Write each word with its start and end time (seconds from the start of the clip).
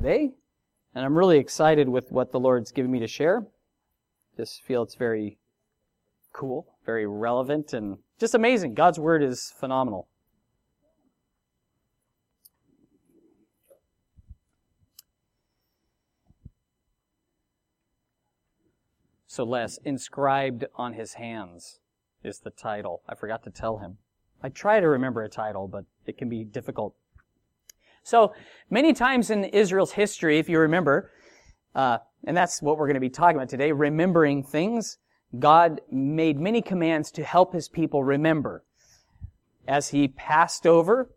today, 0.00 0.30
and 0.94 1.04
I'm 1.04 1.16
really 1.16 1.36
excited 1.36 1.86
with 1.86 2.10
what 2.10 2.32
the 2.32 2.40
Lord's 2.40 2.72
given 2.72 2.90
me 2.90 3.00
to 3.00 3.06
share. 3.06 3.46
Just 4.34 4.62
feel 4.62 4.82
it's 4.82 4.94
very 4.94 5.36
cool, 6.32 6.78
very 6.86 7.06
relevant, 7.06 7.74
and 7.74 7.98
just 8.18 8.34
amazing. 8.34 8.72
God's 8.72 8.98
Word 8.98 9.22
is 9.22 9.52
phenomenal. 9.60 10.08
So 19.26 19.44
Les, 19.44 19.78
inscribed 19.84 20.64
on 20.76 20.94
his 20.94 21.14
hands 21.14 21.78
is 22.24 22.38
the 22.38 22.50
title. 22.50 23.02
I 23.06 23.14
forgot 23.14 23.42
to 23.42 23.50
tell 23.50 23.78
him. 23.78 23.98
I 24.42 24.48
try 24.48 24.80
to 24.80 24.88
remember 24.88 25.22
a 25.22 25.28
title, 25.28 25.68
but 25.68 25.84
it 26.06 26.16
can 26.16 26.30
be 26.30 26.42
difficult. 26.42 26.94
So 28.02 28.32
many 28.70 28.92
times 28.92 29.30
in 29.30 29.44
Israel's 29.44 29.92
history, 29.92 30.38
if 30.38 30.48
you 30.48 30.58
remember, 30.58 31.10
uh, 31.74 31.98
and 32.24 32.36
that's 32.36 32.60
what 32.60 32.78
we're 32.78 32.86
going 32.86 32.94
to 32.94 33.00
be 33.00 33.10
talking 33.10 33.36
about 33.36 33.48
today, 33.48 33.72
remembering 33.72 34.42
things. 34.42 34.98
God 35.38 35.80
made 35.90 36.38
many 36.38 36.60
commands 36.60 37.10
to 37.12 37.24
help 37.24 37.52
his 37.52 37.68
people 37.68 38.02
remember. 38.02 38.64
As 39.68 39.88
he 39.88 40.08
passed 40.08 40.66
over 40.66 41.10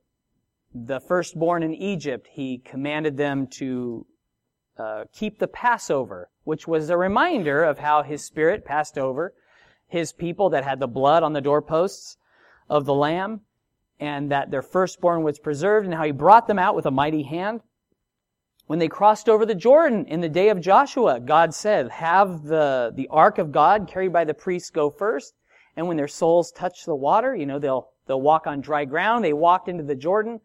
the 0.74 1.00
firstborn 1.00 1.64
in 1.64 1.74
Egypt, 1.74 2.28
he 2.32 2.60
commanded 2.60 3.18
them 3.18 3.48
to 3.48 4.06
uh, 4.78 5.06
keep 5.12 5.40
the 5.40 5.48
Passover, 5.48 6.30
which 6.44 6.68
was 6.68 6.90
a 6.90 6.98
reminder 6.98 7.64
of 7.64 7.80
how 7.80 8.04
his 8.04 8.24
spirit 8.24 8.66
passed 8.66 8.98
over 8.98 9.34
his 9.88 10.12
people 10.12 10.50
that 10.50 10.64
had 10.64 10.80
the 10.80 10.88
blood 10.88 11.22
on 11.22 11.34
the 11.34 11.42
doorposts 11.42 12.18
of 12.70 12.86
the 12.86 12.94
lamb 12.94 13.42
and 14.00 14.32
that 14.32 14.52
their 14.52 14.62
firstborn 14.62 15.24
was 15.24 15.40
preserved 15.40 15.86
and 15.86 15.96
how 15.96 16.04
he 16.04 16.12
brought 16.12 16.48
them 16.48 16.60
out 16.60 16.76
with 16.76 16.86
a 16.86 16.92
mighty 16.92 17.24
hand. 17.24 17.62
When 18.66 18.80
they 18.80 18.88
crossed 18.88 19.28
over 19.28 19.46
the 19.46 19.56
Jordan 19.56 20.06
in 20.06 20.22
the 20.22 20.30
day 20.30 20.50
of 20.50 20.62
Joshua, 20.62 21.20
God 21.20 21.54
said, 21.54 21.90
have 21.90 22.44
the, 22.44 22.92
the 22.96 23.08
ark 23.10 23.38
of 23.38 23.52
God 23.52 23.88
carried 23.88 24.14
by 24.14 24.24
the 24.24 24.34
priests 24.34 24.70
go 24.70 24.90
first. 24.90 25.34
And 25.76 25.88
when 25.88 25.98
their 25.98 26.08
souls 26.08 26.52
touch 26.52 26.86
the 26.86 26.96
water, 26.96 27.36
you 27.36 27.46
know, 27.46 27.60
they'll, 27.60 27.90
they'll 28.08 28.22
walk 28.22 28.48
on 28.48 28.62
dry 28.62 28.86
ground. 28.86 29.24
They 29.24 29.34
walked 29.34 29.68
into 29.68 29.84
the 29.84 29.96
Jordan 29.96 30.40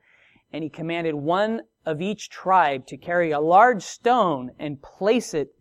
and 0.53 0.65
he 0.65 0.70
commanded 0.70 1.15
one 1.15 1.62
of 1.87 2.00
each 2.00 2.28
tribe 2.28 2.87
to 2.87 2.97
carry 2.97 3.31
a 3.31 3.41
large 3.41 3.83
stone 3.83 4.50
and 4.59 4.83
place 4.83 5.33
it 5.34 5.55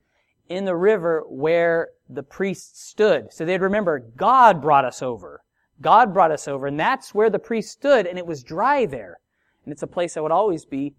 in 0.49 0.65
the 0.65 0.75
river 0.75 1.23
where 1.27 1.89
the 2.09 2.23
priests 2.23 2.87
stood. 2.87 3.31
So 3.33 3.45
they'd 3.45 3.61
remember, 3.61 3.99
God 3.99 4.61
brought 4.61 4.85
us 4.85 5.01
over. 5.01 5.43
God 5.81 6.13
brought 6.13 6.31
us 6.31 6.47
over, 6.47 6.67
and 6.67 6.79
that's 6.79 7.13
where 7.13 7.29
the 7.29 7.39
priest 7.39 7.71
stood, 7.71 8.07
and 8.07 8.17
it 8.17 8.25
was 8.25 8.43
dry 8.43 8.85
there. 8.85 9.19
And 9.63 9.71
it's 9.71 9.83
a 9.83 9.87
place 9.87 10.13
that 10.13 10.23
would 10.23 10.31
always 10.31 10.65
be 10.65 10.95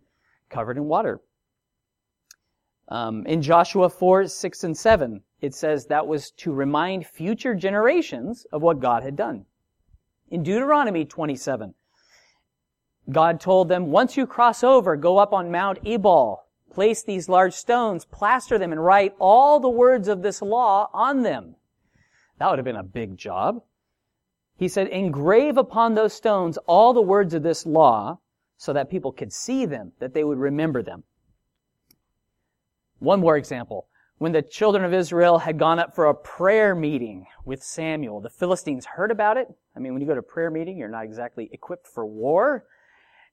covered 0.48 0.76
in 0.76 0.84
water. 0.84 1.20
Um, 2.88 3.26
in 3.26 3.42
Joshua 3.42 3.88
4, 3.88 4.26
6, 4.26 4.64
and 4.64 4.76
7, 4.76 5.22
it 5.40 5.54
says 5.54 5.86
that 5.86 6.06
was 6.06 6.30
to 6.32 6.52
remind 6.52 7.06
future 7.06 7.54
generations 7.54 8.46
of 8.52 8.62
what 8.62 8.80
God 8.80 9.02
had 9.02 9.16
done. 9.16 9.44
In 10.30 10.42
Deuteronomy 10.42 11.04
27, 11.04 11.74
God 13.10 13.40
told 13.40 13.68
them, 13.68 13.90
once 13.90 14.16
you 14.16 14.26
cross 14.26 14.62
over, 14.62 14.96
go 14.96 15.18
up 15.18 15.32
on 15.32 15.50
Mount 15.50 15.78
Ebal, 15.86 16.44
place 16.70 17.02
these 17.02 17.28
large 17.28 17.54
stones, 17.54 18.04
plaster 18.04 18.58
them, 18.58 18.72
and 18.72 18.84
write 18.84 19.14
all 19.18 19.60
the 19.60 19.68
words 19.68 20.08
of 20.08 20.22
this 20.22 20.42
law 20.42 20.90
on 20.92 21.22
them. 21.22 21.56
That 22.38 22.50
would 22.50 22.58
have 22.58 22.64
been 22.64 22.76
a 22.76 22.82
big 22.82 23.16
job. 23.16 23.62
He 24.58 24.66
said, 24.66 24.88
engrave 24.88 25.56
upon 25.56 25.94
those 25.94 26.12
stones 26.12 26.58
all 26.66 26.92
the 26.92 27.00
words 27.00 27.32
of 27.32 27.44
this 27.44 27.64
law 27.64 28.18
so 28.56 28.72
that 28.72 28.90
people 28.90 29.12
could 29.12 29.32
see 29.32 29.64
them, 29.64 29.92
that 30.00 30.14
they 30.14 30.24
would 30.24 30.38
remember 30.38 30.82
them. 30.82 31.04
One 32.98 33.20
more 33.20 33.36
example. 33.36 33.86
When 34.18 34.32
the 34.32 34.42
children 34.42 34.84
of 34.84 34.92
Israel 34.92 35.38
had 35.38 35.60
gone 35.60 35.78
up 35.78 35.94
for 35.94 36.06
a 36.06 36.14
prayer 36.14 36.74
meeting 36.74 37.26
with 37.44 37.62
Samuel, 37.62 38.20
the 38.20 38.30
Philistines 38.30 38.84
heard 38.84 39.12
about 39.12 39.36
it. 39.36 39.46
I 39.76 39.78
mean, 39.78 39.92
when 39.92 40.02
you 40.02 40.08
go 40.08 40.16
to 40.16 40.22
prayer 40.22 40.50
meeting, 40.50 40.76
you're 40.76 40.88
not 40.88 41.04
exactly 41.04 41.48
equipped 41.52 41.86
for 41.86 42.04
war. 42.04 42.64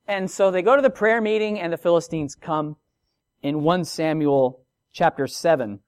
And 0.07 0.29
so 0.29 0.51
they 0.51 0.61
go 0.61 0.75
to 0.75 0.81
the 0.83 0.91
prayer 0.91 1.21
meeting 1.21 1.59
and 1.59 1.73
the 1.73 1.77
Philistines 1.77 2.35
come 2.35 2.75
in 3.41 3.63
1 3.63 3.83
Samuel 3.85 4.63
chapter 4.91 5.25
7. 5.25 5.79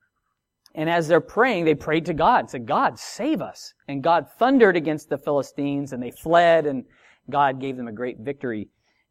And 0.74 0.88
as 0.88 1.08
they're 1.08 1.20
praying, 1.20 1.64
they 1.64 1.74
prayed 1.74 2.06
to 2.06 2.14
God 2.14 2.40
and 2.40 2.50
said, 2.50 2.66
God, 2.66 2.98
save 2.98 3.40
us. 3.40 3.74
And 3.88 4.02
God 4.02 4.26
thundered 4.38 4.76
against 4.76 5.08
the 5.08 5.18
Philistines 5.18 5.92
and 5.92 6.02
they 6.02 6.10
fled 6.10 6.66
and 6.66 6.84
God 7.30 7.60
gave 7.60 7.76
them 7.76 7.88
a 7.88 7.92
great 7.92 8.18
victory. 8.20 8.68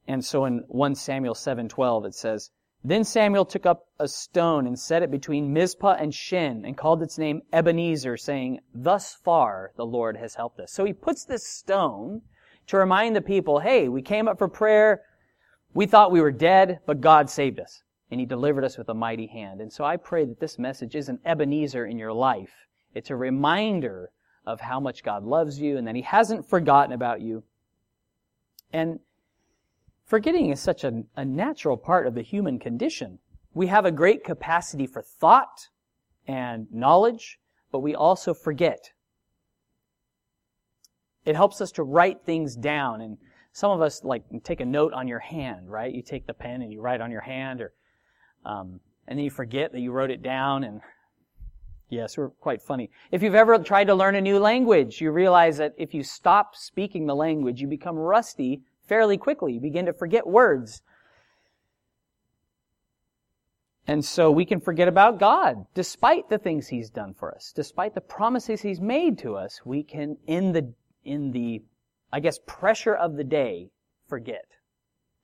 And 0.08 0.24
so 0.24 0.46
in 0.46 0.64
1 0.68 0.96
Samuel 0.96 1.34
7:12 1.34 2.06
it 2.06 2.16
says, 2.16 2.52
Then 2.84 3.04
Samuel 3.04 3.46
took 3.46 3.66
up 3.66 3.88
a 4.00 4.08
stone 4.08 4.68
and 4.68 4.80
set 4.80 5.04
it 5.04 5.12
between 5.12 5.52
Mizpah 5.52 5.98
and 6.00 6.14
Shen 6.14 6.64
and 6.66 6.78
called 6.78 7.02
its 7.02 7.18
name 7.18 7.42
Ebenezer, 7.52 8.18
saying, 8.18 8.60
Thus 8.74 9.16
far 9.16 9.74
the 9.76 9.86
Lord 9.86 10.16
has 10.18 10.36
helped 10.36 10.60
us. 10.60 10.72
So 10.72 10.86
he 10.86 10.94
puts 10.94 11.26
this 11.26 11.48
stone 11.48 12.22
to 12.68 12.78
remind 12.78 13.16
the 13.16 13.22
people, 13.22 13.60
hey, 13.60 13.90
we 13.90 14.02
came 14.02 14.28
up 14.28 14.38
for 14.38 14.48
prayer. 14.48 15.02
We 15.74 15.86
thought 15.86 16.12
we 16.12 16.22
were 16.22 16.32
dead, 16.32 16.80
but 16.86 17.02
God 17.02 17.30
saved 17.30 17.60
us 17.60 17.84
and 18.10 18.20
he 18.20 18.26
delivered 18.26 18.64
us 18.64 18.78
with 18.78 18.90
a 18.90 18.94
mighty 18.94 19.28
hand. 19.28 19.62
And 19.62 19.72
so 19.72 19.84
I 19.84 19.98
pray 19.98 20.26
that 20.26 20.40
this 20.40 20.58
message 20.58 20.96
is 20.96 21.10
an 21.10 21.20
Ebenezer 21.26 21.86
in 21.86 21.98
your 21.98 22.14
life. 22.14 22.68
It's 22.94 23.10
a 23.10 23.16
reminder 23.16 24.12
of 24.46 24.62
how 24.62 24.80
much 24.80 25.04
God 25.04 25.24
loves 25.24 25.60
you 25.60 25.78
and 25.78 25.88
that 25.88 25.96
he 25.96 26.02
hasn't 26.02 26.50
forgotten 26.50 26.94
about 26.94 27.22
you. 27.22 27.44
And 28.72 29.00
forgetting 30.06 30.50
is 30.50 30.60
such 30.62 30.84
a, 30.84 31.04
a 31.16 31.26
natural 31.26 31.76
part 31.76 32.08
of 32.08 32.16
the 32.16 32.22
human 32.22 32.60
condition. 32.60 33.20
We 33.54 33.68
have 33.68 33.86
a 33.86 33.92
great 33.92 34.24
capacity 34.24 34.88
for 34.88 35.02
thought 35.02 35.68
and 36.26 36.68
knowledge, 36.72 37.40
but 37.72 37.80
we 37.80 37.94
also 37.94 38.34
forget. 38.34 38.92
It 41.26 41.36
helps 41.36 41.60
us 41.60 41.74
to 41.74 41.84
write 41.84 42.24
things 42.24 42.56
down 42.56 43.02
and 43.02 43.18
some 43.52 43.72
of 43.72 43.82
us 43.82 44.04
like 44.04 44.24
take 44.44 44.62
a 44.62 44.66
note 44.66 44.94
on 44.94 45.08
your 45.08 45.20
hand, 45.20 45.70
right? 45.70 45.94
You 45.94 46.04
take 46.04 46.28
the 46.28 46.34
pen 46.34 46.62
and 46.62 46.72
you 46.72 46.80
write 46.80 47.02
on 47.02 47.10
your 47.10 47.22
hand 47.22 47.60
or 47.60 47.74
um, 48.46 48.80
and 49.08 49.18
then 49.18 49.24
you 49.24 49.32
forget 49.32 49.72
that 49.72 49.80
you 49.80 49.92
wrote 49.92 50.12
it 50.12 50.22
down 50.22 50.64
and 50.64 50.82
yes, 51.90 52.18
we're 52.18 52.30
quite 52.30 52.62
funny. 52.62 52.90
If 53.12 53.24
you've 53.24 53.36
ever 53.36 53.58
tried 53.60 53.86
to 53.86 53.96
learn 53.96 54.16
a 54.16 54.22
new 54.22 54.40
language, 54.40 55.02
you 55.02 55.12
realize 55.12 55.58
that 55.58 55.74
if 55.78 55.94
you 55.94 56.04
stop 56.04 56.56
speaking 56.56 57.06
the 57.06 57.16
language, 57.16 57.62
you 57.62 57.68
become 57.68 57.96
rusty 57.96 58.62
fairly 58.88 59.18
quickly. 59.18 59.54
You 59.54 59.60
begin 59.60 59.86
to 59.86 59.94
forget 59.94 60.26
words. 60.26 60.82
And 63.90 64.04
so 64.04 64.30
we 64.30 64.46
can 64.46 64.60
forget 64.60 64.90
about 64.90 65.18
God, 65.18 65.66
despite 65.74 66.30
the 66.30 66.38
things 66.38 66.68
He's 66.68 66.90
done 66.90 67.14
for 67.14 67.34
us, 67.34 67.54
despite 67.56 67.96
the 67.96 68.02
promises 68.02 68.62
He's 68.62 68.82
made 68.82 69.18
to 69.20 69.36
us. 69.36 69.62
We 69.64 69.82
can, 69.84 70.18
in 70.28 70.52
the, 70.52 70.74
in 71.06 71.32
the, 71.32 71.64
I 72.12 72.20
guess, 72.20 72.38
pressure 72.46 72.94
of 72.94 73.16
the 73.16 73.24
day, 73.24 73.70
forget 74.10 74.46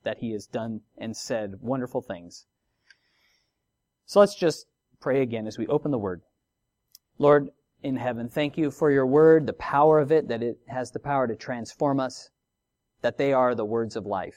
that 0.02 0.18
He 0.18 0.32
has 0.32 0.46
done 0.46 0.80
and 0.96 1.14
said 1.14 1.56
wonderful 1.60 2.00
things. 2.00 2.46
So 4.06 4.20
let's 4.20 4.34
just 4.34 4.66
pray 5.00 5.22
again 5.22 5.46
as 5.46 5.58
we 5.58 5.66
open 5.66 5.90
the 5.90 5.98
Word. 5.98 6.22
Lord 7.18 7.48
in 7.82 7.96
heaven, 7.96 8.28
thank 8.28 8.56
you 8.56 8.70
for 8.70 8.90
your 8.90 9.06
Word, 9.06 9.46
the 9.46 9.52
power 9.54 9.98
of 9.98 10.12
it, 10.12 10.28
that 10.28 10.42
it 10.42 10.58
has 10.68 10.90
the 10.90 10.98
power 10.98 11.26
to 11.26 11.36
transform 11.36 12.00
us, 12.00 12.30
that 13.02 13.18
they 13.18 13.32
are 13.32 13.54
the 13.54 13.64
words 13.64 13.96
of 13.96 14.06
life. 14.06 14.36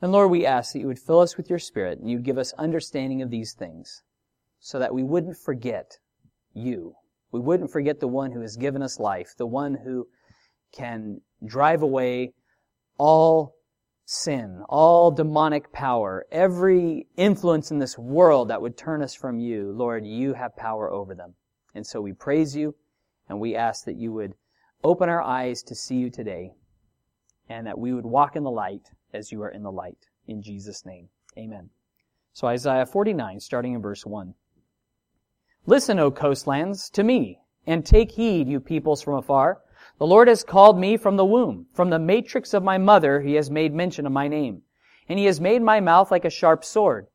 And 0.00 0.12
Lord, 0.12 0.30
we 0.30 0.46
ask 0.46 0.72
that 0.72 0.80
you 0.80 0.86
would 0.86 0.98
fill 0.98 1.20
us 1.20 1.36
with 1.36 1.50
your 1.50 1.58
Spirit 1.58 1.98
and 1.98 2.10
you'd 2.10 2.24
give 2.24 2.38
us 2.38 2.52
understanding 2.54 3.22
of 3.22 3.30
these 3.30 3.52
things 3.52 4.02
so 4.60 4.78
that 4.78 4.94
we 4.94 5.02
wouldn't 5.02 5.36
forget 5.36 5.98
you. 6.54 6.94
We 7.32 7.40
wouldn't 7.40 7.70
forget 7.70 8.00
the 8.00 8.08
one 8.08 8.32
who 8.32 8.40
has 8.40 8.56
given 8.56 8.82
us 8.82 8.98
life, 8.98 9.34
the 9.36 9.46
one 9.46 9.74
who 9.74 10.06
can 10.72 11.20
drive 11.44 11.82
away 11.82 12.32
all 12.98 13.54
sin, 14.10 14.62
all 14.70 15.10
demonic 15.10 15.70
power, 15.70 16.24
every 16.32 17.06
influence 17.18 17.70
in 17.70 17.78
this 17.78 17.98
world 17.98 18.48
that 18.48 18.62
would 18.62 18.74
turn 18.74 19.02
us 19.02 19.14
from 19.14 19.38
you, 19.38 19.70
Lord, 19.72 20.06
you 20.06 20.32
have 20.32 20.56
power 20.56 20.90
over 20.90 21.14
them. 21.14 21.34
And 21.74 21.86
so 21.86 22.00
we 22.00 22.14
praise 22.14 22.56
you 22.56 22.74
and 23.28 23.38
we 23.38 23.54
ask 23.54 23.84
that 23.84 23.98
you 23.98 24.10
would 24.14 24.32
open 24.82 25.10
our 25.10 25.20
eyes 25.20 25.62
to 25.64 25.74
see 25.74 25.96
you 25.96 26.08
today 26.08 26.54
and 27.50 27.66
that 27.66 27.78
we 27.78 27.92
would 27.92 28.06
walk 28.06 28.34
in 28.34 28.44
the 28.44 28.50
light 28.50 28.88
as 29.12 29.30
you 29.30 29.42
are 29.42 29.50
in 29.50 29.62
the 29.62 29.70
light. 29.70 30.06
In 30.26 30.42
Jesus' 30.42 30.86
name, 30.86 31.10
amen. 31.36 31.68
So 32.32 32.46
Isaiah 32.46 32.86
49, 32.86 33.40
starting 33.40 33.74
in 33.74 33.82
verse 33.82 34.06
1. 34.06 34.32
Listen, 35.66 35.98
O 35.98 36.10
coastlands, 36.10 36.88
to 36.90 37.04
me, 37.04 37.40
and 37.66 37.84
take 37.84 38.12
heed, 38.12 38.48
you 38.48 38.58
peoples 38.58 39.02
from 39.02 39.16
afar. 39.16 39.60
The 39.98 40.06
Lord 40.06 40.28
has 40.28 40.44
called 40.44 40.78
me 40.78 40.96
from 40.96 41.16
the 41.16 41.24
womb. 41.24 41.66
From 41.72 41.90
the 41.90 41.98
matrix 41.98 42.54
of 42.54 42.62
my 42.62 42.78
mother, 42.78 43.20
he 43.20 43.34
has 43.34 43.50
made 43.50 43.74
mention 43.74 44.06
of 44.06 44.12
my 44.12 44.28
name. 44.28 44.62
And 45.08 45.18
he 45.18 45.24
has 45.26 45.40
made 45.40 45.62
my 45.62 45.80
mouth 45.80 46.10
like 46.10 46.24
a 46.24 46.30
sharp 46.30 46.64
sword. 46.64 47.06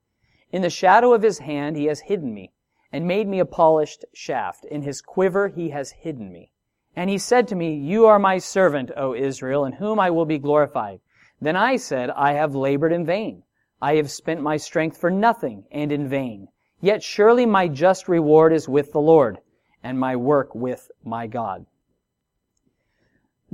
In 0.51 0.61
the 0.61 0.69
shadow 0.69 1.13
of 1.13 1.21
his 1.21 1.39
hand, 1.39 1.75
he 1.75 1.85
has 1.85 2.01
hidden 2.01 2.33
me 2.33 2.51
and 2.91 3.07
made 3.07 3.27
me 3.27 3.39
a 3.39 3.45
polished 3.45 4.05
shaft. 4.13 4.65
In 4.65 4.83
his 4.83 5.01
quiver, 5.01 5.47
he 5.47 5.69
has 5.69 5.91
hidden 5.91 6.31
me. 6.31 6.51
And 6.95 7.09
he 7.09 7.17
said 7.17 7.47
to 7.47 7.55
me, 7.55 7.73
You 7.75 8.05
are 8.05 8.19
my 8.19 8.37
servant, 8.37 8.91
O 8.95 9.15
Israel, 9.15 9.65
in 9.65 9.73
whom 9.73 9.99
I 9.99 10.11
will 10.11 10.25
be 10.25 10.37
glorified. 10.37 10.99
Then 11.41 11.55
I 11.55 11.77
said, 11.77 12.11
I 12.11 12.33
have 12.33 12.53
labored 12.53 12.93
in 12.93 13.05
vain. 13.05 13.43
I 13.81 13.95
have 13.95 14.11
spent 14.11 14.41
my 14.41 14.57
strength 14.57 14.97
for 14.97 15.09
nothing 15.09 15.65
and 15.71 15.91
in 15.91 16.07
vain. 16.07 16.49
Yet 16.79 17.01
surely 17.01 17.45
my 17.45 17.67
just 17.67 18.07
reward 18.07 18.53
is 18.53 18.69
with 18.69 18.91
the 18.91 19.01
Lord, 19.01 19.39
and 19.83 19.99
my 19.99 20.15
work 20.15 20.53
with 20.53 20.91
my 21.03 21.25
God. 21.25 21.65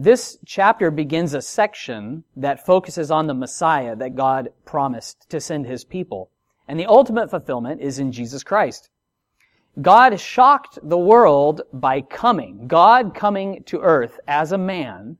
This 0.02 0.38
chapter 0.46 0.92
begins 0.92 1.34
a 1.34 1.42
section 1.42 2.24
that 2.38 2.66
focuses 2.66 3.12
on 3.12 3.28
the 3.28 3.34
Messiah 3.34 3.98
that 3.98 4.16
God 4.16 4.48
promised 4.64 5.30
to 5.30 5.42
send 5.42 5.66
his 5.66 5.84
people. 5.84 6.32
And 6.70 6.80
the 6.80 6.86
ultimate 6.86 7.30
fulfillment 7.30 7.82
is 7.82 8.00
in 8.00 8.14
Jesus 8.14 8.42
Christ. 8.42 8.92
God 9.82 10.18
shocked 10.18 10.80
the 10.82 10.98
world 10.98 11.64
by 11.74 12.00
coming, 12.00 12.66
God 12.66 13.14
coming 13.14 13.62
to 13.66 13.82
earth 13.82 14.22
as 14.26 14.54
a 14.54 14.58
man, 14.58 15.18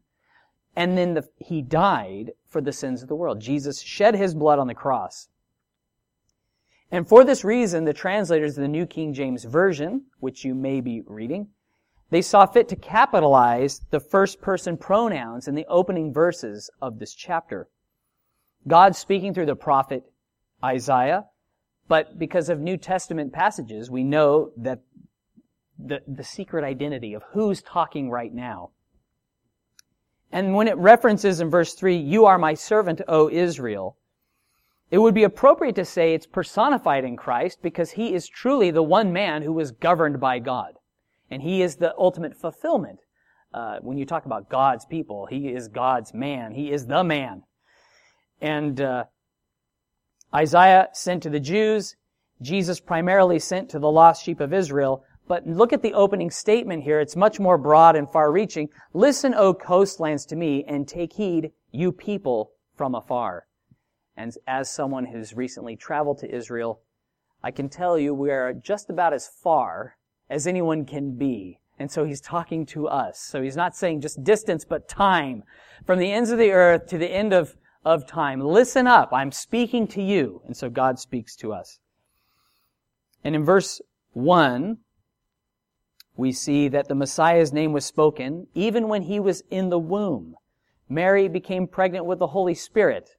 and 0.78 0.98
then 0.98 1.14
the, 1.14 1.28
he 1.36 1.62
died 1.62 2.32
for 2.48 2.62
the 2.62 2.72
sins 2.72 3.02
of 3.02 3.10
the 3.10 3.16
world. 3.16 3.42
Jesus 3.42 3.82
shed 3.82 4.16
his 4.16 4.34
blood 4.34 4.60
on 4.60 4.68
the 4.68 4.74
cross. 4.74 5.28
And 6.90 7.06
for 7.06 7.26
this 7.26 7.44
reason, 7.44 7.84
the 7.84 7.92
translators 7.92 8.58
of 8.58 8.62
the 8.62 8.70
New 8.70 8.86
King 8.86 9.14
James 9.14 9.44
Version, 9.44 10.06
which 10.22 10.46
you 10.46 10.56
may 10.56 10.80
be 10.80 11.02
reading, 11.06 11.50
they 12.10 12.22
saw 12.22 12.46
fit 12.46 12.68
to 12.70 12.76
capitalize 12.76 13.82
the 13.92 14.00
first 14.00 14.42
person 14.42 14.78
pronouns 14.78 15.48
in 15.48 15.56
the 15.56 15.66
opening 15.68 16.12
verses 16.12 16.70
of 16.82 17.00
this 17.00 17.14
chapter. 17.14 17.70
God 18.68 18.96
speaking 18.96 19.34
through 19.34 19.46
the 19.46 19.56
prophet 19.56 20.04
Isaiah, 20.64 21.26
but 21.88 22.20
because 22.20 22.50
of 22.50 22.60
New 22.60 22.78
Testament 22.78 23.32
passages, 23.32 23.90
we 23.90 24.04
know 24.04 24.52
that 24.58 24.82
the, 25.78 26.02
the 26.08 26.24
secret 26.24 26.64
identity 26.64 27.14
of 27.14 27.24
who's 27.32 27.62
talking 27.62 28.10
right 28.10 28.34
now. 28.34 28.72
And 30.32 30.54
when 30.54 30.68
it 30.68 30.78
references 30.78 31.40
in 31.40 31.50
verse 31.50 31.74
3, 31.74 31.96
you 31.96 32.26
are 32.26 32.38
my 32.38 32.54
servant, 32.54 33.02
O 33.08 33.30
Israel, 33.30 33.98
it 34.92 34.98
would 34.98 35.14
be 35.14 35.24
appropriate 35.24 35.76
to 35.76 35.86
say 35.86 36.14
it's 36.14 36.26
personified 36.26 37.04
in 37.04 37.16
Christ 37.16 37.60
because 37.62 37.92
he 37.92 38.14
is 38.14 38.28
truly 38.28 38.72
the 38.72 38.84
one 38.84 39.14
man 39.14 39.44
who 39.44 39.54
was 39.54 39.72
governed 39.72 40.20
by 40.20 40.40
God. 40.40 40.79
And 41.32 41.42
he 41.42 41.62
is 41.62 41.76
the 41.76 41.94
ultimate 41.98 42.36
fulfillment. 42.36 43.00
Uh, 43.54 43.78
when 43.82 43.98
you 43.98 44.06
talk 44.06 44.26
about 44.26 44.50
God's 44.50 44.86
people, 44.86 45.28
he 45.28 45.50
is 45.50 45.68
God's 45.68 46.14
man. 46.14 46.54
He 46.54 46.72
is 46.72 46.86
the 46.86 47.04
man. 47.04 47.44
And 48.42 48.80
uh, 48.80 49.06
Isaiah 50.34 50.90
sent 50.94 51.24
to 51.24 51.30
the 51.30 51.40
Jews. 51.40 51.96
Jesus 52.42 52.80
primarily 52.80 53.40
sent 53.40 53.70
to 53.70 53.80
the 53.80 53.92
lost 53.92 54.24
sheep 54.24 54.40
of 54.40 54.54
Israel. 54.54 55.04
But 55.28 55.46
look 55.46 55.74
at 55.74 55.84
the 55.84 55.94
opening 55.94 56.32
statement 56.32 56.84
here. 56.84 57.00
It's 57.00 57.16
much 57.16 57.40
more 57.40 57.58
broad 57.58 57.96
and 57.96 58.12
far 58.12 58.32
reaching. 58.32 58.70
Listen, 58.94 59.34
O 59.36 59.54
coastlands, 59.54 60.26
to 60.28 60.36
me, 60.36 60.64
and 60.68 60.88
take 60.88 61.14
heed, 61.14 61.52
you 61.72 61.92
people 61.92 62.54
from 62.76 62.96
afar. 62.96 63.46
And 64.16 64.34
as 64.48 64.72
someone 64.72 65.06
who's 65.06 65.34
recently 65.34 65.76
traveled 65.76 66.20
to 66.20 66.36
Israel, 66.36 66.82
I 67.44 67.52
can 67.52 67.70
tell 67.70 67.98
you 67.98 68.14
we 68.14 68.32
are 68.32 68.54
just 68.54 68.90
about 68.90 69.14
as 69.14 69.28
far 69.28 69.96
as 70.30 70.46
anyone 70.46 70.86
can 70.86 71.18
be. 71.18 71.60
And 71.80 71.90
so 71.90 72.04
he's 72.04 72.22
talking 72.22 72.66
to 72.68 72.88
us. 72.88 73.20
So 73.20 73.42
he's 73.42 73.56
not 73.56 73.76
saying 73.76 74.02
just 74.02 74.24
distance, 74.24 74.66
but 74.66 74.90
time. 74.90 75.44
From 75.86 75.98
the 75.98 76.12
ends 76.12 76.30
of 76.30 76.38
the 76.38 76.52
earth 76.52 76.88
to 76.88 76.98
the 76.98 77.10
end 77.10 77.34
of, 77.34 77.56
of 77.86 78.06
time. 78.06 78.42
Listen 78.42 78.86
up. 78.86 79.10
I'm 79.14 79.32
speaking 79.32 79.88
to 79.88 80.02
you. 80.02 80.42
And 80.46 80.56
so 80.56 80.70
God 80.70 81.00
speaks 81.00 81.36
to 81.38 81.54
us. 81.54 81.80
And 83.24 83.34
in 83.34 83.46
verse 83.46 83.82
1, 84.12 84.78
we 86.18 86.34
see 86.34 86.68
that 86.68 86.90
the 86.90 86.96
Messiah's 86.96 87.54
name 87.54 87.72
was 87.72 87.86
spoken 87.86 88.48
even 88.54 88.90
when 88.90 89.04
he 89.04 89.22
was 89.22 89.42
in 89.50 89.70
the 89.70 89.80
womb. 89.80 90.36
Mary 90.90 91.30
became 91.30 91.66
pregnant 91.66 92.06
with 92.06 92.20
the 92.20 92.28
Holy 92.28 92.56
Spirit. 92.56 93.12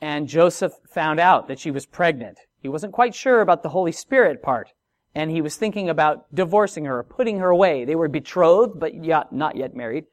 And 0.00 0.26
Joseph 0.26 0.72
found 0.92 1.20
out 1.20 1.46
that 1.46 1.60
she 1.60 1.70
was 1.70 1.86
pregnant. 1.86 2.38
He 2.60 2.68
wasn't 2.68 2.92
quite 2.92 3.14
sure 3.14 3.40
about 3.40 3.62
the 3.62 3.68
Holy 3.68 3.92
Spirit 3.92 4.42
part 4.42 4.72
and 5.14 5.30
he 5.30 5.40
was 5.40 5.56
thinking 5.56 5.88
about 5.88 6.32
divorcing 6.34 6.84
her, 6.86 7.02
putting 7.02 7.38
her 7.38 7.50
away. 7.50 7.84
They 7.84 7.94
were 7.94 8.08
betrothed, 8.08 8.80
but 8.80 8.94
not 9.32 9.56
yet 9.56 9.76
married. 9.76 10.06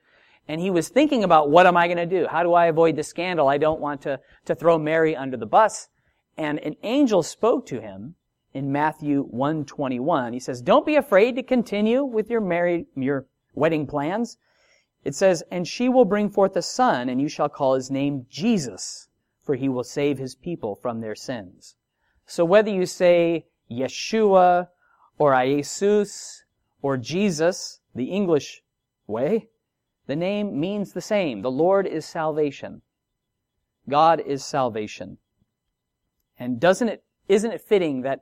And 0.47 0.61
he 0.61 0.69
was 0.69 0.89
thinking 0.89 1.23
about 1.23 1.49
what 1.49 1.65
am 1.65 1.77
I 1.77 1.87
going 1.87 1.97
to 1.97 2.05
do? 2.05 2.27
How 2.27 2.43
do 2.43 2.53
I 2.53 2.67
avoid 2.67 2.95
the 2.95 3.03
scandal? 3.03 3.47
I 3.47 3.57
don't 3.57 3.79
want 3.79 4.01
to, 4.01 4.19
to 4.45 4.55
throw 4.55 4.77
Mary 4.77 5.15
under 5.15 5.37
the 5.37 5.45
bus. 5.45 5.87
And 6.37 6.59
an 6.59 6.75
angel 6.83 7.23
spoke 7.23 7.65
to 7.67 7.81
him 7.81 8.15
in 8.53 8.71
Matthew 8.71 9.23
121. 9.23 10.33
He 10.33 10.39
says, 10.39 10.61
don't 10.61 10.85
be 10.85 10.95
afraid 10.95 11.35
to 11.35 11.43
continue 11.43 12.03
with 12.03 12.29
your 12.29 12.41
married, 12.41 12.85
your 12.95 13.25
wedding 13.53 13.87
plans. 13.87 14.37
It 15.03 15.15
says, 15.15 15.43
and 15.49 15.67
she 15.67 15.89
will 15.89 16.05
bring 16.05 16.29
forth 16.29 16.55
a 16.55 16.61
son, 16.61 17.09
and 17.09 17.19
you 17.19 17.27
shall 17.27 17.49
call 17.49 17.73
his 17.73 17.89
name 17.89 18.27
Jesus, 18.29 19.07
for 19.41 19.55
he 19.55 19.67
will 19.67 19.83
save 19.83 20.19
his 20.19 20.35
people 20.35 20.75
from 20.75 21.01
their 21.01 21.15
sins. 21.15 21.75
So 22.25 22.45
whether 22.45 22.69
you 22.69 22.85
say 22.85 23.45
Yeshua 23.69 24.67
or 25.17 25.33
Jesus 25.45 26.43
or 26.81 26.97
Jesus, 26.97 27.79
the 27.93 28.05
English 28.05 28.63
way, 29.07 29.47
the 30.07 30.15
name 30.15 30.59
means 30.59 30.93
the 30.93 31.01
same. 31.01 31.41
The 31.41 31.51
Lord 31.51 31.85
is 31.85 32.05
salvation. 32.05 32.81
God 33.87 34.21
is 34.25 34.43
salvation. 34.43 35.17
And 36.39 36.59
doesn't 36.59 36.89
it, 36.89 37.03
isn't 37.27 37.51
it 37.51 37.61
fitting 37.61 38.01
that 38.01 38.21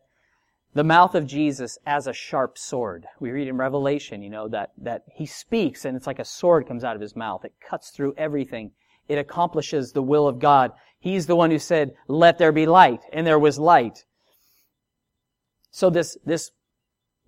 the 0.74 0.84
mouth 0.84 1.16
of 1.16 1.26
Jesus 1.26 1.78
as 1.86 2.06
a 2.06 2.14
sharp 2.14 2.58
sword? 2.58 3.06
We 3.20 3.32
read 3.32 3.48
in 3.48 3.58
Revelation, 3.58 4.22
you 4.22 4.30
know, 4.30 4.48
that, 4.50 4.72
that 4.78 5.04
he 5.14 5.26
speaks 5.26 5.86
and 5.86 5.96
it's 5.96 6.08
like 6.08 6.20
a 6.20 6.26
sword 6.26 6.68
comes 6.68 6.84
out 6.84 6.96
of 6.96 7.02
his 7.02 7.16
mouth. 7.16 7.46
It 7.46 7.54
cuts 7.62 7.92
through 7.92 8.14
everything. 8.18 8.72
It 9.08 9.18
accomplishes 9.18 9.92
the 9.92 10.04
will 10.04 10.28
of 10.28 10.40
God. 10.40 10.72
He's 11.00 11.26
the 11.28 11.36
one 11.36 11.50
who 11.50 11.60
said, 11.60 11.92
let 12.08 12.38
there 12.38 12.52
be 12.52 12.66
light, 12.66 13.00
and 13.14 13.26
there 13.26 13.40
was 13.40 13.58
light. 13.58 14.04
So 15.72 15.90
this, 15.90 16.18
this 16.26 16.52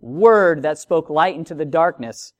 word 0.01 0.63
that 0.63 0.77
spoke 0.77 1.09
light 1.09 1.35
into 1.35 1.55
the 1.55 1.65
darkness 1.65 2.33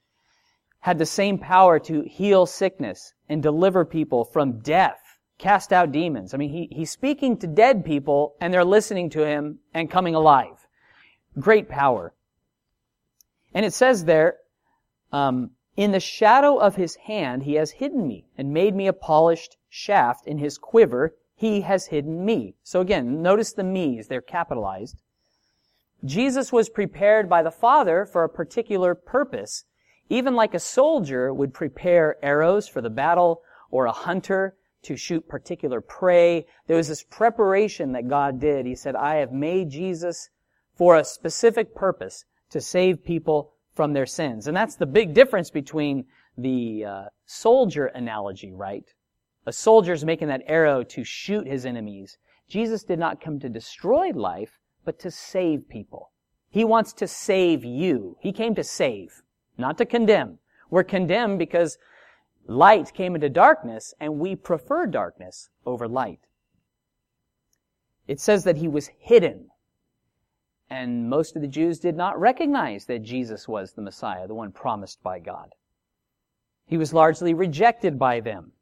had 0.81 0.97
the 0.97 1.05
same 1.05 1.37
power 1.37 1.79
to 1.79 2.01
heal 2.01 2.45
sickness 2.45 3.13
and 3.29 3.41
deliver 3.41 3.85
people 3.85 4.25
from 4.25 4.59
death, 4.59 4.99
cast 5.37 5.71
out 5.71 5.91
demons. 5.91 6.33
I 6.33 6.37
mean, 6.37 6.49
he, 6.49 6.67
he's 6.71 6.89
speaking 6.89 7.37
to 7.37 7.47
dead 7.47 7.85
people 7.85 8.35
and 8.41 8.53
they're 8.53 8.65
listening 8.65 9.09
to 9.11 9.25
him 9.25 9.59
and 9.73 9.91
coming 9.91 10.15
alive. 10.15 10.67
Great 11.39 11.69
power. 11.69 12.13
And 13.53 13.65
it 13.65 13.73
says 13.73 14.05
there, 14.05 14.37
um, 15.11 15.51
in 15.77 15.91
the 15.91 15.99
shadow 15.99 16.57
of 16.57 16.75
his 16.75 16.95
hand 16.95 17.43
he 17.43 17.53
has 17.55 17.71
hidden 17.71 18.07
me 18.07 18.25
and 18.37 18.53
made 18.53 18.75
me 18.75 18.87
a 18.87 18.93
polished 18.93 19.57
shaft 19.69 20.27
in 20.27 20.39
his 20.39 20.57
quiver. 20.57 21.15
He 21.35 21.61
has 21.61 21.87
hidden 21.87 22.25
me. 22.25 22.55
So 22.63 22.81
again, 22.81 23.21
notice 23.21 23.53
the 23.53 23.63
me's, 23.63 24.07
they're 24.07 24.21
capitalized. 24.21 25.01
Jesus 26.03 26.51
was 26.51 26.69
prepared 26.69 27.29
by 27.29 27.43
the 27.43 27.51
Father 27.51 28.05
for 28.05 28.23
a 28.23 28.29
particular 28.29 28.95
purpose, 28.95 29.65
even 30.09 30.35
like 30.35 30.53
a 30.53 30.59
soldier 30.59 31.33
would 31.33 31.53
prepare 31.53 32.17
arrows 32.23 32.67
for 32.67 32.81
the 32.81 32.89
battle 32.89 33.41
or 33.69 33.85
a 33.85 33.91
hunter 33.91 34.55
to 34.83 34.95
shoot 34.95 35.27
particular 35.27 35.79
prey. 35.79 36.45
There 36.67 36.77
was 36.77 36.87
this 36.87 37.03
preparation 37.03 37.91
that 37.91 38.07
God 38.07 38.39
did. 38.39 38.65
He 38.65 38.75
said, 38.75 38.95
I 38.95 39.15
have 39.15 39.31
made 39.31 39.69
Jesus 39.69 40.29
for 40.75 40.95
a 40.95 41.03
specific 41.03 41.75
purpose 41.75 42.25
to 42.49 42.59
save 42.59 43.03
people 43.03 43.53
from 43.75 43.93
their 43.93 44.07
sins. 44.07 44.47
And 44.47 44.57
that's 44.57 44.75
the 44.75 44.85
big 44.85 45.13
difference 45.13 45.51
between 45.51 46.05
the 46.37 46.85
uh, 46.85 47.03
soldier 47.25 47.85
analogy, 47.87 48.51
right? 48.51 48.85
A 49.45 49.53
soldier's 49.53 50.03
making 50.03 50.27
that 50.29 50.43
arrow 50.47 50.83
to 50.83 51.03
shoot 51.03 51.47
his 51.47 51.65
enemies. 51.65 52.17
Jesus 52.47 52.83
did 52.83 52.99
not 52.99 53.21
come 53.21 53.39
to 53.39 53.49
destroy 53.49 54.09
life, 54.09 54.59
but 54.85 54.99
to 54.99 55.11
save 55.11 55.69
people. 55.69 56.11
He 56.49 56.63
wants 56.63 56.93
to 56.93 57.07
save 57.07 57.63
you. 57.63 58.17
He 58.19 58.31
came 58.31 58.55
to 58.55 58.63
save, 58.63 59.21
not 59.57 59.77
to 59.77 59.85
condemn. 59.85 60.39
We're 60.69 60.83
condemned 60.83 61.39
because 61.39 61.77
light 62.45 62.93
came 62.93 63.15
into 63.15 63.29
darkness 63.29 63.93
and 63.99 64.19
we 64.19 64.35
prefer 64.35 64.87
darkness 64.87 65.49
over 65.65 65.87
light. 65.87 66.19
It 68.07 68.19
says 68.19 68.43
that 68.43 68.57
he 68.57 68.67
was 68.67 68.89
hidden. 68.99 69.49
And 70.69 71.09
most 71.09 71.35
of 71.35 71.41
the 71.41 71.47
Jews 71.47 71.79
did 71.79 71.95
not 71.95 72.19
recognize 72.19 72.85
that 72.85 73.03
Jesus 73.03 73.47
was 73.47 73.73
the 73.73 73.81
Messiah, 73.81 74.27
the 74.27 74.33
one 74.33 74.51
promised 74.51 75.03
by 75.03 75.19
God. 75.19 75.53
He 76.65 76.77
was 76.77 76.93
largely 76.93 77.33
rejected 77.33 77.99
by 77.99 78.21
them. 78.21 78.53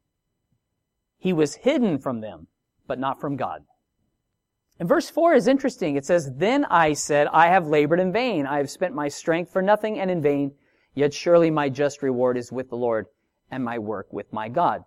He 1.18 1.32
was 1.32 1.54
hidden 1.54 1.98
from 1.98 2.20
them, 2.20 2.48
but 2.86 2.98
not 2.98 3.20
from 3.20 3.36
God. 3.36 3.64
And 4.80 4.88
verse 4.88 5.10
4 5.10 5.34
is 5.34 5.46
interesting. 5.46 5.96
It 5.96 6.06
says, 6.06 6.32
Then 6.36 6.64
I 6.64 6.94
said, 6.94 7.26
I 7.34 7.48
have 7.48 7.66
labored 7.66 8.00
in 8.00 8.12
vain. 8.12 8.46
I 8.46 8.56
have 8.56 8.70
spent 8.70 8.94
my 8.94 9.08
strength 9.08 9.52
for 9.52 9.60
nothing 9.60 10.00
and 10.00 10.10
in 10.10 10.22
vain. 10.22 10.52
Yet 10.94 11.12
surely 11.12 11.50
my 11.50 11.68
just 11.68 12.02
reward 12.02 12.38
is 12.38 12.50
with 12.50 12.70
the 12.70 12.76
Lord 12.76 13.06
and 13.50 13.62
my 13.62 13.78
work 13.78 14.10
with 14.10 14.32
my 14.32 14.48
God. 14.48 14.84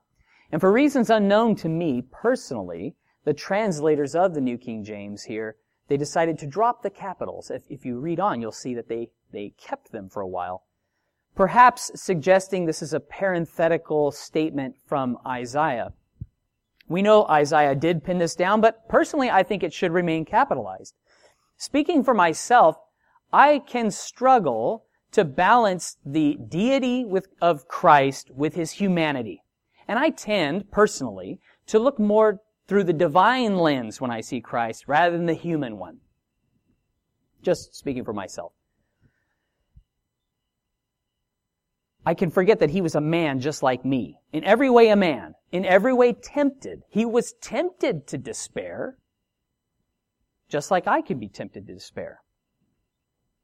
And 0.51 0.59
for 0.59 0.71
reasons 0.71 1.11
unknown 1.11 1.55
to 1.57 1.69
me 1.69 2.01
personally, 2.11 2.95
the 3.23 3.35
translators 3.35 4.15
of 4.15 4.33
the 4.33 4.41
New 4.41 4.57
King 4.57 4.83
James 4.83 5.23
here, 5.23 5.57
they 5.89 5.97
decided 5.97 6.39
to 6.39 6.47
drop 6.47 6.81
the 6.81 6.89
capitals. 6.89 7.51
If, 7.51 7.61
if 7.69 7.85
you 7.85 7.99
read 7.99 8.19
on, 8.19 8.41
you'll 8.41 8.51
see 8.51 8.73
that 8.73 8.89
they, 8.89 9.11
they 9.31 9.53
kept 9.59 9.91
them 9.91 10.09
for 10.09 10.21
a 10.21 10.27
while. 10.27 10.63
Perhaps 11.35 11.91
suggesting 11.93 12.65
this 12.65 12.81
is 12.81 12.93
a 12.93 12.99
parenthetical 12.99 14.11
statement 14.11 14.75
from 14.87 15.19
Isaiah. 15.25 15.93
We 16.93 17.01
know 17.01 17.25
Isaiah 17.25 17.73
did 17.73 18.03
pin 18.03 18.19
this 18.19 18.35
down, 18.35 18.61
but 18.61 18.87
personally 18.87 19.27
I 19.27 19.41
think 19.41 19.63
it 19.63 19.73
should 19.73 19.91
remain 19.91 20.25
capitalized. 20.25 20.93
Speaking 21.57 22.03
for 22.03 22.13
myself, 22.13 22.77
I 23.31 23.63
can 23.65 23.89
struggle 23.89 24.85
to 25.13 25.25
balance 25.25 25.97
the 26.05 26.37
deity 26.47 27.03
with, 27.03 27.29
of 27.41 27.67
Christ 27.67 28.29
with 28.29 28.53
his 28.53 28.73
humanity. 28.73 29.41
And 29.87 29.97
I 29.97 30.11
tend, 30.11 30.69
personally, 30.69 31.39
to 31.65 31.79
look 31.79 31.97
more 31.97 32.41
through 32.67 32.83
the 32.83 32.93
divine 32.93 33.57
lens 33.57 33.99
when 33.99 34.11
I 34.11 34.21
see 34.21 34.39
Christ 34.39 34.83
rather 34.87 35.17
than 35.17 35.25
the 35.25 35.33
human 35.33 35.79
one. 35.79 35.97
Just 37.41 37.73
speaking 37.73 38.05
for 38.05 38.13
myself. 38.13 38.51
I 42.05 42.13
can 42.13 42.29
forget 42.29 42.59
that 42.59 42.69
he 42.69 42.81
was 42.81 42.95
a 42.95 43.01
man 43.01 43.39
just 43.39 43.63
like 43.63 43.85
me. 43.85 44.19
In 44.31 44.43
every 44.43 44.69
way 44.69 44.89
a 44.89 44.95
man. 44.95 45.35
In 45.51 45.65
every 45.65 45.93
way 45.93 46.13
tempted. 46.13 46.83
He 46.89 47.05
was 47.05 47.33
tempted 47.41 48.07
to 48.07 48.17
despair. 48.17 48.97
Just 50.49 50.69
like 50.69 50.87
I 50.87 51.01
can 51.01 51.19
be 51.19 51.29
tempted 51.29 51.65
to 51.67 51.73
despair. 51.73 52.21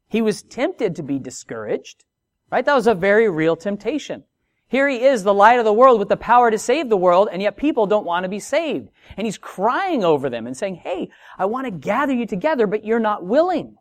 He 0.08 0.20
was 0.20 0.42
tempted 0.42 0.96
to 0.96 1.02
be 1.02 1.18
discouraged. 1.18 2.04
Right? 2.50 2.64
That 2.64 2.74
was 2.74 2.86
a 2.86 2.94
very 2.94 3.30
real 3.30 3.56
temptation. 3.56 4.24
Here 4.68 4.88
he 4.88 5.02
is, 5.02 5.24
the 5.24 5.34
light 5.34 5.58
of 5.58 5.64
the 5.64 5.72
world 5.72 5.98
with 5.98 6.08
the 6.08 6.16
power 6.16 6.48
to 6.48 6.58
save 6.58 6.88
the 6.88 6.96
world, 6.96 7.28
and 7.32 7.42
yet 7.42 7.56
people 7.56 7.86
don't 7.86 8.06
want 8.06 8.22
to 8.22 8.28
be 8.28 8.38
saved. 8.38 8.88
And 9.16 9.26
he's 9.26 9.36
crying 9.38 10.04
over 10.04 10.30
them 10.30 10.46
and 10.46 10.56
saying, 10.56 10.76
hey, 10.76 11.10
I 11.36 11.46
want 11.46 11.64
to 11.64 11.72
gather 11.72 12.12
you 12.12 12.24
together, 12.24 12.68
but 12.68 12.84
you're 12.84 13.00
not 13.00 13.24
willing. 13.24 13.76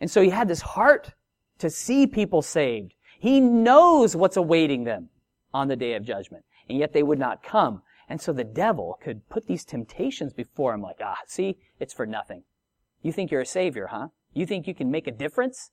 And 0.00 0.10
so 0.10 0.20
he 0.20 0.30
had 0.30 0.48
this 0.48 0.62
heart 0.62 1.12
to 1.58 1.70
see 1.70 2.08
people 2.08 2.42
saved. 2.42 2.94
He 3.18 3.40
knows 3.40 4.16
what's 4.16 4.36
awaiting 4.36 4.84
them 4.84 5.08
on 5.52 5.68
the 5.68 5.76
day 5.76 5.94
of 5.94 6.04
judgment. 6.04 6.44
And 6.68 6.78
yet 6.78 6.92
they 6.92 7.02
would 7.02 7.18
not 7.18 7.42
come. 7.42 7.82
And 8.08 8.20
so 8.20 8.32
the 8.32 8.44
devil 8.44 8.98
could 9.02 9.28
put 9.28 9.46
these 9.46 9.64
temptations 9.64 10.32
before 10.32 10.74
him 10.74 10.82
like, 10.82 10.98
ah, 11.02 11.18
see, 11.26 11.56
it's 11.78 11.94
for 11.94 12.06
nothing. 12.06 12.42
You 13.02 13.12
think 13.12 13.30
you're 13.30 13.40
a 13.40 13.46
savior, 13.46 13.88
huh? 13.90 14.08
You 14.32 14.46
think 14.46 14.66
you 14.66 14.74
can 14.74 14.90
make 14.90 15.06
a 15.06 15.12
difference? 15.12 15.70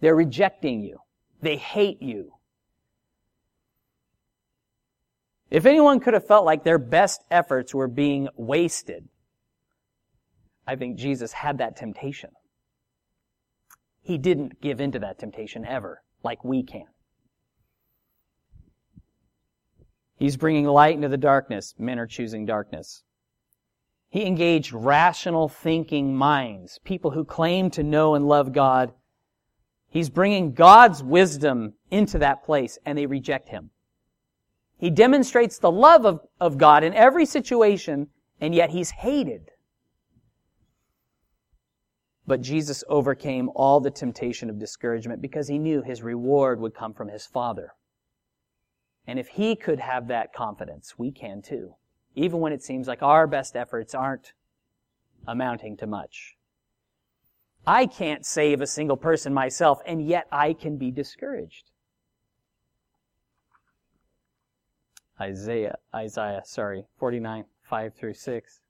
They're 0.00 0.14
rejecting 0.14 0.82
you. 0.82 0.98
They 1.40 1.56
hate 1.56 2.02
you. 2.02 2.34
If 5.50 5.66
anyone 5.66 6.00
could 6.00 6.14
have 6.14 6.26
felt 6.26 6.44
like 6.44 6.64
their 6.64 6.78
best 6.78 7.22
efforts 7.30 7.74
were 7.74 7.88
being 7.88 8.28
wasted, 8.36 9.08
I 10.66 10.76
think 10.76 10.96
Jesus 10.96 11.32
had 11.32 11.58
that 11.58 11.76
temptation. 11.76 12.30
He 14.00 14.18
didn't 14.18 14.60
give 14.60 14.80
in 14.80 14.92
to 14.92 14.98
that 15.00 15.18
temptation 15.18 15.64
ever 15.64 16.02
like 16.22 16.44
we 16.44 16.62
can. 16.62 16.86
He's 20.16 20.36
bringing 20.36 20.66
light 20.66 20.94
into 20.94 21.08
the 21.08 21.16
darkness. 21.16 21.74
Men 21.78 21.98
are 21.98 22.06
choosing 22.06 22.46
darkness. 22.46 23.02
He 24.08 24.26
engaged 24.26 24.72
rational 24.72 25.48
thinking 25.48 26.14
minds, 26.14 26.78
people 26.84 27.12
who 27.12 27.24
claim 27.24 27.70
to 27.70 27.82
know 27.82 28.14
and 28.14 28.28
love 28.28 28.52
God. 28.52 28.92
He's 29.88 30.10
bringing 30.10 30.52
God's 30.52 31.02
wisdom 31.02 31.74
into 31.90 32.18
that 32.18 32.44
place 32.44 32.78
and 32.84 32.96
they 32.96 33.06
reject 33.06 33.48
him. 33.48 33.70
He 34.76 34.90
demonstrates 34.90 35.58
the 35.58 35.70
love 35.70 36.04
of, 36.04 36.20
of 36.40 36.58
God 36.58 36.84
in 36.84 36.92
every 36.94 37.24
situation 37.24 38.08
and 38.40 38.54
yet 38.54 38.70
he's 38.70 38.90
hated. 38.90 39.51
But 42.26 42.40
Jesus 42.40 42.84
overcame 42.88 43.50
all 43.54 43.80
the 43.80 43.90
temptation 43.90 44.48
of 44.48 44.58
discouragement 44.58 45.20
because 45.20 45.48
he 45.48 45.58
knew 45.58 45.82
his 45.82 46.02
reward 46.02 46.60
would 46.60 46.74
come 46.74 46.94
from 46.94 47.08
his 47.08 47.26
Father. 47.26 47.74
And 49.06 49.18
if 49.18 49.28
he 49.28 49.56
could 49.56 49.80
have 49.80 50.08
that 50.08 50.32
confidence, 50.32 50.94
we 50.96 51.10
can 51.10 51.42
too. 51.42 51.74
Even 52.14 52.40
when 52.40 52.52
it 52.52 52.62
seems 52.62 52.86
like 52.86 53.02
our 53.02 53.26
best 53.26 53.56
efforts 53.56 53.94
aren't 53.94 54.32
amounting 55.26 55.76
to 55.78 55.86
much. 55.86 56.36
I 57.66 57.86
can't 57.86 58.26
save 58.26 58.60
a 58.60 58.66
single 58.66 58.96
person 58.96 59.32
myself, 59.32 59.80
and 59.86 60.04
yet 60.04 60.26
I 60.32 60.52
can 60.52 60.76
be 60.76 60.90
discouraged. 60.90 61.70
Isaiah, 65.20 65.78
Isaiah, 65.94 66.42
sorry, 66.44 66.84
49, 66.98 67.44
5 67.62 67.94
through 67.94 68.14
6. 68.14 68.60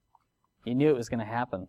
You 0.65 0.75
knew 0.75 0.91
it 0.91 0.97
was 0.97 1.09
going 1.09 1.21
to 1.21 1.27
happen. 1.27 1.69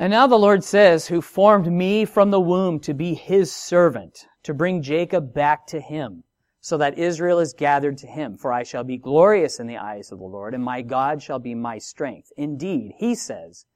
And 0.00 0.12
now 0.12 0.28
the 0.28 0.38
Lord 0.38 0.62
says, 0.62 1.08
who 1.08 1.20
formed 1.20 1.72
me 1.72 2.04
from 2.04 2.30
the 2.30 2.40
womb 2.40 2.78
to 2.80 2.94
be 2.94 3.14
his 3.14 3.52
servant, 3.52 4.26
to 4.44 4.54
bring 4.54 4.80
Jacob 4.80 5.34
back 5.34 5.66
to 5.66 5.80
him, 5.80 6.22
so 6.60 6.78
that 6.78 6.96
Israel 6.96 7.40
is 7.40 7.52
gathered 7.52 7.98
to 7.98 8.06
him. 8.06 8.36
For 8.36 8.52
I 8.52 8.62
shall 8.62 8.84
be 8.84 8.96
glorious 8.96 9.58
in 9.58 9.66
the 9.66 9.76
eyes 9.76 10.12
of 10.12 10.20
the 10.20 10.24
Lord, 10.24 10.54
and 10.54 10.62
my 10.62 10.82
God 10.82 11.20
shall 11.20 11.40
be 11.40 11.56
my 11.56 11.78
strength. 11.78 12.30
Indeed, 12.36 12.92
he 12.98 13.16
says, 13.16 13.66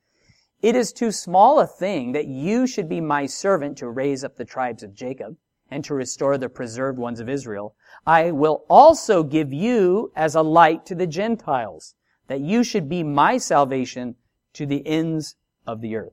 it 0.63 0.77
is 0.77 0.93
too 0.93 1.11
small 1.11 1.59
a 1.59 1.67
thing 1.67 2.13
that 2.13 2.29
you 2.29 2.69
should 2.69 2.89
be 2.89 3.01
my 3.01 3.27
servant 3.27 3.77
to 3.79 3.91
raise 3.91 4.23
up 4.23 4.37
the 4.37 4.45
tribes 4.45 4.85
of 4.85 4.95
Jacob 4.95 5.37
and 5.69 5.85
to 5.85 5.95
restore 5.95 6.39
the 6.39 6.49
preserved 6.49 7.01
ones 7.01 7.19
of 7.19 7.29
Israel. 7.29 7.75
I 8.07 8.31
will 8.31 8.65
also 8.71 9.25
give 9.25 9.53
you 9.53 10.13
as 10.15 10.37
a 10.37 10.43
light 10.43 10.87
to 10.87 10.95
the 10.95 11.09
Gentiles, 11.09 11.97
that 12.29 12.41
you 12.41 12.63
should 12.63 12.89
be 12.89 13.03
my 13.03 13.39
salvation 13.39 14.15
to 14.53 14.67
the 14.67 14.87
ends 14.87 15.35
of 15.67 15.81
the 15.81 15.97
earth. 15.97 16.13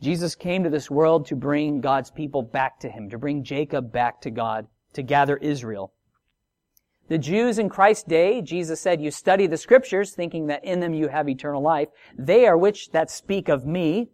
Jesus 0.00 0.34
came 0.34 0.62
to 0.62 0.70
this 0.70 0.90
world 0.90 1.26
to 1.26 1.36
bring 1.36 1.80
God's 1.80 2.10
people 2.10 2.42
back 2.42 2.78
to 2.80 2.88
Him, 2.88 3.10
to 3.10 3.18
bring 3.18 3.42
Jacob 3.42 3.90
back 3.90 4.20
to 4.20 4.30
God, 4.30 4.68
to 4.92 5.02
gather 5.02 5.36
Israel. 5.36 5.92
The 7.08 7.18
Jews 7.18 7.58
in 7.58 7.68
Christ's 7.68 8.04
day, 8.04 8.42
Jesus 8.42 8.80
said, 8.80 9.00
you 9.00 9.10
study 9.10 9.46
the 9.46 9.56
scriptures 9.56 10.12
thinking 10.12 10.46
that 10.48 10.64
in 10.64 10.80
them 10.80 10.94
you 10.94 11.08
have 11.08 11.28
eternal 11.28 11.62
life. 11.62 11.88
They 12.16 12.46
are 12.46 12.56
which 12.56 12.90
that 12.90 13.10
speak 13.10 13.48
of 13.48 13.66
me. 13.66 14.10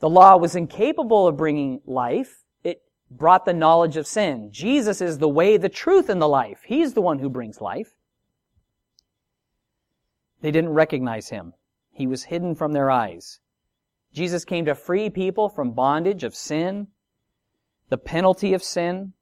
The 0.00 0.08
law 0.08 0.36
was 0.36 0.56
incapable 0.56 1.28
of 1.28 1.36
bringing 1.36 1.80
life. 1.86 2.42
It 2.64 2.82
brought 3.10 3.44
the 3.44 3.52
knowledge 3.52 3.96
of 3.96 4.06
sin. 4.06 4.48
Jesus 4.50 5.00
is 5.00 5.18
the 5.18 5.28
way, 5.28 5.56
the 5.56 5.68
truth, 5.68 6.08
and 6.08 6.20
the 6.20 6.28
life. 6.28 6.62
He's 6.66 6.94
the 6.94 7.02
one 7.02 7.18
who 7.18 7.28
brings 7.28 7.60
life. 7.60 7.93
They 10.40 10.50
didn't 10.50 10.70
recognize 10.70 11.28
him. 11.28 11.54
He 11.92 12.06
was 12.06 12.24
hidden 12.24 12.54
from 12.54 12.72
their 12.72 12.90
eyes. 12.90 13.40
Jesus 14.12 14.44
came 14.44 14.64
to 14.66 14.74
free 14.74 15.10
people 15.10 15.48
from 15.48 15.72
bondage 15.72 16.22
of 16.24 16.34
sin, 16.34 16.88
the 17.88 17.98
penalty 17.98 18.54
of 18.54 18.62
sin, 18.62 19.12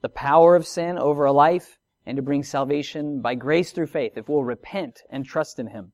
the 0.00 0.08
power 0.08 0.56
of 0.56 0.66
sin 0.66 0.98
over 0.98 1.24
a 1.24 1.32
life, 1.32 1.78
and 2.06 2.16
to 2.16 2.22
bring 2.22 2.42
salvation 2.42 3.20
by 3.20 3.34
grace 3.34 3.72
through 3.72 3.86
faith 3.86 4.16
if 4.16 4.28
we'll 4.28 4.44
repent 4.44 5.00
and 5.10 5.24
trust 5.24 5.58
in 5.58 5.68
Him. 5.68 5.92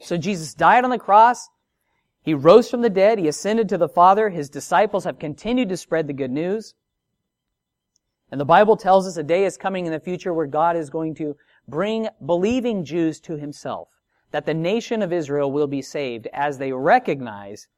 So 0.00 0.16
Jesus 0.16 0.54
died 0.54 0.84
on 0.84 0.90
the 0.90 0.98
cross. 0.98 1.48
He 2.22 2.34
rose 2.34 2.70
from 2.70 2.82
the 2.82 2.90
dead. 2.90 3.18
He 3.18 3.28
ascended 3.28 3.68
to 3.68 3.78
the 3.78 3.88
Father. 3.88 4.30
His 4.30 4.48
disciples 4.48 5.04
have 5.04 5.18
continued 5.18 5.68
to 5.68 5.76
spread 5.76 6.06
the 6.06 6.12
good 6.12 6.30
news. 6.30 6.74
And 8.30 8.40
the 8.40 8.46
Bible 8.46 8.76
tells 8.76 9.06
us 9.06 9.16
a 9.16 9.22
day 9.22 9.44
is 9.44 9.56
coming 9.56 9.86
in 9.86 9.92
the 9.92 10.00
future 10.00 10.32
where 10.32 10.46
God 10.46 10.76
is 10.76 10.90
going 10.90 11.14
to 11.16 11.36
bring 11.70 12.08
believing 12.24 12.84
Jews 12.84 13.20
to 13.20 13.36
himself, 13.36 13.88
that 14.32 14.46
the 14.46 14.54
nation 14.54 15.02
of 15.02 15.12
Israel 15.12 15.50
will 15.50 15.66
be 15.66 15.82
saved 15.82 16.28
as 16.32 16.58
they 16.58 16.72
recognize, 16.72 17.68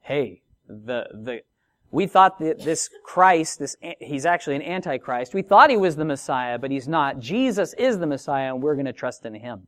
hey, 0.00 0.42
the, 0.68 1.06
the, 1.12 1.42
we 1.90 2.06
thought 2.06 2.38
that 2.38 2.64
this 2.64 2.88
Christ, 3.04 3.58
this, 3.58 3.76
he's 4.00 4.24
actually 4.24 4.56
an 4.56 4.62
antichrist. 4.62 5.34
We 5.34 5.42
thought 5.42 5.70
he 5.70 5.76
was 5.76 5.96
the 5.96 6.04
Messiah, 6.04 6.58
but 6.58 6.70
he's 6.70 6.88
not. 6.88 7.18
Jesus 7.18 7.74
is 7.74 7.98
the 7.98 8.06
Messiah 8.06 8.54
and 8.54 8.62
we're 8.62 8.74
going 8.74 8.86
to 8.86 8.92
trust 8.92 9.26
in 9.26 9.34
him. 9.34 9.66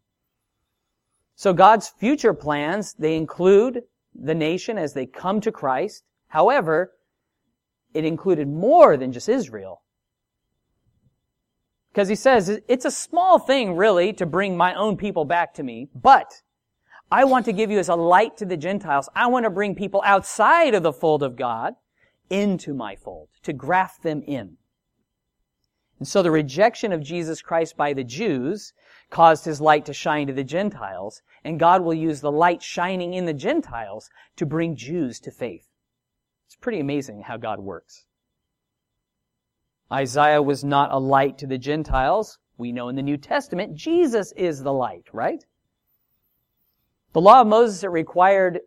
So 1.36 1.52
God's 1.52 1.88
future 1.88 2.32
plans, 2.32 2.94
they 2.94 3.16
include 3.16 3.82
the 4.14 4.34
nation 4.34 4.78
as 4.78 4.94
they 4.94 5.06
come 5.06 5.40
to 5.42 5.52
Christ. 5.52 6.04
However, 6.28 6.92
it 7.92 8.04
included 8.04 8.48
more 8.48 8.96
than 8.96 9.12
just 9.12 9.28
Israel. 9.28 9.82
Because 11.94 12.08
he 12.08 12.16
says, 12.16 12.60
it's 12.66 12.84
a 12.84 12.90
small 12.90 13.38
thing 13.38 13.76
really 13.76 14.12
to 14.14 14.26
bring 14.26 14.56
my 14.56 14.74
own 14.74 14.96
people 14.96 15.24
back 15.24 15.54
to 15.54 15.62
me, 15.62 15.88
but 15.94 16.42
I 17.08 17.22
want 17.22 17.44
to 17.44 17.52
give 17.52 17.70
you 17.70 17.78
as 17.78 17.88
a 17.88 17.94
light 17.94 18.36
to 18.38 18.44
the 18.44 18.56
Gentiles. 18.56 19.08
I 19.14 19.28
want 19.28 19.44
to 19.44 19.50
bring 19.50 19.76
people 19.76 20.02
outside 20.04 20.74
of 20.74 20.82
the 20.82 20.92
fold 20.92 21.22
of 21.22 21.36
God 21.36 21.74
into 22.28 22.74
my 22.74 22.96
fold, 22.96 23.28
to 23.44 23.52
graft 23.52 24.02
them 24.02 24.24
in. 24.26 24.56
And 26.00 26.08
so 26.08 26.20
the 26.20 26.32
rejection 26.32 26.92
of 26.92 27.00
Jesus 27.00 27.40
Christ 27.40 27.76
by 27.76 27.92
the 27.92 28.02
Jews 28.02 28.72
caused 29.10 29.44
his 29.44 29.60
light 29.60 29.84
to 29.86 29.92
shine 29.92 30.26
to 30.26 30.32
the 30.32 30.42
Gentiles, 30.42 31.22
and 31.44 31.60
God 31.60 31.82
will 31.82 31.94
use 31.94 32.20
the 32.20 32.32
light 32.32 32.60
shining 32.60 33.14
in 33.14 33.26
the 33.26 33.32
Gentiles 33.32 34.10
to 34.34 34.44
bring 34.44 34.74
Jews 34.74 35.20
to 35.20 35.30
faith. 35.30 35.68
It's 36.46 36.56
pretty 36.56 36.80
amazing 36.80 37.22
how 37.22 37.36
God 37.36 37.60
works. 37.60 38.06
Isaiah 39.92 40.42
was 40.42 40.64
not 40.64 40.92
a 40.92 40.98
light 40.98 41.38
to 41.38 41.46
the 41.46 41.58
Gentiles. 41.58 42.38
We 42.56 42.72
know 42.72 42.88
in 42.88 42.96
the 42.96 43.02
New 43.02 43.16
Testament, 43.16 43.74
Jesus 43.74 44.32
is 44.32 44.62
the 44.62 44.72
light, 44.72 45.04
right? 45.12 45.44
The 47.12 47.20
law 47.20 47.40
of 47.40 47.46
Moses, 47.46 47.84
it 47.84 47.90
required 47.90 48.60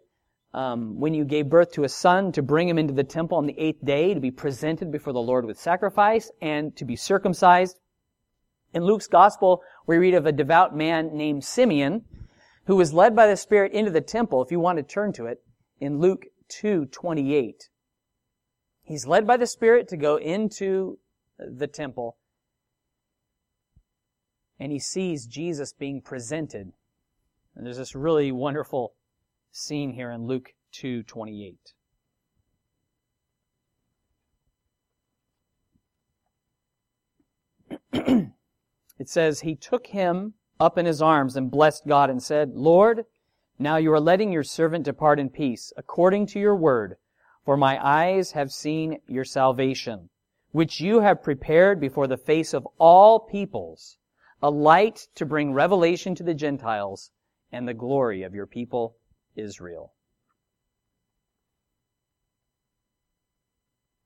um, 0.53 0.99
when 0.99 1.13
you 1.13 1.25
gave 1.25 1.49
birth 1.49 1.73
to 1.73 1.83
a 1.83 1.89
son 1.89 2.31
to 2.31 2.41
bring 2.41 2.69
him 2.69 2.77
into 2.77 2.93
the 2.93 3.03
temple 3.03 3.37
on 3.37 3.45
the 3.45 3.59
eighth 3.59 3.83
day 3.83 4.13
to 4.13 4.19
be 4.19 4.31
presented 4.31 4.91
before 4.91 5.13
the 5.13 5.19
Lord 5.19 5.45
with 5.45 5.59
sacrifice 5.59 6.31
and 6.41 6.75
to 6.77 6.85
be 6.85 6.95
circumcised. 6.95 7.79
In 8.73 8.83
Luke's 8.83 9.07
gospel, 9.07 9.61
we 9.85 9.97
read 9.97 10.13
of 10.13 10.25
a 10.25 10.31
devout 10.31 10.75
man 10.75 11.15
named 11.15 11.43
Simeon 11.43 12.05
who 12.65 12.75
was 12.75 12.93
led 12.93 13.15
by 13.15 13.27
the 13.27 13.37
Spirit 13.37 13.71
into 13.71 13.91
the 13.91 14.01
temple, 14.01 14.41
if 14.43 14.51
you 14.51 14.59
want 14.59 14.77
to 14.77 14.83
turn 14.83 15.13
to 15.13 15.25
it, 15.25 15.41
in 15.79 15.99
Luke 15.99 16.25
2:28. 16.49 17.69
He's 18.83 19.07
led 19.07 19.25
by 19.25 19.37
the 19.37 19.47
Spirit 19.47 19.87
to 19.89 19.97
go 19.97 20.17
into 20.17 20.99
the 21.39 21.67
temple 21.67 22.17
and 24.59 24.71
he 24.71 24.79
sees 24.79 25.25
Jesus 25.25 25.73
being 25.73 26.01
presented. 26.01 26.71
And 27.55 27.65
there's 27.65 27.77
this 27.77 27.95
really 27.95 28.31
wonderful 28.31 28.93
scene 29.51 29.93
here 29.93 30.11
in 30.11 30.25
Luke 30.25 30.53
2:28. 30.73 31.57
it 38.99 39.09
says, 39.09 39.41
He 39.41 39.55
took 39.55 39.87
him 39.87 40.33
up 40.59 40.77
in 40.77 40.85
his 40.85 41.01
arms 41.01 41.35
and 41.35 41.51
blessed 41.51 41.87
God 41.87 42.09
and 42.09 42.21
said, 42.21 42.51
Lord, 42.53 43.05
now 43.59 43.77
you 43.77 43.91
are 43.93 43.99
letting 43.99 44.31
your 44.31 44.43
servant 44.43 44.85
depart 44.85 45.19
in 45.19 45.29
peace, 45.29 45.73
according 45.77 46.27
to 46.27 46.39
your 46.39 46.55
word, 46.55 46.97
for 47.43 47.57
my 47.57 47.83
eyes 47.83 48.31
have 48.31 48.51
seen 48.51 48.99
your 49.07 49.23
salvation, 49.23 50.09
which 50.57 50.81
you 50.81 51.01
have 51.01 51.21
prepared 51.21 51.79
before 51.79 52.07
the 52.07 52.17
face 52.17 52.51
of 52.51 52.67
all 52.79 53.19
peoples, 53.19 53.99
a 54.41 54.49
light 54.49 55.07
to 55.13 55.23
bring 55.23 55.53
revelation 55.53 56.15
to 56.15 56.23
the 56.23 56.33
Gentiles 56.33 57.11
and 57.51 57.67
the 57.67 57.75
glory 57.75 58.23
of 58.23 58.33
your 58.33 58.47
people 58.47 58.97
Israel. 59.35 59.93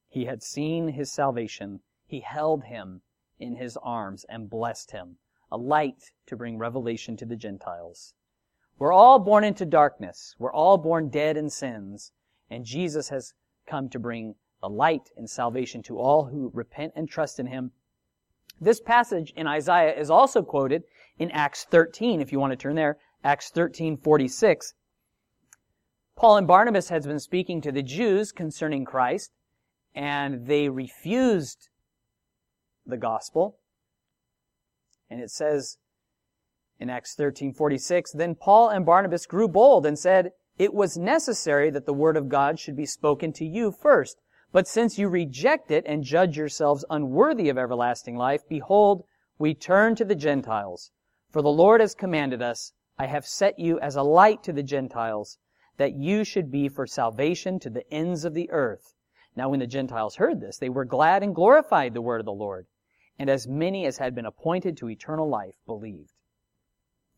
He 0.10 0.26
had 0.26 0.44
seen 0.44 0.90
his 0.90 1.10
salvation. 1.10 1.80
He 2.06 2.20
held 2.20 2.66
him 2.66 3.02
in 3.40 3.56
his 3.56 3.78
arms 3.78 4.26
and 4.28 4.50
blessed 4.50 4.92
him, 4.92 5.16
a 5.50 5.58
light 5.58 6.12
to 6.26 6.36
bring 6.36 6.58
revelation 6.58 7.16
to 7.16 7.26
the 7.26 7.38
Gentiles. 7.38 8.14
We're 8.78 8.92
all 8.92 9.20
born 9.20 9.46
into 9.46 9.66
darkness. 9.66 10.36
We're 10.38 10.52
all 10.52 10.78
born 10.78 11.08
dead 11.08 11.38
in 11.38 11.50
sins. 11.50 12.12
And 12.50 12.66
Jesus 12.66 13.08
has 13.08 13.36
come 13.66 13.88
to 13.88 14.00
bring 14.00 14.36
the 14.62 14.70
light 14.70 15.10
and 15.18 15.30
salvation 15.30 15.82
to 15.84 15.98
all 15.98 16.26
who 16.26 16.52
repent 16.54 16.94
and 16.96 17.10
trust 17.10 17.40
in 17.40 17.48
him. 17.48 17.72
This 18.60 18.80
passage 18.80 19.34
in 19.36 19.48
Isaiah 19.48 19.94
is 19.94 20.10
also 20.10 20.44
quoted 20.44 20.84
in 21.18 21.32
Acts 21.32 21.66
13, 21.66 22.22
if 22.22 22.32
you 22.32 22.40
want 22.40 22.52
to 22.52 22.58
turn 22.58 22.76
there. 22.76 22.98
Acts 23.24 23.50
13, 23.50 23.98
46. 23.98 24.74
Paul 26.16 26.38
and 26.38 26.48
Barnabas 26.48 26.90
had 26.90 27.04
been 27.04 27.20
speaking 27.20 27.62
to 27.62 27.72
the 27.72 27.82
Jews 27.82 28.32
concerning 28.32 28.86
Christ, 28.86 29.32
and 29.96 30.46
they 30.46 30.70
refused 30.70 31.70
the 32.86 32.98
gospel. 32.98 33.58
And 35.10 35.20
it 35.20 35.32
says 35.32 35.78
in 36.80 36.90
Acts 36.90 37.16
13:46, 37.16 38.12
then 38.12 38.36
Paul 38.36 38.70
and 38.70 38.86
Barnabas 38.86 39.26
grew 39.26 39.48
bold 39.48 39.86
and 39.86 39.98
said, 39.98 40.34
"It 40.58 40.74
was 40.74 40.98
necessary 40.98 41.70
that 41.72 41.86
the 41.86 41.94
word 41.94 42.18
of 42.18 42.30
God 42.30 42.60
should 42.60 42.76
be 42.76 42.86
spoken 42.86 43.34
to 43.34 43.46
you 43.46 43.72
first. 43.72 44.22
But 44.52 44.68
since 44.68 44.98
you 44.98 45.08
reject 45.08 45.72
it 45.72 45.86
and 45.88 46.04
judge 46.04 46.38
yourselves 46.38 46.86
unworthy 46.90 47.50
of 47.50 47.58
everlasting 47.58 48.16
life, 48.16 48.48
behold, 48.48 49.06
we 49.38 49.54
turn 49.54 49.96
to 49.96 50.06
the 50.06 50.16
Gentiles. 50.16 50.92
For 51.30 51.42
the 51.42 51.50
Lord 51.50 51.82
has 51.82 51.96
commanded 51.96 52.42
us, 52.42 52.74
I 52.98 53.06
have 53.06 53.26
set 53.26 53.58
you 53.58 53.80
as 53.80 53.96
a 53.96 54.04
light 54.04 54.44
to 54.44 54.54
the 54.54 54.64
Gentiles, 54.64 55.38
that 55.78 55.94
you 55.94 56.24
should 56.24 56.52
be 56.52 56.68
for 56.68 56.86
salvation 56.86 57.60
to 57.60 57.70
the 57.70 57.92
ends 57.94 58.26
of 58.26 58.34
the 58.34 58.52
earth. 58.52 58.94
Now 59.36 59.50
when 59.50 59.60
the 59.60 59.68
Gentiles 59.68 60.18
heard 60.18 60.42
this, 60.42 60.58
they 60.58 60.70
were 60.70 60.86
glad 60.86 61.24
and 61.24 61.34
glorified 61.34 61.94
the 61.94 62.02
word 62.02 62.20
of 62.20 62.26
the 62.26 62.34
Lord 62.34 62.68
and 63.22 63.30
as 63.30 63.48
many 63.48 63.86
as 63.86 64.00
had 64.00 64.16
been 64.16 64.26
appointed 64.26 64.76
to 64.76 64.90
eternal 64.90 65.30
life 65.30 65.54
believed. 65.68 66.12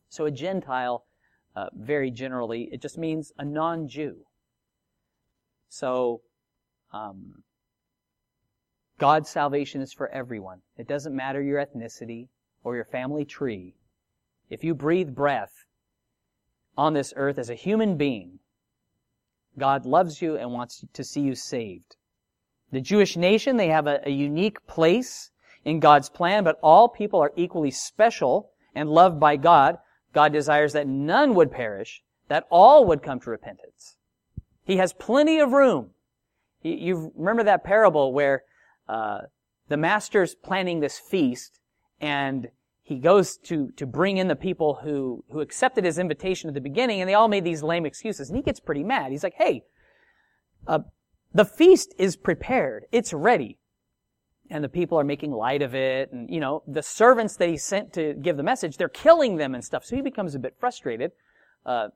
So 0.09 0.25
a 0.25 0.31
Gentile, 0.31 1.05
uh, 1.55 1.69
very 1.73 2.11
generally, 2.11 2.67
it 2.73 2.81
just 2.81 2.97
means 2.97 3.31
a 3.37 3.45
non-Jew. 3.45 4.25
So, 5.69 6.19
um, 6.93 7.43
God's 8.99 9.29
salvation 9.29 9.81
is 9.81 9.91
for 9.91 10.07
everyone. 10.09 10.61
It 10.77 10.87
doesn't 10.87 11.15
matter 11.15 11.41
your 11.41 11.63
ethnicity 11.63 12.27
or 12.63 12.75
your 12.75 12.85
family 12.85 13.25
tree. 13.25 13.75
If 14.49 14.63
you 14.63 14.75
breathe 14.75 15.15
breath 15.15 15.65
on 16.77 16.93
this 16.93 17.13
earth 17.15 17.37
as 17.37 17.49
a 17.49 17.55
human 17.55 17.97
being, 17.97 18.39
God 19.57 19.85
loves 19.85 20.21
you 20.21 20.37
and 20.37 20.51
wants 20.51 20.85
to 20.93 21.03
see 21.03 21.21
you 21.21 21.35
saved. 21.35 21.95
The 22.71 22.81
Jewish 22.81 23.17
nation, 23.17 23.57
they 23.57 23.67
have 23.67 23.87
a, 23.87 24.01
a 24.05 24.09
unique 24.11 24.65
place 24.67 25.31
in 25.65 25.79
God's 25.79 26.09
plan, 26.09 26.43
but 26.43 26.59
all 26.61 26.87
people 26.87 27.19
are 27.19 27.33
equally 27.35 27.71
special 27.71 28.51
and 28.75 28.89
loved 28.89 29.19
by 29.19 29.35
God. 29.37 29.77
God 30.13 30.33
desires 30.33 30.73
that 30.73 30.87
none 30.87 31.35
would 31.35 31.51
perish, 31.51 32.03
that 32.27 32.47
all 32.49 32.85
would 32.85 33.03
come 33.03 33.19
to 33.21 33.29
repentance. 33.29 33.95
He 34.63 34.77
has 34.77 34.93
plenty 34.93 35.39
of 35.39 35.51
room. 35.51 35.91
You 36.63 37.11
remember 37.15 37.43
that 37.43 37.63
parable 37.63 38.13
where 38.13 38.43
uh, 38.87 39.21
the 39.67 39.77
master's 39.77 40.35
planning 40.35 40.79
this 40.79 40.99
feast, 40.99 41.59
and 41.99 42.47
he 42.81 42.99
goes 42.99 43.37
to 43.37 43.71
to 43.77 43.85
bring 43.85 44.17
in 44.17 44.27
the 44.27 44.35
people 44.35 44.79
who 44.83 45.23
who 45.31 45.41
accepted 45.41 45.83
his 45.85 45.97
invitation 45.97 46.47
at 46.49 46.53
the 46.53 46.61
beginning, 46.61 47.01
and 47.01 47.09
they 47.09 47.13
all 47.13 47.27
made 47.27 47.43
these 47.43 47.63
lame 47.63 47.85
excuses, 47.85 48.29
and 48.29 48.37
he 48.37 48.43
gets 48.43 48.59
pretty 48.59 48.83
mad. 48.83 49.11
He's 49.11 49.23
like, 49.23 49.35
"Hey, 49.37 49.63
uh, 50.67 50.79
the 51.33 51.45
feast 51.45 51.93
is 51.97 52.15
prepared; 52.15 52.85
it's 52.91 53.13
ready 53.13 53.59
and 54.49 54.63
the 54.63 54.69
people 54.69 54.99
are 54.99 55.03
making 55.03 55.31
light 55.31 55.61
of 55.61 55.73
it. 55.73 56.11
And, 56.11 56.29
you 56.29 56.39
know, 56.39 56.63
the 56.67 56.83
servants 56.83 57.35
that 57.37 57.49
he 57.49 57.57
sent 57.57 57.93
to 57.93 58.13
give 58.13 58.37
the 58.37 58.43
message, 58.43 58.77
they're 58.77 58.89
killing 58.89 59.37
them 59.37 59.55
and 59.55 59.63
stuff. 59.63 59.85
So 59.85 59.95
he 59.95 60.01
becomes 60.01 60.35
a 60.35 60.39
bit 60.39 60.55
frustrated, 60.59 61.11
uh, 61.65 61.87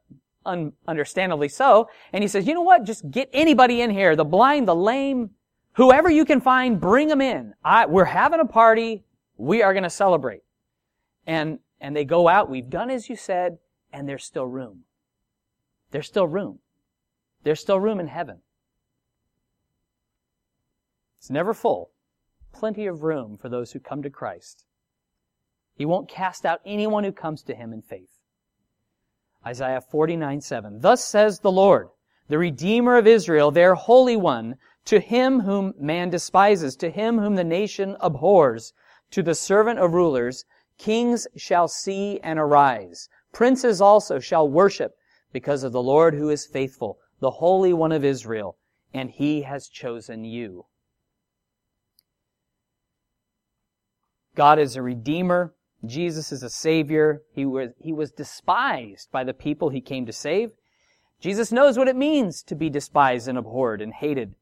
un- 0.48 0.74
understandably 0.88 1.50
so. 1.50 1.90
And 2.14 2.24
he 2.24 2.28
says, 2.28 2.48
you 2.48 2.54
know 2.54 2.62
what? 2.62 2.84
Just 2.84 3.10
get 3.12 3.30
anybody 3.34 3.82
in 3.82 3.90
here. 3.90 4.16
The 4.16 4.26
blind, 4.26 4.68
the 4.68 4.76
lame, 4.76 5.32
whoever 5.74 6.10
you 6.10 6.26
can 6.26 6.42
find, 6.42 6.80
bring 6.80 7.08
them 7.08 7.22
in. 7.22 7.54
I, 7.64 7.86
we're 7.86 8.06
having 8.06 8.40
a 8.40 8.46
party. 8.46 9.04
We 9.38 9.62
are 9.62 9.74
going 9.74 9.84
to 9.84 9.90
celebrate. 9.90 10.42
And, 11.26 11.60
and 11.80 11.96
they 11.96 12.06
go 12.06 12.28
out. 12.28 12.50
We've 12.50 12.70
done 12.70 12.90
as 12.90 13.10
you 13.10 13.16
said, 13.16 13.60
and 13.94 14.08
there's 14.08 14.26
still 14.26 14.48
room. 14.48 14.84
There's 15.92 16.08
still 16.08 16.28
room. 16.28 16.60
There's 17.44 17.60
still 17.60 17.80
room 17.80 18.00
in 18.00 18.08
heaven. 18.08 18.40
It's 21.20 21.30
never 21.30 21.54
full 21.54 21.92
plenty 22.54 22.88
of 22.88 23.04
room 23.04 23.38
for 23.38 23.50
those 23.50 23.72
who 23.72 23.80
come 23.80 24.02
to 24.02 24.10
Christ. 24.10 24.66
He 25.76 25.86
won't 25.86 26.10
cast 26.10 26.46
out 26.46 26.62
anyone 26.66 27.04
who 27.04 27.12
comes 27.12 27.44
to 27.44 27.56
him 27.56 27.72
in 27.72 27.82
faith. 27.82 28.17
Isaiah 29.48 29.80
49, 29.80 30.42
7. 30.42 30.82
Thus 30.82 31.06
says 31.06 31.40
the 31.40 31.52
Lord, 31.52 31.88
the 32.28 32.38
Redeemer 32.38 32.98
of 32.98 33.08
Israel, 33.08 33.50
their 33.50 33.76
Holy 33.76 34.18
One, 34.18 34.56
to 34.84 35.00
him 35.00 35.40
whom 35.40 35.74
man 35.80 36.10
despises, 36.10 36.76
to 36.76 36.90
him 36.90 37.18
whom 37.18 37.36
the 37.36 37.46
nation 37.46 37.96
abhors, 38.02 38.74
to 39.12 39.24
the 39.24 39.34
servant 39.34 39.80
of 39.80 39.94
rulers, 39.94 40.44
kings 40.78 41.28
shall 41.38 41.70
see 41.70 42.20
and 42.20 42.38
arise. 42.38 43.08
Princes 43.32 43.80
also 43.80 44.20
shall 44.20 44.50
worship 44.50 44.98
because 45.32 45.64
of 45.64 45.72
the 45.72 45.82
Lord 45.82 46.14
who 46.14 46.30
is 46.30 46.46
faithful, 46.46 46.98
the 47.22 47.32
Holy 47.32 47.72
One 47.72 47.94
of 47.94 48.04
Israel, 48.04 48.58
and 48.94 49.10
he 49.10 49.44
has 49.44 49.70
chosen 49.70 50.26
you. 50.26 50.66
God 54.36 54.60
is 54.60 54.76
a 54.76 54.82
redeemer. 54.82 55.54
Jesus 55.88 56.32
is 56.32 56.44
a 56.44 56.50
savior. 56.50 57.22
He 57.34 57.46
was, 57.46 57.70
he 57.80 57.94
was 57.94 58.12
despised 58.12 59.10
by 59.12 59.24
the 59.24 59.34
people 59.34 59.70
he 59.70 59.82
came 59.82 60.06
to 60.06 60.14
save. 60.14 60.52
Jesus 61.20 61.52
knows 61.52 61.78
what 61.78 61.88
it 61.88 61.96
means 61.96 62.44
to 62.44 62.56
be 62.56 62.70
despised 62.70 63.28
and 63.28 63.38
abhorred 63.38 63.82
and 63.82 63.94
hated, 63.94 64.36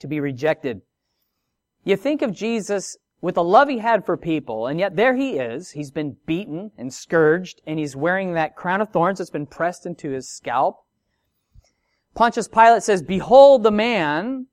to 0.00 0.08
be 0.08 0.20
rejected. 0.20 0.82
You 1.84 1.96
think 1.96 2.22
of 2.22 2.32
Jesus 2.32 2.96
with 3.20 3.36
the 3.36 3.44
love 3.44 3.68
he 3.68 3.78
had 3.78 4.04
for 4.04 4.16
people, 4.16 4.66
and 4.66 4.78
yet 4.78 4.96
there 4.96 5.14
he 5.14 5.38
is. 5.38 5.70
He's 5.70 5.90
been 5.90 6.16
beaten 6.26 6.72
and 6.76 6.92
scourged, 6.92 7.60
and 7.66 7.78
he's 7.78 7.94
wearing 7.94 8.34
that 8.34 8.56
crown 8.56 8.80
of 8.80 8.90
thorns 8.90 9.18
that's 9.18 9.30
been 9.30 9.46
pressed 9.46 9.86
into 9.86 10.10
his 10.10 10.28
scalp. 10.28 10.84
Pontius 12.14 12.48
Pilate 12.48 12.82
says, 12.82 13.02
Behold 13.02 13.62
the 13.62 13.70
man, 13.70 14.46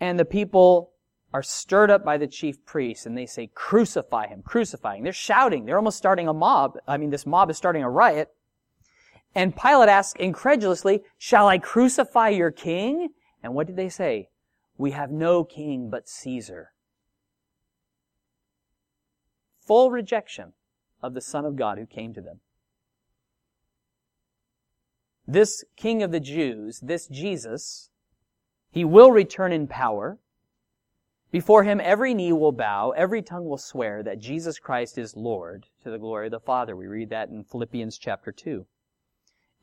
and 0.00 0.18
the 0.18 0.24
people 0.24 0.92
are 1.34 1.42
stirred 1.42 1.90
up 1.90 2.04
by 2.04 2.16
the 2.16 2.28
chief 2.28 2.64
priests 2.64 3.06
and 3.06 3.18
they 3.18 3.26
say, 3.26 3.50
crucify 3.54 4.28
him, 4.28 4.40
crucify 4.42 4.96
him. 4.96 5.02
They're 5.02 5.12
shouting. 5.12 5.64
They're 5.64 5.76
almost 5.76 5.98
starting 5.98 6.28
a 6.28 6.32
mob. 6.32 6.78
I 6.86 6.96
mean, 6.96 7.10
this 7.10 7.26
mob 7.26 7.50
is 7.50 7.56
starting 7.56 7.82
a 7.82 7.90
riot. 7.90 8.28
And 9.34 9.56
Pilate 9.56 9.88
asks 9.88 10.18
incredulously, 10.20 11.02
shall 11.18 11.48
I 11.48 11.58
crucify 11.58 12.28
your 12.28 12.52
king? 12.52 13.08
And 13.42 13.52
what 13.52 13.66
did 13.66 13.74
they 13.74 13.88
say? 13.88 14.28
We 14.78 14.92
have 14.92 15.10
no 15.10 15.42
king 15.42 15.90
but 15.90 16.08
Caesar. 16.08 16.70
Full 19.66 19.90
rejection 19.90 20.52
of 21.02 21.14
the 21.14 21.20
Son 21.20 21.44
of 21.44 21.56
God 21.56 21.78
who 21.78 21.86
came 21.86 22.14
to 22.14 22.20
them. 22.20 22.40
This 25.26 25.64
King 25.76 26.00
of 26.04 26.12
the 26.12 26.20
Jews, 26.20 26.78
this 26.80 27.08
Jesus, 27.08 27.90
he 28.70 28.84
will 28.84 29.10
return 29.10 29.50
in 29.50 29.66
power. 29.66 30.18
Before 31.34 31.64
him 31.64 31.80
every 31.82 32.14
knee 32.14 32.32
will 32.32 32.52
bow, 32.52 32.92
every 32.92 33.20
tongue 33.20 33.48
will 33.48 33.58
swear 33.58 34.04
that 34.04 34.20
Jesus 34.20 34.60
Christ 34.60 34.96
is 34.96 35.16
Lord 35.16 35.66
to 35.82 35.90
the 35.90 35.98
glory 35.98 36.28
of 36.28 36.30
the 36.30 36.38
Father. 36.38 36.76
We 36.76 36.86
read 36.86 37.10
that 37.10 37.28
in 37.28 37.42
Philippians 37.42 37.98
chapter 37.98 38.30
2. 38.30 38.64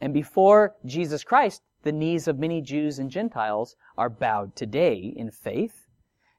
And 0.01 0.13
before 0.13 0.75
Jesus 0.85 1.23
Christ, 1.23 1.61
the 1.83 1.93
knees 1.93 2.27
of 2.27 2.37
many 2.37 2.61
Jews 2.61 2.99
and 2.99 3.09
Gentiles 3.09 3.77
are 3.97 4.09
bowed 4.09 4.53
today 4.53 5.13
in 5.15 5.31
faith. 5.31 5.87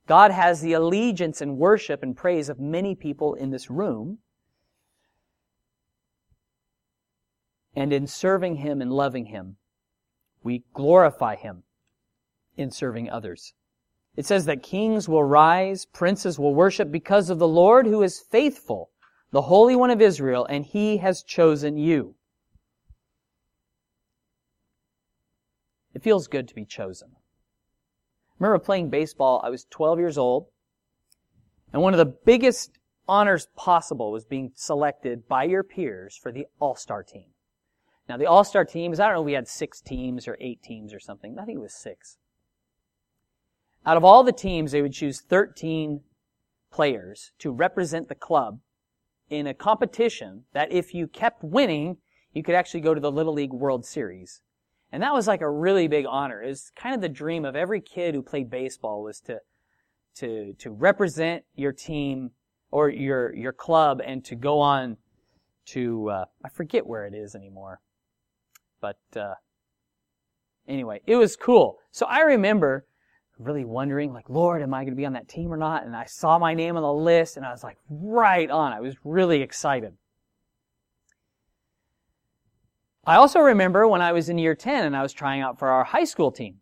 God 0.06 0.32
has 0.32 0.60
the 0.60 0.74
allegiance 0.74 1.40
and 1.40 1.56
worship 1.56 2.02
and 2.02 2.14
praise 2.14 2.50
of 2.50 2.60
many 2.60 2.94
people 2.94 3.32
in 3.32 3.48
this 3.48 3.70
room. 3.70 4.18
And 7.74 7.90
in 7.90 8.06
serving 8.06 8.56
Him 8.56 8.82
and 8.82 8.92
loving 8.92 9.24
Him, 9.24 9.56
we 10.42 10.64
glorify 10.74 11.36
Him 11.36 11.62
in 12.58 12.70
serving 12.70 13.08
others. 13.08 13.54
It 14.16 14.26
says 14.26 14.44
that 14.44 14.62
kings 14.62 15.08
will 15.08 15.24
rise, 15.24 15.86
princes 15.86 16.38
will 16.38 16.54
worship 16.54 16.90
because 16.90 17.30
of 17.30 17.38
the 17.38 17.48
Lord 17.48 17.86
who 17.86 18.02
is 18.02 18.20
faithful, 18.20 18.90
the 19.30 19.42
Holy 19.42 19.74
One 19.74 19.90
of 19.90 20.02
Israel, 20.02 20.44
and 20.44 20.66
He 20.66 20.98
has 20.98 21.22
chosen 21.22 21.78
you. 21.78 22.14
It 25.94 26.02
feels 26.02 26.26
good 26.26 26.48
to 26.48 26.54
be 26.54 26.64
chosen. 26.64 27.10
I 27.14 28.44
remember 28.44 28.62
playing 28.62 28.90
baseball. 28.90 29.40
I 29.44 29.50
was 29.50 29.66
12 29.70 29.98
years 29.98 30.18
old. 30.18 30.46
And 31.72 31.80
one 31.80 31.94
of 31.94 31.98
the 31.98 32.14
biggest 32.26 32.78
honors 33.08 33.48
possible 33.56 34.12
was 34.12 34.24
being 34.24 34.52
selected 34.54 35.26
by 35.26 35.44
your 35.44 35.62
peers 35.62 36.18
for 36.20 36.32
the 36.32 36.46
All-Star 36.60 37.02
team. 37.02 37.28
Now, 38.08 38.16
the 38.16 38.26
All-Star 38.26 38.64
teams, 38.64 39.00
I 39.00 39.06
don't 39.06 39.16
know, 39.16 39.22
we 39.22 39.32
had 39.32 39.48
six 39.48 39.80
teams 39.80 40.28
or 40.28 40.36
eight 40.40 40.62
teams 40.62 40.92
or 40.92 41.00
something. 41.00 41.38
I 41.38 41.44
think 41.44 41.56
it 41.56 41.62
was 41.62 41.74
six. 41.74 42.18
Out 43.84 43.96
of 43.96 44.04
all 44.04 44.22
the 44.22 44.32
teams, 44.32 44.72
they 44.72 44.82
would 44.82 44.92
choose 44.92 45.20
13 45.20 46.00
players 46.72 47.32
to 47.38 47.50
represent 47.50 48.08
the 48.08 48.14
club 48.14 48.60
in 49.28 49.46
a 49.46 49.54
competition 49.54 50.44
that 50.52 50.70
if 50.70 50.94
you 50.94 51.06
kept 51.06 51.42
winning, 51.42 51.96
you 52.32 52.42
could 52.42 52.54
actually 52.54 52.80
go 52.80 52.94
to 52.94 53.00
the 53.00 53.10
Little 53.10 53.32
League 53.32 53.52
World 53.52 53.84
Series. 53.84 54.40
And 54.92 55.02
that 55.02 55.14
was 55.14 55.26
like 55.26 55.40
a 55.40 55.50
really 55.50 55.88
big 55.88 56.04
honor. 56.06 56.42
It 56.42 56.48
was 56.48 56.70
kind 56.76 56.94
of 56.94 57.00
the 57.00 57.08
dream 57.08 57.44
of 57.44 57.56
every 57.56 57.80
kid 57.80 58.14
who 58.14 58.22
played 58.22 58.50
baseball 58.50 59.02
was 59.02 59.20
to, 59.20 59.40
to, 60.16 60.52
to 60.58 60.70
represent 60.70 61.44
your 61.54 61.72
team 61.72 62.30
or 62.70 62.88
your, 62.90 63.34
your 63.34 63.52
club 63.52 64.00
and 64.04 64.24
to 64.26 64.34
go 64.34 64.60
on 64.60 64.98
to, 65.64 66.10
uh, 66.10 66.24
I 66.44 66.48
forget 66.50 66.86
where 66.86 67.06
it 67.06 67.14
is 67.14 67.34
anymore. 67.34 67.80
But, 68.80 68.98
uh, 69.16 69.34
anyway, 70.68 71.00
it 71.06 71.16
was 71.16 71.36
cool. 71.36 71.78
So 71.90 72.06
I 72.06 72.20
remember 72.20 72.86
really 73.44 73.64
wondering, 73.64 74.12
like, 74.12 74.28
Lord, 74.28 74.62
am 74.62 74.74
I 74.74 74.82
going 74.82 74.92
to 74.92 74.96
be 74.96 75.06
on 75.06 75.12
that 75.14 75.28
team 75.28 75.52
or 75.52 75.56
not? 75.56 75.84
And 75.84 75.94
I 75.96 76.04
saw 76.04 76.38
my 76.38 76.54
name 76.54 76.76
on 76.76 76.82
the 76.82 76.92
list 76.92 77.36
and 77.36 77.46
I 77.46 77.50
was 77.50 77.62
like, 77.62 77.78
right 77.88 78.50
on. 78.50 78.72
I 78.72 78.80
was 78.80 78.96
really 79.04 79.42
excited. 79.42 79.94
I 83.04 83.16
also 83.16 83.40
remember 83.40 83.88
when 83.88 84.00
I 84.00 84.12
was 84.12 84.28
in 84.28 84.38
year 84.38 84.54
10 84.54 84.84
and 84.84 84.96
I 84.96 85.02
was 85.02 85.12
trying 85.12 85.40
out 85.40 85.58
for 85.58 85.68
our 85.68 85.82
high 85.82 86.04
school 86.04 86.30
team. 86.30 86.58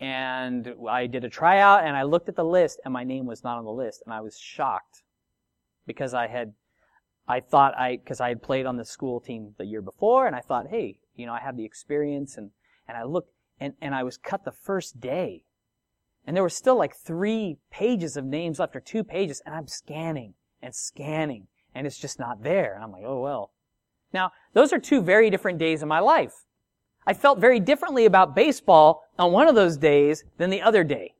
And 0.00 0.74
I 0.88 1.06
did 1.06 1.24
a 1.24 1.28
tryout 1.28 1.84
and 1.84 1.96
I 1.96 2.02
looked 2.02 2.28
at 2.28 2.36
the 2.36 2.44
list 2.44 2.80
and 2.84 2.92
my 2.92 3.04
name 3.04 3.26
was 3.26 3.44
not 3.44 3.58
on 3.58 3.64
the 3.64 3.70
list 3.70 4.02
and 4.04 4.12
I 4.12 4.20
was 4.20 4.38
shocked 4.38 5.02
because 5.86 6.14
I 6.14 6.26
had, 6.26 6.54
I 7.26 7.40
thought 7.40 7.76
I, 7.76 7.96
because 7.96 8.20
I 8.20 8.28
had 8.28 8.42
played 8.42 8.66
on 8.66 8.76
the 8.76 8.84
school 8.84 9.20
team 9.20 9.54
the 9.58 9.64
year 9.64 9.82
before 9.82 10.26
and 10.26 10.36
I 10.36 10.40
thought, 10.40 10.66
hey, 10.68 10.98
you 11.14 11.26
know, 11.26 11.32
I 11.32 11.40
have 11.40 11.56
the 11.56 11.64
experience 11.64 12.36
and, 12.36 12.50
and 12.86 12.96
I 12.96 13.04
looked 13.04 13.32
and, 13.60 13.74
and 13.80 13.94
I 13.94 14.02
was 14.02 14.16
cut 14.16 14.44
the 14.44 14.52
first 14.52 15.00
day 15.00 15.44
and 16.28 16.36
there 16.36 16.42
were 16.42 16.50
still 16.50 16.76
like 16.76 16.94
three 16.94 17.56
pages 17.70 18.18
of 18.18 18.24
names 18.26 18.58
left 18.58 18.76
or 18.76 18.80
two 18.80 19.02
pages 19.02 19.40
and 19.46 19.54
I'm 19.54 19.66
scanning 19.66 20.34
and 20.60 20.74
scanning 20.74 21.46
and 21.74 21.86
it's 21.86 21.96
just 21.96 22.18
not 22.18 22.42
there. 22.42 22.74
And 22.74 22.84
I'm 22.84 22.92
like, 22.92 23.04
oh 23.06 23.22
well. 23.22 23.52
Now, 24.12 24.32
those 24.52 24.74
are 24.74 24.78
two 24.78 25.00
very 25.00 25.30
different 25.30 25.56
days 25.58 25.82
in 25.82 25.88
my 25.88 26.00
life. 26.00 26.34
I 27.06 27.14
felt 27.14 27.38
very 27.38 27.60
differently 27.60 28.04
about 28.04 28.36
baseball 28.36 29.04
on 29.18 29.32
one 29.32 29.48
of 29.48 29.54
those 29.54 29.78
days 29.78 30.24
than 30.36 30.50
the 30.50 30.60
other 30.60 30.84
day. 30.84 31.14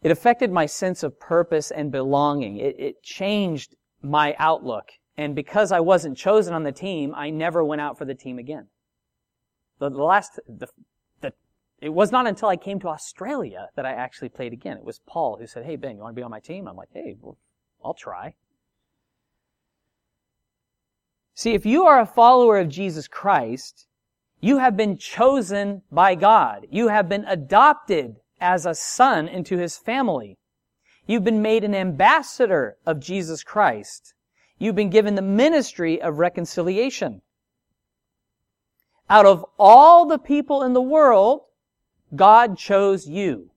It 0.00 0.10
affected 0.10 0.50
my 0.50 0.64
sense 0.64 1.02
of 1.02 1.20
purpose 1.20 1.70
and 1.70 1.92
belonging. 1.92 2.56
It, 2.56 2.76
it, 2.78 3.02
changed 3.02 3.76
my 4.00 4.34
outlook. 4.38 4.88
And 5.18 5.34
because 5.34 5.70
I 5.70 5.80
wasn't 5.80 6.16
chosen 6.16 6.54
on 6.54 6.62
the 6.62 6.72
team, 6.72 7.12
I 7.14 7.28
never 7.28 7.62
went 7.62 7.82
out 7.82 7.98
for 7.98 8.06
the 8.06 8.14
team 8.14 8.38
again. 8.38 8.68
The, 9.80 9.90
the 9.90 10.02
last, 10.02 10.40
the, 10.48 10.68
it 11.80 11.90
was 11.90 12.10
not 12.10 12.26
until 12.26 12.48
I 12.48 12.56
came 12.56 12.80
to 12.80 12.88
Australia 12.88 13.68
that 13.76 13.84
I 13.84 13.92
actually 13.92 14.30
played 14.30 14.52
again. 14.52 14.76
It 14.76 14.84
was 14.84 15.00
Paul 15.06 15.36
who 15.38 15.46
said, 15.46 15.64
Hey, 15.64 15.76
Ben, 15.76 15.96
you 15.96 16.02
want 16.02 16.14
to 16.14 16.20
be 16.20 16.24
on 16.24 16.30
my 16.30 16.40
team? 16.40 16.66
I'm 16.66 16.76
like, 16.76 16.88
Hey, 16.92 17.16
well, 17.20 17.36
I'll 17.84 17.94
try. 17.94 18.34
See, 21.34 21.52
if 21.52 21.66
you 21.66 21.84
are 21.84 22.00
a 22.00 22.06
follower 22.06 22.58
of 22.58 22.70
Jesus 22.70 23.06
Christ, 23.08 23.86
you 24.40 24.58
have 24.58 24.76
been 24.76 24.96
chosen 24.96 25.82
by 25.92 26.14
God. 26.14 26.66
You 26.70 26.88
have 26.88 27.10
been 27.10 27.24
adopted 27.26 28.16
as 28.40 28.64
a 28.64 28.74
son 28.74 29.28
into 29.28 29.58
his 29.58 29.76
family. 29.76 30.38
You've 31.06 31.24
been 31.24 31.42
made 31.42 31.62
an 31.62 31.74
ambassador 31.74 32.78
of 32.86 33.00
Jesus 33.00 33.44
Christ. 33.44 34.14
You've 34.58 34.74
been 34.74 34.90
given 34.90 35.14
the 35.14 35.22
ministry 35.22 36.00
of 36.00 36.18
reconciliation. 36.18 37.20
Out 39.08 39.26
of 39.26 39.44
all 39.58 40.06
the 40.06 40.18
people 40.18 40.62
in 40.62 40.72
the 40.72 40.82
world, 40.82 41.42
God 42.14 42.56
chose 42.56 43.08
you. 43.08 43.50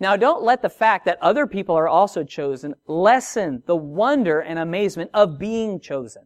Now 0.00 0.16
don't 0.16 0.42
let 0.42 0.62
the 0.62 0.68
fact 0.68 1.04
that 1.06 1.18
other 1.20 1.46
people 1.46 1.74
are 1.74 1.88
also 1.88 2.22
chosen 2.22 2.74
lessen 2.86 3.62
the 3.66 3.76
wonder 3.76 4.40
and 4.40 4.58
amazement 4.58 5.10
of 5.12 5.38
being 5.38 5.80
chosen. 5.80 6.24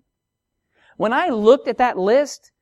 When 0.97 1.13
I 1.13 1.29
looked 1.29 1.69
at 1.69 1.79
that 1.79 1.99
list 1.99 2.53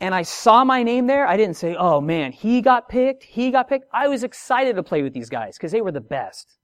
and 0.00 0.14
I 0.14 0.22
saw 0.22 0.64
my 0.64 0.82
name 0.82 1.06
there, 1.06 1.26
I 1.26 1.36
didn't 1.36 1.56
say, 1.56 1.76
oh 1.76 2.00
man, 2.00 2.32
he 2.32 2.60
got 2.60 2.88
picked, 2.88 3.22
he 3.22 3.50
got 3.50 3.68
picked. 3.68 3.86
I 3.92 4.08
was 4.08 4.24
excited 4.24 4.76
to 4.76 4.82
play 4.82 5.02
with 5.02 5.12
these 5.12 5.28
guys 5.28 5.56
because 5.56 5.72
they 5.72 5.80
were 5.80 5.92
the 5.92 6.00
best. 6.00 6.56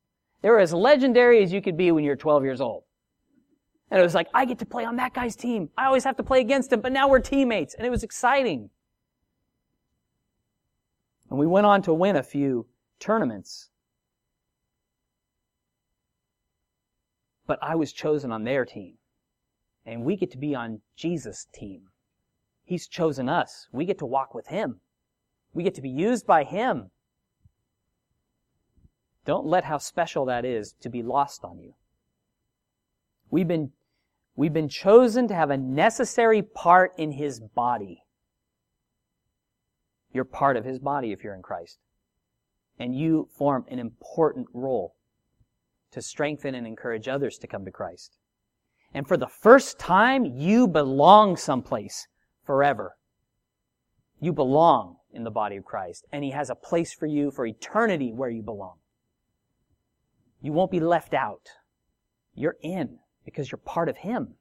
They 0.43 0.51
were 0.51 0.59
as 0.59 0.73
legendary 0.73 1.43
as 1.43 1.53
you 1.53 1.63
could 1.63 1.77
be 1.77 1.91
when 1.93 2.05
you're 2.05 2.17
12 2.17 2.45
years 2.45 2.61
old. 2.61 2.85
And 3.91 4.01
it 4.01 4.03
was 4.03 4.15
like, 4.15 4.29
I 4.35 4.45
get 4.45 4.59
to 4.59 4.67
play 4.67 4.85
on 4.85 4.97
that 4.97 5.15
guy's 5.15 5.37
team. 5.37 5.71
I 5.79 5.87
always 5.87 6.05
have 6.05 6.17
to 6.17 6.23
play 6.23 6.41
against 6.41 6.73
him, 6.73 6.81
but 6.81 6.93
now 6.93 7.09
we're 7.09 7.21
teammates. 7.21 7.75
And 7.75 7.87
it 7.87 7.91
was 7.91 8.03
exciting. 8.03 8.71
And 11.35 11.41
we 11.41 11.49
went 11.49 11.67
on 11.67 11.83
to 11.83 11.93
win 11.93 12.15
a 12.15 12.23
few 12.23 12.69
tournaments. 13.01 13.69
But 17.45 17.59
I 17.61 17.75
was 17.75 17.93
chosen 17.93 18.31
on 18.31 18.45
their 18.45 18.65
team. 18.65 18.99
And 19.85 20.05
we 20.05 20.15
get 20.15 20.31
to 20.31 20.39
be 20.39 20.55
on 20.55 20.83
Jesus' 20.95 21.49
team. 21.53 21.89
He's 22.63 22.87
chosen 22.87 23.29
us. 23.29 23.67
We 23.73 23.85
get 23.85 23.99
to 23.99 24.07
walk 24.07 24.33
with 24.33 24.47
Him. 24.47 24.79
We 25.53 25.65
get 25.65 25.75
to 25.75 25.83
be 25.83 25.89
used 25.89 26.25
by 26.25 26.45
Him. 26.45 26.93
Don't 29.25 29.45
let 29.45 29.65
how 29.65 29.79
special 29.79 30.27
that 30.27 30.45
is 30.45 30.77
to 30.83 30.89
be 30.89 31.03
lost 31.03 31.43
on 31.43 31.59
you. 31.59 31.75
We've 33.29 33.49
been, 33.49 33.73
we've 34.37 34.53
been 34.53 34.69
chosen 34.69 35.27
to 35.27 35.35
have 35.35 35.51
a 35.51 35.59
necessary 35.59 36.43
part 36.43 36.93
in 36.97 37.11
His 37.11 37.41
body. 37.41 38.04
You're 40.15 40.25
part 40.25 40.57
of 40.57 40.65
His 40.65 40.79
body 40.79 41.13
if 41.13 41.23
you're 41.23 41.35
in 41.35 41.43
Christ. 41.43 41.79
And 42.79 42.97
you 42.97 43.29
form 43.37 43.67
an 43.69 43.79
important 43.79 44.47
role 44.55 44.95
to 45.91 46.01
strengthen 46.01 46.55
and 46.55 46.67
encourage 46.67 47.09
others 47.09 47.37
to 47.39 47.47
come 47.47 47.65
to 47.65 47.71
Christ. 47.71 48.17
And 48.95 49.07
for 49.07 49.17
the 49.17 49.29
first 49.29 49.79
time, 49.79 50.25
you 50.25 50.67
belong 50.69 51.37
someplace 51.37 52.07
forever. 52.45 52.97
You 54.21 54.33
belong 54.33 54.97
in 55.13 55.25
the 55.25 55.31
body 55.31 55.57
of 55.57 55.65
Christ, 55.65 56.07
and 56.13 56.25
He 56.25 56.31
has 56.31 56.49
a 56.49 56.55
place 56.55 56.93
for 56.93 57.07
you 57.07 57.31
for 57.31 57.45
eternity 57.45 58.13
where 58.13 58.31
you 58.31 58.43
belong. 58.43 58.77
You 60.41 60.53
won't 60.53 60.71
be 60.71 60.81
left 60.81 61.13
out. 61.13 61.49
You're 62.35 62.57
in 62.63 62.99
because 63.25 63.51
you're 63.51 63.59
part 63.59 63.89
of 63.89 63.99
Him. 63.99 64.35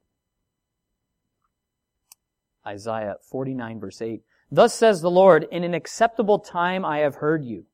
Isaiah 2.65 3.15
49 3.29 3.79
verse 3.79 4.01
8. 4.01 4.21
Thus 4.55 4.75
says 4.75 5.01
the 5.01 5.09
Lord, 5.09 5.47
in 5.49 5.63
an 5.63 5.73
acceptable 5.73 6.37
time 6.37 6.85
I 6.85 6.99
have 6.99 7.15
heard 7.15 7.43
you, 7.43 7.65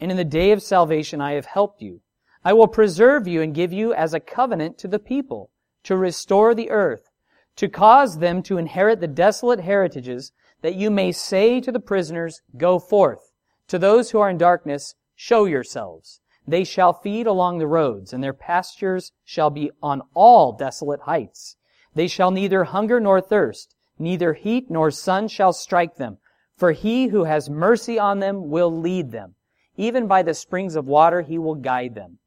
and 0.00 0.10
in 0.10 0.16
the 0.16 0.24
day 0.24 0.50
of 0.50 0.64
salvation 0.64 1.20
I 1.20 1.34
have 1.34 1.46
helped 1.46 1.80
you. 1.80 2.00
I 2.44 2.52
will 2.54 2.66
preserve 2.66 3.28
you 3.28 3.40
and 3.40 3.54
give 3.54 3.72
you 3.72 3.94
as 3.94 4.12
a 4.12 4.18
covenant 4.18 4.76
to 4.78 4.88
the 4.88 4.98
people, 4.98 5.52
to 5.84 5.96
restore 5.96 6.52
the 6.52 6.72
earth, 6.72 7.08
to 7.54 7.68
cause 7.68 8.18
them 8.18 8.42
to 8.42 8.58
inherit 8.58 8.98
the 8.98 9.06
desolate 9.06 9.60
heritages, 9.60 10.32
that 10.60 10.74
you 10.74 10.90
may 10.90 11.12
say 11.12 11.60
to 11.60 11.70
the 11.70 11.78
prisoners, 11.78 12.42
Go 12.56 12.80
forth. 12.80 13.30
To 13.68 13.78
those 13.78 14.10
who 14.10 14.18
are 14.18 14.28
in 14.28 14.36
darkness, 14.36 14.96
show 15.14 15.44
yourselves. 15.44 16.20
They 16.48 16.64
shall 16.64 16.92
feed 16.92 17.28
along 17.28 17.58
the 17.58 17.68
roads, 17.68 18.12
and 18.12 18.24
their 18.24 18.32
pastures 18.32 19.12
shall 19.24 19.50
be 19.50 19.70
on 19.80 20.02
all 20.14 20.50
desolate 20.50 21.02
heights. 21.02 21.54
They 21.94 22.08
shall 22.08 22.32
neither 22.32 22.64
hunger 22.64 22.98
nor 22.98 23.20
thirst, 23.20 23.76
neither 24.00 24.32
heat 24.32 24.68
nor 24.68 24.90
sun 24.90 25.28
shall 25.28 25.52
strike 25.52 25.94
them. 25.94 26.18
For 26.56 26.72
he 26.72 27.08
who 27.08 27.24
has 27.24 27.50
mercy 27.50 27.98
on 27.98 28.20
them 28.20 28.48
will 28.48 28.70
lead 28.70 29.10
them. 29.10 29.34
even 29.76 30.06
by 30.06 30.22
the 30.22 30.34
springs 30.34 30.76
of 30.76 30.86
water 30.86 31.22
he 31.22 31.38
will 31.38 31.54
guide 31.54 31.94
them. 31.94 32.18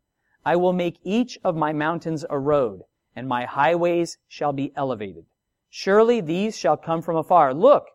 I 0.46 0.56
will 0.56 0.74
make 0.74 1.00
each 1.04 1.38
of 1.44 1.56
my 1.56 1.74
mountains 1.74 2.26
a 2.30 2.40
road, 2.40 2.82
and 3.16 3.28
my 3.28 3.46
highways 3.46 4.18
shall 4.28 4.54
be 4.54 4.72
elevated. 4.76 5.26
Surely 5.70 6.22
these 6.22 6.58
shall 6.58 6.78
come 6.78 7.02
from 7.02 7.18
afar. 7.18 7.54
Look, 7.54 7.88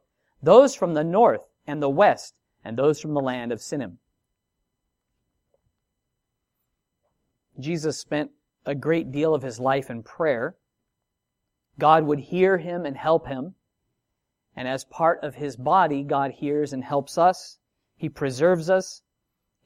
those 0.43 0.75
from 0.75 0.95
the 0.95 1.05
north 1.05 1.47
and 1.67 1.83
the 1.83 1.89
west, 1.89 2.35
and 2.65 2.77
those 2.77 3.01
from 3.01 3.15
the 3.15 3.21
land 3.21 3.53
of 3.53 3.61
Sinim. 3.61 3.99
Jesus 7.59 7.99
spent 7.99 8.31
a 8.65 8.75
great 8.75 9.13
deal 9.13 9.35
of 9.35 9.43
his 9.43 9.61
life 9.61 9.91
in 9.91 10.03
prayer. 10.03 10.57
God 11.79 12.05
would 12.05 12.19
hear 12.21 12.59
him 12.59 12.85
and 12.85 12.97
help 12.97 13.27
him. 13.27 13.55
And 14.55 14.69
as 14.69 14.85
part 14.85 15.21
of 15.23 15.37
his 15.37 15.57
body, 15.57 16.03
God 16.03 16.33
hears 16.33 16.73
and 16.73 16.85
helps 16.85 17.17
us. 17.17 17.59
He 17.97 18.09
preserves 18.09 18.69
us. 18.69 19.03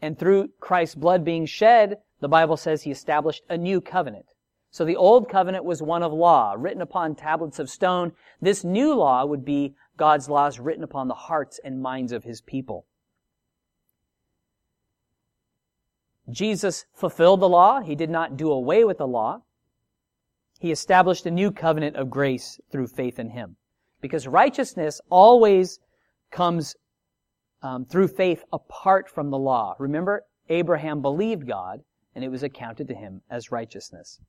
And 0.00 0.18
through 0.18 0.50
Christ's 0.60 0.94
blood 0.94 1.24
being 1.24 1.46
shed, 1.46 1.98
the 2.20 2.28
Bible 2.28 2.56
says 2.56 2.82
he 2.82 2.90
established 2.90 3.42
a 3.48 3.58
new 3.58 3.80
covenant. 3.80 4.26
So 4.70 4.84
the 4.84 4.96
old 4.96 5.28
covenant 5.28 5.64
was 5.64 5.82
one 5.82 6.02
of 6.02 6.12
law, 6.12 6.54
written 6.56 6.82
upon 6.82 7.14
tablets 7.14 7.58
of 7.58 7.70
stone. 7.70 8.12
This 8.40 8.62
new 8.62 8.94
law 8.94 9.24
would 9.24 9.44
be 9.44 9.74
God's 9.96 10.28
laws 10.28 10.58
written 10.58 10.84
upon 10.84 11.08
the 11.08 11.14
hearts 11.14 11.58
and 11.64 11.80
minds 11.80 12.12
of 12.12 12.24
his 12.24 12.40
people. 12.42 12.86
Jesus 16.28 16.84
fulfilled 16.92 17.40
the 17.40 17.48
law. 17.48 17.80
He 17.80 17.94
did 17.94 18.10
not 18.10 18.36
do 18.36 18.50
away 18.50 18.84
with 18.84 18.98
the 18.98 19.06
law. 19.06 19.42
He 20.58 20.70
established 20.70 21.26
a 21.26 21.30
new 21.30 21.50
covenant 21.52 21.96
of 21.96 22.10
grace 22.10 22.60
through 22.70 22.88
faith 22.88 23.18
in 23.18 23.30
him. 23.30 23.56
Because 24.00 24.26
righteousness 24.26 25.00
always 25.10 25.78
comes 26.30 26.76
um, 27.62 27.84
through 27.86 28.08
faith 28.08 28.44
apart 28.52 29.08
from 29.10 29.30
the 29.30 29.38
law. 29.38 29.74
Remember, 29.78 30.24
Abraham 30.48 31.02
believed 31.02 31.46
God, 31.46 31.82
and 32.14 32.24
it 32.24 32.28
was 32.28 32.42
accounted 32.42 32.88
to 32.88 32.94
him 32.94 33.22
as 33.30 33.50
righteousness. 33.50 34.20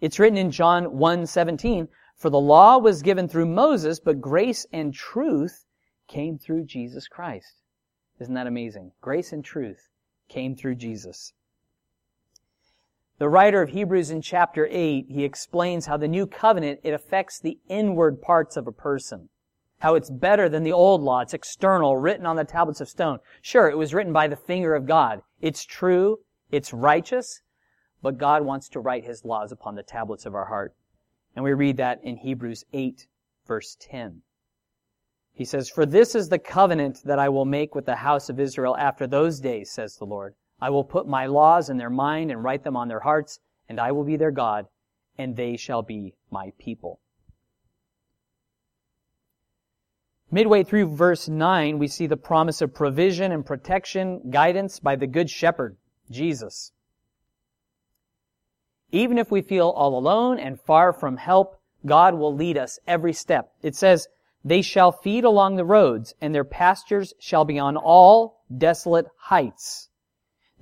It's 0.00 0.18
written 0.18 0.36
in 0.36 0.50
John 0.50 0.98
1:17, 0.98 1.88
"For 2.16 2.28
the 2.28 2.40
law 2.40 2.78
was 2.78 3.02
given 3.02 3.28
through 3.28 3.46
Moses, 3.46 4.00
but 4.00 4.20
grace 4.20 4.66
and 4.72 4.92
truth 4.92 5.64
came 6.08 6.38
through 6.38 6.64
Jesus 6.64 7.08
Christ." 7.08 7.62
Isn't 8.18 8.34
that 8.34 8.46
amazing? 8.46 8.92
Grace 9.00 9.32
and 9.32 9.44
truth 9.44 9.88
came 10.28 10.56
through 10.56 10.74
Jesus. 10.74 11.32
The 13.22 13.28
writer 13.28 13.62
of 13.62 13.68
Hebrews 13.68 14.10
in 14.10 14.20
chapter 14.20 14.66
8, 14.68 15.06
he 15.08 15.22
explains 15.22 15.86
how 15.86 15.96
the 15.96 16.08
new 16.08 16.26
covenant, 16.26 16.80
it 16.82 16.92
affects 16.92 17.38
the 17.38 17.56
inward 17.68 18.20
parts 18.20 18.56
of 18.56 18.66
a 18.66 18.72
person. 18.72 19.28
How 19.78 19.94
it's 19.94 20.10
better 20.10 20.48
than 20.48 20.64
the 20.64 20.72
old 20.72 21.02
law. 21.02 21.20
It's 21.20 21.32
external, 21.32 21.96
written 21.96 22.26
on 22.26 22.34
the 22.34 22.42
tablets 22.42 22.80
of 22.80 22.88
stone. 22.88 23.20
Sure, 23.40 23.70
it 23.70 23.78
was 23.78 23.94
written 23.94 24.12
by 24.12 24.26
the 24.26 24.34
finger 24.34 24.74
of 24.74 24.88
God. 24.88 25.22
It's 25.40 25.64
true. 25.64 26.18
It's 26.50 26.72
righteous. 26.72 27.42
But 28.02 28.18
God 28.18 28.44
wants 28.44 28.68
to 28.70 28.80
write 28.80 29.04
His 29.04 29.24
laws 29.24 29.52
upon 29.52 29.76
the 29.76 29.84
tablets 29.84 30.26
of 30.26 30.34
our 30.34 30.46
heart. 30.46 30.74
And 31.36 31.44
we 31.44 31.52
read 31.52 31.76
that 31.76 32.00
in 32.02 32.16
Hebrews 32.16 32.64
8 32.72 33.06
verse 33.46 33.76
10. 33.78 34.22
He 35.32 35.44
says, 35.44 35.70
For 35.70 35.86
this 35.86 36.16
is 36.16 36.28
the 36.28 36.40
covenant 36.40 37.02
that 37.04 37.20
I 37.20 37.28
will 37.28 37.44
make 37.44 37.76
with 37.76 37.86
the 37.86 37.94
house 37.94 38.28
of 38.28 38.40
Israel 38.40 38.76
after 38.76 39.06
those 39.06 39.38
days, 39.38 39.70
says 39.70 39.94
the 39.96 40.06
Lord. 40.06 40.34
I 40.62 40.70
will 40.70 40.84
put 40.84 41.08
my 41.08 41.26
laws 41.26 41.70
in 41.70 41.76
their 41.76 41.90
mind 41.90 42.30
and 42.30 42.44
write 42.44 42.62
them 42.62 42.76
on 42.76 42.86
their 42.86 43.00
hearts, 43.00 43.40
and 43.68 43.80
I 43.80 43.90
will 43.90 44.04
be 44.04 44.16
their 44.16 44.30
God, 44.30 44.68
and 45.18 45.34
they 45.34 45.56
shall 45.56 45.82
be 45.82 46.14
my 46.30 46.52
people. 46.56 47.00
Midway 50.30 50.62
through 50.62 50.94
verse 50.94 51.28
9, 51.28 51.80
we 51.80 51.88
see 51.88 52.06
the 52.06 52.16
promise 52.16 52.62
of 52.62 52.72
provision 52.72 53.32
and 53.32 53.44
protection, 53.44 54.30
guidance 54.30 54.78
by 54.78 54.94
the 54.94 55.08
Good 55.08 55.28
Shepherd, 55.28 55.78
Jesus. 56.12 56.70
Even 58.92 59.18
if 59.18 59.32
we 59.32 59.42
feel 59.42 59.68
all 59.68 59.98
alone 59.98 60.38
and 60.38 60.60
far 60.60 60.92
from 60.92 61.16
help, 61.16 61.60
God 61.84 62.14
will 62.14 62.36
lead 62.36 62.56
us 62.56 62.78
every 62.86 63.12
step. 63.12 63.50
It 63.62 63.74
says, 63.74 64.06
they 64.44 64.62
shall 64.62 64.92
feed 64.92 65.24
along 65.24 65.56
the 65.56 65.64
roads, 65.64 66.14
and 66.20 66.32
their 66.32 66.44
pastures 66.44 67.14
shall 67.18 67.44
be 67.44 67.58
on 67.58 67.76
all 67.76 68.44
desolate 68.56 69.08
heights. 69.16 69.88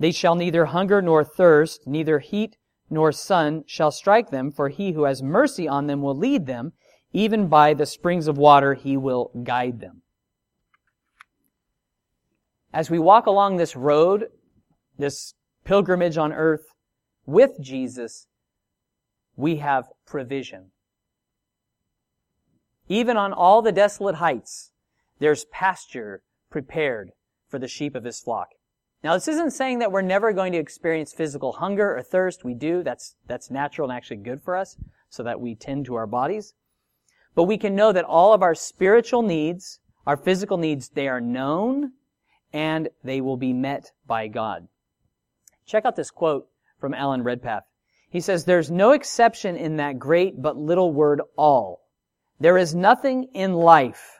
They 0.01 0.11
shall 0.11 0.33
neither 0.33 0.65
hunger 0.65 0.99
nor 0.99 1.23
thirst, 1.23 1.85
neither 1.85 2.17
heat 2.17 2.57
nor 2.89 3.11
sun 3.11 3.63
shall 3.67 3.91
strike 3.91 4.31
them, 4.31 4.49
for 4.49 4.69
he 4.69 4.93
who 4.93 5.03
has 5.03 5.21
mercy 5.21 5.67
on 5.67 5.85
them 5.85 6.01
will 6.01 6.17
lead 6.17 6.47
them, 6.47 6.73
even 7.13 7.47
by 7.47 7.75
the 7.75 7.85
springs 7.85 8.27
of 8.27 8.35
water 8.35 8.73
he 8.73 8.97
will 8.97 9.29
guide 9.43 9.79
them. 9.79 10.01
As 12.73 12.89
we 12.89 12.97
walk 12.97 13.27
along 13.27 13.57
this 13.57 13.75
road, 13.75 14.29
this 14.97 15.35
pilgrimage 15.65 16.17
on 16.17 16.33
earth 16.33 16.65
with 17.27 17.51
Jesus, 17.61 18.25
we 19.35 19.57
have 19.57 19.85
provision. 20.07 20.71
Even 22.87 23.17
on 23.17 23.33
all 23.33 23.61
the 23.61 23.71
desolate 23.71 24.15
heights, 24.15 24.71
there's 25.19 25.45
pasture 25.45 26.23
prepared 26.49 27.11
for 27.47 27.59
the 27.59 27.67
sheep 27.67 27.93
of 27.93 28.03
his 28.03 28.19
flock. 28.19 28.47
Now, 29.03 29.15
this 29.15 29.27
isn't 29.27 29.51
saying 29.51 29.79
that 29.79 29.91
we're 29.91 30.01
never 30.01 30.31
going 30.31 30.51
to 30.51 30.59
experience 30.59 31.11
physical 31.11 31.53
hunger 31.53 31.97
or 31.97 32.03
thirst. 32.03 32.45
We 32.45 32.53
do. 32.53 32.83
That's, 32.83 33.15
that's 33.27 33.49
natural 33.49 33.89
and 33.89 33.97
actually 33.97 34.17
good 34.17 34.43
for 34.43 34.55
us 34.55 34.77
so 35.09 35.23
that 35.23 35.41
we 35.41 35.55
tend 35.55 35.85
to 35.85 35.95
our 35.95 36.05
bodies. 36.05 36.53
But 37.33 37.43
we 37.43 37.57
can 37.57 37.75
know 37.75 37.91
that 37.91 38.05
all 38.05 38.33
of 38.33 38.43
our 38.43 38.53
spiritual 38.53 39.23
needs, 39.23 39.79
our 40.05 40.17
physical 40.17 40.57
needs, 40.57 40.89
they 40.89 41.07
are 41.07 41.21
known 41.21 41.93
and 42.53 42.89
they 43.03 43.21
will 43.21 43.37
be 43.37 43.53
met 43.53 43.91
by 44.05 44.27
God. 44.27 44.67
Check 45.65 45.85
out 45.85 45.95
this 45.95 46.11
quote 46.11 46.47
from 46.79 46.93
Alan 46.93 47.23
Redpath. 47.23 47.63
He 48.09 48.19
says, 48.19 48.43
There's 48.43 48.69
no 48.69 48.91
exception 48.91 49.55
in 49.55 49.77
that 49.77 49.97
great 49.97 50.41
but 50.41 50.57
little 50.57 50.91
word 50.91 51.21
all. 51.37 51.87
There 52.39 52.57
is 52.57 52.75
nothing 52.75 53.29
in 53.33 53.53
life, 53.53 54.19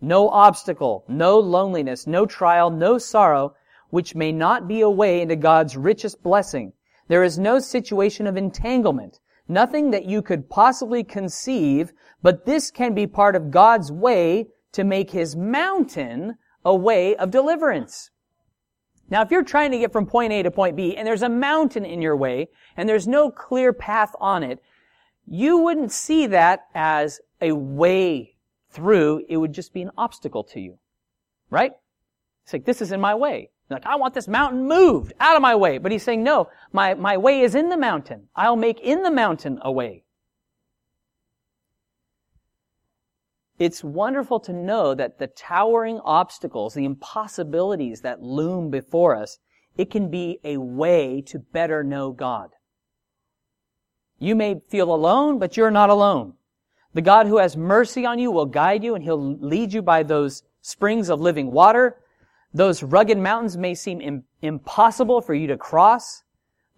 no 0.00 0.28
obstacle, 0.28 1.04
no 1.08 1.38
loneliness, 1.38 2.06
no 2.06 2.26
trial, 2.26 2.70
no 2.70 2.98
sorrow, 2.98 3.54
which 3.90 4.14
may 4.14 4.32
not 4.32 4.66
be 4.66 4.80
a 4.80 4.90
way 4.90 5.20
into 5.20 5.36
God's 5.36 5.76
richest 5.76 6.22
blessing. 6.22 6.72
There 7.08 7.24
is 7.24 7.38
no 7.38 7.58
situation 7.58 8.26
of 8.26 8.36
entanglement, 8.36 9.20
nothing 9.48 9.90
that 9.90 10.06
you 10.06 10.22
could 10.22 10.48
possibly 10.48 11.04
conceive, 11.04 11.92
but 12.22 12.46
this 12.46 12.70
can 12.70 12.94
be 12.94 13.06
part 13.06 13.36
of 13.36 13.50
God's 13.50 13.90
way 13.92 14.48
to 14.72 14.84
make 14.84 15.10
His 15.10 15.36
mountain 15.36 16.36
a 16.64 16.74
way 16.74 17.16
of 17.16 17.30
deliverance. 17.30 18.10
Now, 19.08 19.22
if 19.22 19.30
you're 19.32 19.42
trying 19.42 19.72
to 19.72 19.78
get 19.78 19.92
from 19.92 20.06
point 20.06 20.32
A 20.32 20.44
to 20.44 20.50
point 20.52 20.76
B, 20.76 20.96
and 20.96 21.06
there's 21.06 21.22
a 21.22 21.28
mountain 21.28 21.84
in 21.84 22.00
your 22.00 22.16
way, 22.16 22.48
and 22.76 22.88
there's 22.88 23.08
no 23.08 23.30
clear 23.30 23.72
path 23.72 24.12
on 24.20 24.44
it, 24.44 24.60
you 25.26 25.58
wouldn't 25.58 25.90
see 25.90 26.28
that 26.28 26.66
as 26.74 27.20
a 27.40 27.52
way 27.52 28.36
through, 28.70 29.24
it 29.28 29.36
would 29.36 29.52
just 29.52 29.72
be 29.72 29.82
an 29.82 29.90
obstacle 29.98 30.44
to 30.44 30.60
you. 30.60 30.78
Right? 31.50 31.72
It's 32.44 32.52
like, 32.52 32.64
this 32.64 32.80
is 32.80 32.92
in 32.92 33.00
my 33.00 33.16
way. 33.16 33.50
You're 33.70 33.76
like, 33.76 33.86
I 33.86 33.94
want 33.96 34.14
this 34.14 34.26
mountain 34.26 34.66
moved 34.66 35.12
out 35.20 35.36
of 35.36 35.42
my 35.42 35.54
way. 35.54 35.78
But 35.78 35.92
he's 35.92 36.02
saying, 36.02 36.24
no, 36.24 36.48
my, 36.72 36.94
my 36.94 37.16
way 37.16 37.42
is 37.42 37.54
in 37.54 37.68
the 37.68 37.76
mountain. 37.76 38.28
I'll 38.34 38.56
make 38.56 38.80
in 38.80 39.04
the 39.04 39.12
mountain 39.12 39.60
a 39.62 39.70
way. 39.70 40.02
It's 43.60 43.84
wonderful 43.84 44.40
to 44.40 44.52
know 44.52 44.94
that 44.94 45.18
the 45.18 45.28
towering 45.28 46.00
obstacles, 46.00 46.74
the 46.74 46.84
impossibilities 46.84 48.00
that 48.00 48.22
loom 48.22 48.70
before 48.70 49.14
us, 49.14 49.38
it 49.76 49.90
can 49.90 50.10
be 50.10 50.40
a 50.42 50.56
way 50.56 51.22
to 51.26 51.38
better 51.38 51.84
know 51.84 52.10
God. 52.10 52.50
You 54.18 54.34
may 54.34 54.62
feel 54.68 54.92
alone, 54.92 55.38
but 55.38 55.56
you're 55.56 55.70
not 55.70 55.90
alone. 55.90 56.34
The 56.94 57.02
God 57.02 57.26
who 57.26 57.36
has 57.36 57.56
mercy 57.56 58.04
on 58.04 58.18
you 58.18 58.32
will 58.32 58.46
guide 58.46 58.82
you 58.82 58.94
and 58.94 59.04
he'll 59.04 59.36
lead 59.36 59.72
you 59.72 59.80
by 59.80 60.02
those 60.02 60.42
springs 60.60 61.08
of 61.08 61.20
living 61.20 61.52
water. 61.52 61.99
Those 62.52 62.82
rugged 62.82 63.18
mountains 63.18 63.56
may 63.56 63.74
seem 63.74 64.00
Im- 64.00 64.24
impossible 64.42 65.20
for 65.20 65.34
you 65.34 65.46
to 65.48 65.56
cross, 65.56 66.24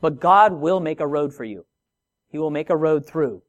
but 0.00 0.20
God 0.20 0.52
will 0.52 0.80
make 0.80 1.00
a 1.00 1.06
road 1.06 1.32
for 1.32 1.44
you. 1.44 1.64
He 2.28 2.38
will 2.38 2.50
make 2.50 2.70
a 2.70 2.76
road 2.76 3.06
through. 3.06 3.42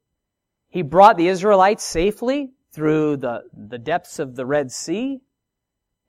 He 0.70 0.82
brought 0.82 1.18
the 1.18 1.28
Israelites 1.28 1.84
safely 1.84 2.54
through 2.72 3.18
the, 3.18 3.44
the 3.54 3.78
depths 3.78 4.20
of 4.20 4.36
the 4.36 4.46
Red 4.46 4.72
Sea, 4.72 5.22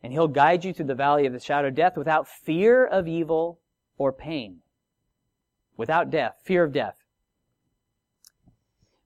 and 0.03 0.13
he'll 0.13 0.29
guide 0.29 0.65
you 0.65 0.73
through 0.73 0.87
the 0.87 0.95
valley 0.95 1.27
of 1.27 1.33
the 1.33 1.41
shadow 1.41 1.69
of 1.69 1.75
death 1.75 1.97
without 1.97 2.29
fear 2.29 2.87
of 2.87 3.09
evil 3.09 3.61
or 3.99 4.13
pain. 4.13 4.61
Without 5.77 6.11
death, 6.11 6.41
fear 6.45 6.65
of 6.65 6.73
death. 6.73 7.05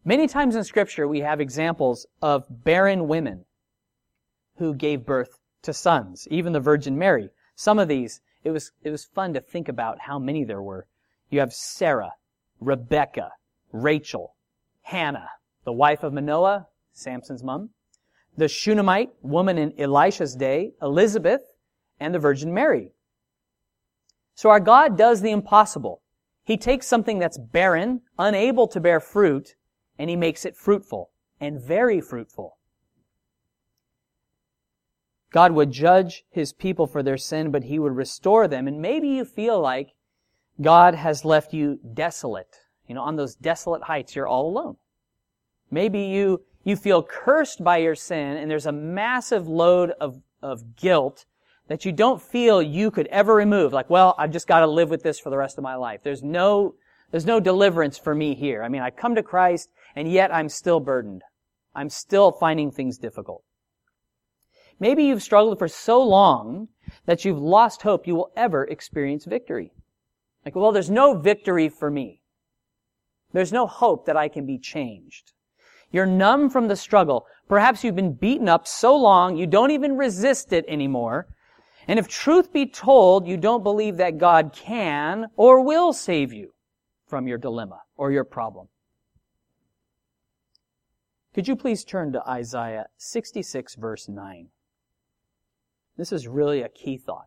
Many 0.05 0.27
times 0.27 0.57
in 0.57 0.65
scripture 0.65 1.09
we 1.09 1.21
have 1.21 1.41
examples 1.41 2.07
of 2.23 2.45
barren 2.49 3.09
women 3.09 3.45
who 4.57 4.75
gave 4.75 5.07
birth 5.07 5.38
to 5.63 5.73
sons, 5.73 6.27
even 6.31 6.53
the 6.53 6.61
Virgin 6.61 6.99
Mary. 6.99 7.31
Some 7.55 7.79
of 7.79 7.89
these, 7.89 8.21
it 8.45 8.51
was, 8.51 8.73
it 8.83 8.91
was 8.91 9.05
fun 9.05 9.35
to 9.35 9.41
think 9.41 9.69
about 9.69 10.01
how 10.01 10.19
many 10.19 10.45
there 10.45 10.63
were. 10.63 10.87
You 11.31 11.41
have 11.41 11.53
Sarah, 11.53 12.13
Rebecca, 12.61 13.33
Rachel, 13.73 14.35
Hannah, 14.83 15.31
the 15.65 15.73
wife 15.73 16.03
of 16.03 16.13
Manoah, 16.13 16.69
Samson's 16.93 17.43
mom, 17.43 17.71
the 18.37 18.49
Shunammite 18.49 19.11
woman 19.23 19.59
in 19.59 19.79
Elisha's 19.79 20.35
day, 20.35 20.73
Elizabeth, 20.81 21.43
and 22.01 22.15
the 22.15 22.19
Virgin 22.19 22.55
Mary. 22.55 22.93
So 24.35 24.51
our 24.51 24.61
God 24.61 24.97
does 24.97 25.21
the 25.21 25.33
impossible. 25.33 26.01
He 26.45 26.57
takes 26.57 26.87
something 26.87 27.19
that's 27.19 27.37
barren, 27.37 28.03
unable 28.19 28.69
to 28.69 28.81
bear 28.81 29.01
fruit, 29.01 29.57
and 29.99 30.09
he 30.09 30.17
makes 30.17 30.45
it 30.45 30.57
fruitful 30.57 31.11
and 31.41 31.61
very 31.61 32.01
fruitful. 32.01 32.58
God 35.31 35.53
would 35.53 35.71
judge 35.71 36.25
his 36.31 36.53
people 36.53 36.87
for 36.87 37.03
their 37.03 37.19
sin, 37.19 37.51
but 37.51 37.65
he 37.65 37.79
would 37.79 37.95
restore 37.95 38.49
them. 38.49 38.67
And 38.67 38.81
maybe 38.81 39.09
you 39.09 39.25
feel 39.25 39.61
like 39.61 39.95
God 40.61 40.95
has 40.95 41.25
left 41.25 41.53
you 41.53 41.79
desolate. 41.95 42.57
You 42.87 42.95
know, 42.95 43.03
on 43.03 43.17
those 43.17 43.35
desolate 43.35 43.83
heights, 43.83 44.17
you're 44.17 44.27
all 44.27 44.49
alone. 44.49 44.77
Maybe 45.71 46.01
you, 46.01 46.43
you 46.65 46.77
feel 46.77 47.03
cursed 47.03 47.63
by 47.63 47.79
your 47.79 47.95
sin 47.95 48.39
and 48.39 48.51
there's 48.51 48.67
a 48.67 48.73
massive 48.73 49.47
load 49.47 49.93
of, 50.01 50.23
of 50.43 50.77
guilt 50.77 51.27
that 51.69 51.85
you 51.85 51.93
don't 51.93 52.23
feel 52.23 52.63
you 52.63 52.91
could 52.91 53.07
ever 53.09 53.35
remove. 53.35 53.75
Like, 53.75 53.91
well, 53.91 54.15
I've 54.19 54.33
just 54.33 54.49
got 54.49 54.61
to 54.61 54.67
live 54.67 54.89
with 54.89 55.03
this 55.03 55.21
for 55.21 55.29
the 55.29 55.37
rest 55.37 55.59
of 55.59 55.65
my 55.65 55.75
life. 55.75 56.01
There's 56.03 56.23
no, 56.23 56.75
there's 57.11 57.27
no 57.27 57.41
deliverance 57.41 57.99
for 57.99 58.15
me 58.15 58.35
here. 58.35 58.63
I 58.63 58.71
mean, 58.71 58.81
I 58.81 58.89
come 58.89 59.15
to 59.15 59.23
Christ 59.23 59.69
and 59.95 60.11
yet 60.11 60.35
I'm 60.35 60.49
still 60.49 60.81
burdened. 60.81 61.23
I'm 61.75 61.91
still 61.91 62.33
finding 62.33 62.71
things 62.71 62.97
difficult. 62.97 63.45
Maybe 64.81 65.05
you've 65.05 65.23
struggled 65.23 65.59
for 65.59 65.69
so 65.69 66.03
long 66.03 66.69
that 67.07 67.25
you've 67.25 67.39
lost 67.41 67.83
hope 67.83 68.07
you 68.07 68.15
will 68.15 68.31
ever 68.37 68.65
experience 68.65 69.25
victory. 69.25 69.73
Like, 70.45 70.55
well, 70.55 70.73
there's 70.73 70.91
no 70.91 71.19
victory 71.19 71.69
for 71.69 71.91
me. 71.91 72.23
There's 73.33 73.53
no 73.53 73.67
hope 73.67 74.07
that 74.07 74.17
I 74.17 74.29
can 74.29 74.47
be 74.47 74.59
changed. 74.59 75.33
You're 75.91 76.07
numb 76.07 76.51
from 76.51 76.69
the 76.69 76.77
struggle. 76.77 77.27
Perhaps 77.49 77.83
you've 77.83 77.97
been 77.97 78.13
beaten 78.13 78.49
up 78.49 78.67
so 78.67 78.97
long 78.97 79.37
you 79.37 79.47
don't 79.47 79.71
even 79.71 79.97
resist 79.97 80.53
it 80.53 80.65
anymore. 80.69 81.27
And 81.87 81.99
if 81.99 82.07
truth 82.07 82.53
be 82.53 82.67
told, 82.67 83.27
you 83.27 83.39
don't 83.39 83.63
believe 83.63 83.97
that 83.97 84.19
God 84.19 84.53
can 84.53 85.27
or 85.37 85.65
will 85.65 85.93
save 85.93 86.33
you 86.33 86.53
from 87.07 87.27
your 87.27 87.39
dilemma 87.39 87.81
or 87.97 88.13
your 88.13 88.25
problem. 88.25 88.69
Could 91.35 91.49
you 91.49 91.57
please 91.57 91.85
turn 91.85 92.13
to 92.13 92.29
Isaiah 92.29 92.87
66 92.99 93.75
verse 93.77 94.09
9? 94.09 94.49
This 95.99 96.13
is 96.13 96.29
really 96.29 96.63
a 96.63 96.69
key 96.69 96.97
thought. 96.97 97.27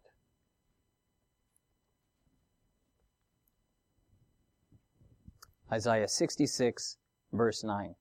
Isaiah 5.71 6.07
66, 6.07 6.97
verse 7.34 7.63
9. 7.63 7.95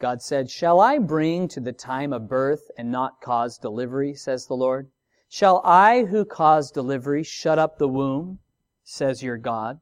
God 0.00 0.22
said, 0.22 0.50
Shall 0.50 0.80
I 0.80 0.98
bring 0.98 1.48
to 1.48 1.60
the 1.60 1.72
time 1.72 2.12
of 2.12 2.28
birth 2.28 2.70
and 2.78 2.92
not 2.92 3.20
cause 3.20 3.58
delivery, 3.58 4.14
says 4.14 4.46
the 4.46 4.54
Lord? 4.54 4.90
Shall 5.28 5.60
I 5.64 6.04
who 6.04 6.24
cause 6.24 6.70
delivery 6.70 7.24
shut 7.24 7.58
up 7.58 7.78
the 7.78 7.88
womb, 7.88 8.38
says 8.84 9.22
your 9.22 9.38
God? 9.38 9.80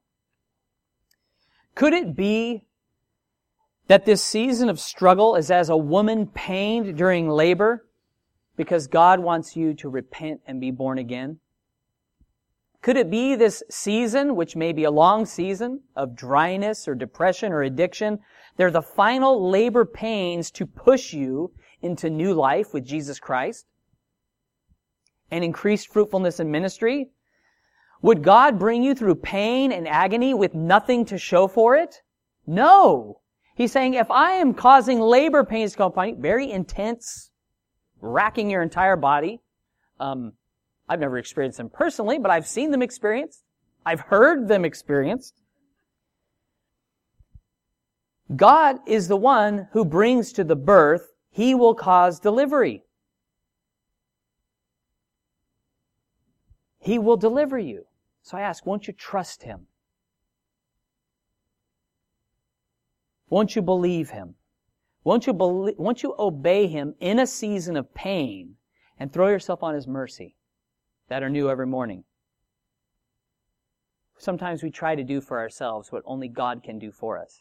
Could 1.74 1.92
it 1.92 2.16
be 2.16 2.66
that 3.92 4.06
this 4.06 4.24
season 4.24 4.70
of 4.70 4.80
struggle 4.80 5.36
is 5.36 5.50
as 5.50 5.68
a 5.68 5.76
woman 5.76 6.26
pained 6.26 6.96
during 6.96 7.28
labor 7.28 7.86
because 8.56 8.86
God 8.86 9.20
wants 9.20 9.54
you 9.54 9.74
to 9.74 9.90
repent 9.90 10.40
and 10.46 10.58
be 10.58 10.70
born 10.70 10.96
again? 10.96 11.40
Could 12.80 12.96
it 12.96 13.10
be 13.10 13.34
this 13.34 13.62
season, 13.68 14.34
which 14.34 14.56
may 14.56 14.72
be 14.72 14.84
a 14.84 14.90
long 14.90 15.26
season 15.26 15.82
of 15.94 16.16
dryness 16.16 16.88
or 16.88 16.94
depression 16.94 17.52
or 17.52 17.64
addiction? 17.64 18.20
They're 18.56 18.70
the 18.70 18.80
final 18.80 19.50
labor 19.50 19.84
pains 19.84 20.50
to 20.52 20.64
push 20.64 21.12
you 21.12 21.52
into 21.82 22.08
new 22.08 22.32
life 22.32 22.72
with 22.72 22.86
Jesus 22.86 23.20
Christ 23.20 23.66
and 25.30 25.44
increased 25.44 25.92
fruitfulness 25.92 26.40
in 26.40 26.50
ministry. 26.50 27.10
Would 28.00 28.22
God 28.22 28.58
bring 28.58 28.82
you 28.82 28.94
through 28.94 29.16
pain 29.16 29.70
and 29.70 29.86
agony 29.86 30.32
with 30.32 30.54
nothing 30.54 31.04
to 31.04 31.18
show 31.18 31.46
for 31.46 31.76
it? 31.76 32.00
No. 32.46 33.18
He's 33.62 33.70
saying, 33.70 33.94
if 33.94 34.10
I 34.10 34.32
am 34.32 34.54
causing 34.54 34.98
labor 34.98 35.44
pains 35.44 35.70
to 35.70 35.78
come 35.78 35.86
upon 35.86 36.08
you, 36.08 36.16
very 36.16 36.50
intense, 36.50 37.30
racking 38.00 38.50
your 38.50 38.60
entire 38.60 38.96
body, 38.96 39.38
um, 40.00 40.32
I've 40.88 40.98
never 40.98 41.16
experienced 41.16 41.58
them 41.58 41.70
personally, 41.70 42.18
but 42.18 42.32
I've 42.32 42.48
seen 42.48 42.72
them 42.72 42.82
experienced. 42.82 43.44
I've 43.86 44.00
heard 44.00 44.48
them 44.48 44.64
experienced. 44.64 45.34
God 48.34 48.78
is 48.84 49.06
the 49.06 49.16
one 49.16 49.68
who 49.70 49.84
brings 49.84 50.32
to 50.32 50.42
the 50.42 50.56
birth. 50.56 51.12
He 51.30 51.54
will 51.54 51.76
cause 51.76 52.18
delivery. 52.18 52.82
He 56.80 56.98
will 56.98 57.16
deliver 57.16 57.60
you. 57.60 57.84
So 58.22 58.36
I 58.36 58.40
ask, 58.40 58.66
won't 58.66 58.88
you 58.88 58.92
trust 58.92 59.44
Him? 59.44 59.68
Won't 63.32 63.56
you 63.56 63.62
believe 63.62 64.10
him? 64.10 64.34
Won't 65.04 65.26
you, 65.26 65.32
believe, 65.32 65.78
won't 65.78 66.02
you 66.02 66.14
obey 66.18 66.66
him 66.66 66.94
in 67.00 67.18
a 67.18 67.26
season 67.26 67.78
of 67.78 67.94
pain 67.94 68.56
and 68.98 69.10
throw 69.10 69.28
yourself 69.28 69.62
on 69.62 69.74
his 69.74 69.88
mercy 69.88 70.36
that 71.08 71.22
are 71.22 71.30
new 71.30 71.48
every 71.48 71.66
morning? 71.66 72.04
Sometimes 74.18 74.62
we 74.62 74.70
try 74.70 74.94
to 74.94 75.02
do 75.02 75.22
for 75.22 75.38
ourselves 75.40 75.90
what 75.90 76.02
only 76.04 76.28
God 76.28 76.62
can 76.62 76.78
do 76.78 76.92
for 76.92 77.18
us. 77.18 77.40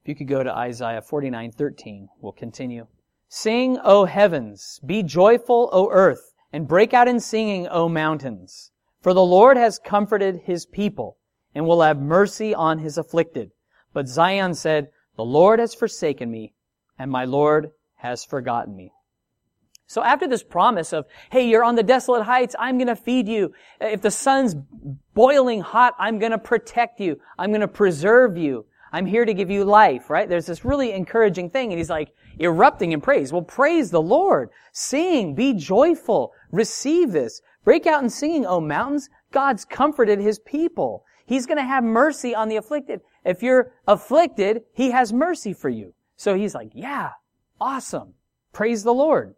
If 0.00 0.08
you 0.08 0.14
could 0.14 0.28
go 0.28 0.42
to 0.42 0.56
Isaiah 0.56 1.02
49:13, 1.02 2.08
we'll 2.22 2.32
continue. 2.32 2.86
Sing, 3.28 3.78
O 3.84 4.06
heavens, 4.06 4.80
be 4.86 5.02
joyful, 5.02 5.68
O 5.74 5.90
earth, 5.90 6.32
and 6.54 6.66
break 6.66 6.94
out 6.94 7.06
in 7.06 7.20
singing, 7.20 7.68
O 7.68 7.86
mountains, 7.86 8.70
for 9.02 9.12
the 9.12 9.22
Lord 9.22 9.58
has 9.58 9.78
comforted 9.78 10.40
his 10.46 10.64
people 10.64 11.18
and 11.56 11.66
will 11.66 11.80
have 11.80 11.98
mercy 11.98 12.54
on 12.54 12.78
his 12.78 12.98
afflicted. 12.98 13.50
But 13.94 14.08
Zion 14.08 14.52
said, 14.52 14.90
The 15.16 15.24
Lord 15.24 15.58
has 15.58 15.74
forsaken 15.74 16.30
me, 16.30 16.52
and 16.98 17.10
my 17.10 17.24
Lord 17.24 17.70
has 17.94 18.26
forgotten 18.26 18.76
me. 18.76 18.92
So 19.86 20.02
after 20.02 20.28
this 20.28 20.42
promise 20.42 20.92
of, 20.92 21.06
hey, 21.30 21.48
you're 21.48 21.64
on 21.64 21.74
the 21.74 21.82
desolate 21.82 22.24
heights, 22.24 22.54
I'm 22.58 22.76
gonna 22.76 22.94
feed 22.94 23.26
you. 23.26 23.54
If 23.80 24.02
the 24.02 24.10
sun's 24.10 24.54
boiling 25.14 25.62
hot, 25.62 25.94
I'm 25.98 26.18
gonna 26.18 26.36
protect 26.36 27.00
you. 27.00 27.18
I'm 27.38 27.52
gonna 27.52 27.66
preserve 27.66 28.36
you. 28.36 28.66
I'm 28.92 29.06
here 29.06 29.24
to 29.24 29.32
give 29.32 29.50
you 29.50 29.64
life, 29.64 30.10
right? 30.10 30.28
There's 30.28 30.46
this 30.46 30.62
really 30.62 30.92
encouraging 30.92 31.48
thing, 31.48 31.72
and 31.72 31.78
he's 31.78 31.88
like 31.88 32.12
erupting 32.38 32.92
in 32.92 33.00
praise. 33.00 33.32
Well, 33.32 33.40
praise 33.40 33.90
the 33.90 34.02
Lord. 34.02 34.50
Sing, 34.72 35.34
be 35.34 35.54
joyful, 35.54 36.32
receive 36.52 37.12
this. 37.12 37.40
Break 37.64 37.86
out 37.86 38.02
in 38.02 38.10
singing, 38.10 38.44
O 38.44 38.60
mountains. 38.60 39.08
God's 39.32 39.64
comforted 39.64 40.20
his 40.20 40.38
people. 40.40 41.05
He's 41.26 41.46
going 41.46 41.58
to 41.58 41.64
have 41.64 41.84
mercy 41.84 42.34
on 42.34 42.48
the 42.48 42.56
afflicted. 42.56 43.00
If 43.24 43.42
you're 43.42 43.72
afflicted, 43.86 44.62
He 44.72 44.92
has 44.92 45.12
mercy 45.12 45.52
for 45.52 45.68
you. 45.68 45.92
So 46.16 46.36
He's 46.36 46.54
like, 46.54 46.70
yeah, 46.72 47.10
awesome. 47.60 48.14
Praise 48.52 48.84
the 48.84 48.94
Lord. 48.94 49.34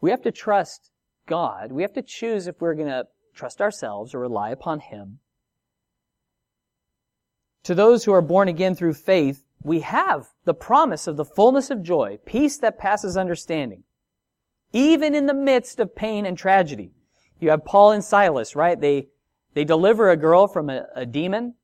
We 0.00 0.10
have 0.10 0.22
to 0.22 0.32
trust 0.32 0.90
God. 1.26 1.70
We 1.70 1.82
have 1.82 1.92
to 1.94 2.02
choose 2.02 2.46
if 2.46 2.60
we're 2.60 2.74
going 2.74 2.88
to 2.88 3.06
trust 3.34 3.60
ourselves 3.60 4.14
or 4.14 4.20
rely 4.20 4.50
upon 4.50 4.80
Him. 4.80 5.18
To 7.64 7.74
those 7.74 8.04
who 8.04 8.12
are 8.12 8.22
born 8.22 8.48
again 8.48 8.74
through 8.74 8.94
faith, 8.94 9.44
we 9.62 9.80
have 9.80 10.28
the 10.44 10.54
promise 10.54 11.06
of 11.06 11.16
the 11.16 11.24
fullness 11.24 11.70
of 11.70 11.82
joy, 11.82 12.18
peace 12.24 12.56
that 12.58 12.78
passes 12.78 13.16
understanding, 13.16 13.82
even 14.72 15.14
in 15.14 15.26
the 15.26 15.34
midst 15.34 15.78
of 15.78 15.94
pain 15.94 16.24
and 16.24 16.38
tragedy. 16.38 16.92
You 17.40 17.50
have 17.50 17.64
Paul 17.64 17.92
and 17.92 18.04
Silas, 18.04 18.56
right? 18.56 18.80
They, 18.80 19.08
they 19.54 19.64
deliver 19.64 20.10
a 20.10 20.16
girl 20.16 20.46
from 20.46 20.70
a, 20.70 20.86
a 20.94 21.06
demon 21.06 21.54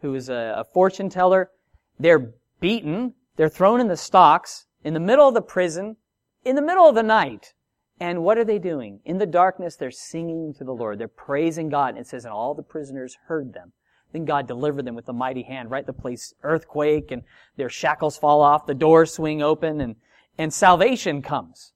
who 0.00 0.14
is 0.14 0.28
a, 0.28 0.54
a 0.58 0.64
fortune 0.64 1.08
teller. 1.08 1.50
They're 1.98 2.32
beaten. 2.60 3.14
They're 3.36 3.48
thrown 3.48 3.80
in 3.80 3.88
the 3.88 3.96
stocks 3.96 4.66
in 4.84 4.94
the 4.94 5.00
middle 5.00 5.28
of 5.28 5.34
the 5.34 5.42
prison, 5.42 5.96
in 6.44 6.56
the 6.56 6.62
middle 6.62 6.88
of 6.88 6.94
the 6.94 7.02
night. 7.02 7.54
And 8.00 8.24
what 8.24 8.36
are 8.36 8.44
they 8.44 8.58
doing? 8.58 9.00
In 9.04 9.18
the 9.18 9.26
darkness, 9.26 9.76
they're 9.76 9.92
singing 9.92 10.54
to 10.54 10.64
the 10.64 10.72
Lord. 10.72 10.98
They're 10.98 11.06
praising 11.06 11.68
God. 11.68 11.90
And 11.90 11.98
it 11.98 12.06
says, 12.08 12.24
and 12.24 12.34
all 12.34 12.54
the 12.54 12.62
prisoners 12.62 13.16
heard 13.26 13.52
them. 13.52 13.72
Then 14.12 14.24
God 14.24 14.46
delivered 14.46 14.84
them 14.84 14.94
with 14.94 15.08
a 15.08 15.12
mighty 15.12 15.42
hand, 15.42 15.70
right? 15.70 15.86
The 15.86 15.92
place 15.92 16.34
earthquake 16.42 17.10
and 17.10 17.22
their 17.56 17.70
shackles 17.70 18.18
fall 18.18 18.42
off, 18.42 18.66
the 18.66 18.74
doors 18.74 19.14
swing 19.14 19.40
open 19.40 19.80
and, 19.80 19.96
and 20.36 20.52
salvation 20.52 21.22
comes. 21.22 21.72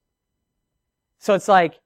So 1.17 1.33
it's 1.33 1.47
like, 1.47 1.79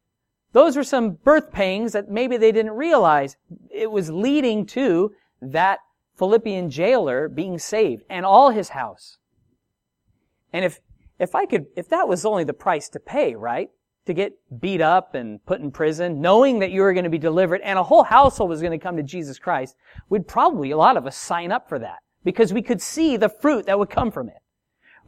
those 0.53 0.75
were 0.75 0.83
some 0.83 1.11
birth 1.11 1.51
pangs 1.51 1.93
that 1.93 2.09
maybe 2.09 2.37
they 2.37 2.51
didn't 2.51 2.73
realize. 2.73 3.37
It 3.69 3.91
was 3.91 4.09
leading 4.09 4.65
to 4.67 5.13
that 5.41 5.79
Philippian 6.17 6.69
jailer 6.69 7.27
being 7.29 7.57
saved 7.57 8.03
and 8.09 8.25
all 8.25 8.49
his 8.49 8.69
house. 8.69 9.17
And 10.53 10.65
if, 10.65 10.79
if 11.19 11.35
I 11.35 11.45
could, 11.45 11.67
if 11.75 11.87
that 11.89 12.07
was 12.07 12.25
only 12.25 12.43
the 12.43 12.53
price 12.53 12.89
to 12.89 12.99
pay, 12.99 13.35
right? 13.35 13.69
To 14.07 14.13
get 14.13 14.33
beat 14.59 14.81
up 14.81 15.15
and 15.15 15.43
put 15.45 15.61
in 15.61 15.71
prison, 15.71 16.21
knowing 16.21 16.59
that 16.59 16.71
you 16.71 16.81
were 16.81 16.93
going 16.93 17.05
to 17.05 17.09
be 17.09 17.17
delivered 17.17 17.61
and 17.61 17.79
a 17.79 17.83
whole 17.83 18.03
household 18.03 18.49
was 18.49 18.61
going 18.61 18.77
to 18.77 18.83
come 18.83 18.97
to 18.97 19.03
Jesus 19.03 19.39
Christ, 19.39 19.75
we'd 20.09 20.27
probably, 20.27 20.71
a 20.71 20.77
lot 20.77 20.97
of 20.97 21.05
us, 21.05 21.15
sign 21.15 21.51
up 21.51 21.69
for 21.69 21.79
that. 21.79 21.99
because 22.23 22.53
we 22.53 22.61
could 22.61 22.81
see 22.81 23.17
the 23.17 23.29
fruit 23.29 23.65
that 23.65 23.79
would 23.79 23.89
come 23.89 24.11
from 24.11 24.29
it. 24.29 24.40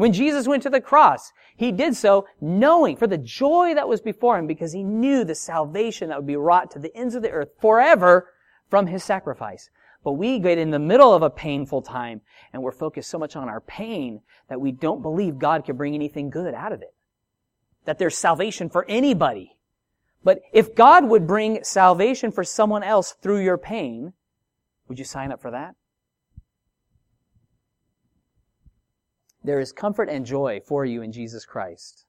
When 0.04 0.12
Jesus 0.12 0.50
went 0.50 0.64
to 0.64 0.70
the 0.70 0.82
cross, 0.82 1.32
he 1.56 1.72
did 1.72 1.96
so 1.96 2.28
knowing 2.42 2.98
for 2.98 3.08
the 3.08 3.18
joy 3.18 3.74
that 3.74 3.88
was 3.88 4.02
before 4.02 4.38
him 4.38 4.48
because 4.48 4.74
he 4.74 4.84
knew 4.84 5.24
the 5.24 5.34
salvation 5.34 6.10
that 6.10 6.18
would 6.18 6.28
be 6.28 6.36
wrought 6.36 6.72
to 6.72 6.80
the 6.80 6.94
ends 6.94 7.16
of 7.16 7.22
the 7.22 7.30
earth 7.30 7.52
forever 7.62 8.30
from 8.70 8.88
his 8.88 9.02
sacrifice. 9.02 9.70
But 10.04 10.16
we 10.16 10.40
get 10.40 10.58
in 10.58 10.72
the 10.72 10.78
middle 10.78 11.14
of 11.14 11.22
a 11.22 11.30
painful 11.30 11.84
time 11.84 12.20
and 12.52 12.62
we're 12.62 12.74
focused 12.74 13.10
so 13.10 13.18
much 13.18 13.38
on 13.38 13.48
our 13.48 13.62
pain 13.62 14.20
that 14.50 14.60
we 14.60 14.74
don't 14.74 15.02
believe 15.02 15.40
God 15.40 15.64
can 15.64 15.78
bring 15.78 15.96
anything 15.96 16.30
good 16.30 16.54
out 16.54 16.74
of 16.74 16.82
it. 16.82 16.94
That 17.86 17.98
there's 17.98 18.18
salvation 18.18 18.70
for 18.70 18.86
anybody. 18.90 19.56
But 20.22 20.42
if 20.52 20.76
God 20.76 21.08
would 21.08 21.26
bring 21.26 21.64
salvation 21.64 22.34
for 22.34 22.44
someone 22.44 22.84
else 22.84 23.16
through 23.22 23.40
your 23.40 23.58
pain, 23.58 24.12
would 24.90 25.00
you 25.00 25.06
sign 25.06 25.32
up 25.32 25.42
for 25.42 25.52
that? 25.52 25.76
There 29.44 29.60
is 29.60 29.72
comfort 29.72 30.10
and 30.10 30.26
joy 30.26 30.62
for 30.66 30.86
you 30.86 31.02
in 31.02 31.12
Jesus 31.12 31.46
Christ. 31.46 32.06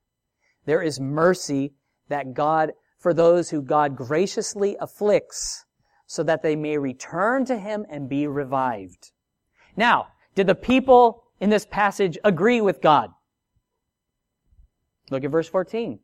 There 0.67 0.83
is 0.83 1.01
mercy 1.01 1.75
that 2.09 2.35
God, 2.35 2.73
for 2.99 3.13
those 3.13 3.51
who 3.51 3.61
God 3.63 3.97
graciously 3.97 4.77
afflicts, 4.81 5.65
so 6.07 6.23
that 6.23 6.43
they 6.43 6.55
may 6.55 6.79
return 6.79 7.45
to 7.47 7.59
Him 7.59 7.85
and 7.91 8.09
be 8.09 8.27
revived. 8.27 9.13
Now, 9.77 10.09
did 10.35 10.47
the 10.47 10.55
people 10.55 11.25
in 11.41 11.51
this 11.51 11.67
passage 11.67 12.19
agree 12.25 12.61
with 12.61 12.81
God? 12.81 13.11
Look 15.11 15.25
at 15.25 15.31
verse 15.31 15.49
14. 15.49 15.99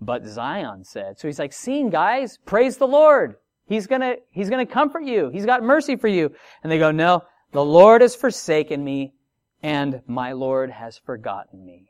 But 0.00 0.26
Zion 0.26 0.84
said, 0.84 1.18
so 1.18 1.28
he's 1.28 1.38
like, 1.38 1.52
seeing 1.52 1.90
guys, 1.90 2.38
praise 2.46 2.78
the 2.78 2.88
Lord. 2.88 3.36
He's 3.66 3.86
gonna, 3.86 4.16
he's 4.30 4.48
gonna 4.48 4.66
comfort 4.66 5.04
you. 5.04 5.28
He's 5.28 5.46
got 5.46 5.62
mercy 5.62 5.96
for 5.96 6.08
you. 6.08 6.34
And 6.62 6.72
they 6.72 6.78
go, 6.78 6.90
no, 6.90 7.22
the 7.52 7.64
Lord 7.64 8.00
has 8.00 8.16
forsaken 8.16 8.82
me 8.82 9.14
and 9.62 10.02
my 10.06 10.32
Lord 10.32 10.70
has 10.70 10.98
forgotten 10.98 11.64
me. 11.64 11.86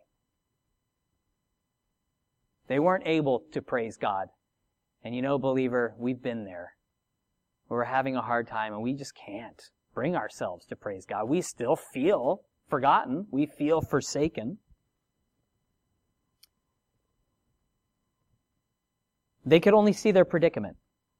They 2.68 2.78
weren't 2.78 3.06
able 3.06 3.42
to 3.52 3.62
praise 3.62 3.96
God. 3.96 4.28
And 5.02 5.14
you 5.14 5.22
know, 5.22 5.38
believer, 5.38 5.94
we've 5.98 6.22
been 6.22 6.44
there. 6.44 6.74
We're 7.68 7.84
having 7.84 8.16
a 8.16 8.22
hard 8.22 8.46
time 8.46 8.72
and 8.72 8.82
we 8.82 8.92
just 8.92 9.14
can't 9.14 9.60
bring 9.94 10.16
ourselves 10.16 10.66
to 10.66 10.76
praise 10.76 11.06
God. 11.06 11.28
We 11.28 11.40
still 11.40 11.76
feel 11.76 12.42
forgotten. 12.68 13.26
We 13.30 13.46
feel 13.46 13.80
forsaken. 13.80 14.58
They 19.44 19.60
could 19.60 19.74
only 19.74 19.92
see 19.92 20.10
their 20.10 20.24
predicament. 20.24 20.76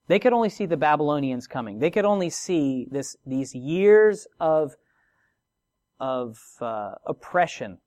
They 0.07 0.19
could 0.19 0.33
only 0.33 0.51
see 0.51 0.67
the 0.67 0.77
Babylonians 0.77 1.47
coming. 1.47 1.79
They 1.79 1.91
could 1.91 2.05
only 2.05 2.31
see 2.31 2.87
this, 2.91 3.17
these 3.25 3.55
years 3.55 4.27
of 4.41 4.75
of 6.01 6.39
uh, 6.61 6.93
oppression, 7.07 7.79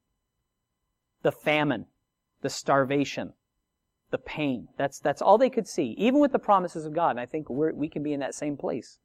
the 1.24 1.32
famine, 1.32 1.88
the 2.42 2.50
starvation, 2.50 3.34
the 4.12 4.18
pain. 4.18 4.68
That's, 4.78 5.00
that's 5.00 5.22
all 5.22 5.38
they 5.38 5.50
could 5.50 5.68
see, 5.68 5.96
even 5.98 6.20
with 6.20 6.32
the 6.32 6.40
promises 6.40 6.86
of 6.86 6.94
God. 6.94 7.12
And 7.12 7.20
I 7.20 7.26
think 7.26 7.50
we 7.50 7.90
can 7.90 8.04
be 8.04 8.14
in 8.14 8.20
that 8.20 8.36
same 8.36 8.56
place. 8.56 9.00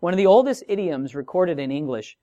One 0.00 0.12
of 0.12 0.18
the 0.18 0.26
oldest 0.26 0.64
idioms 0.68 1.14
recorded 1.14 1.58
in 1.58 1.70
English 1.70 2.18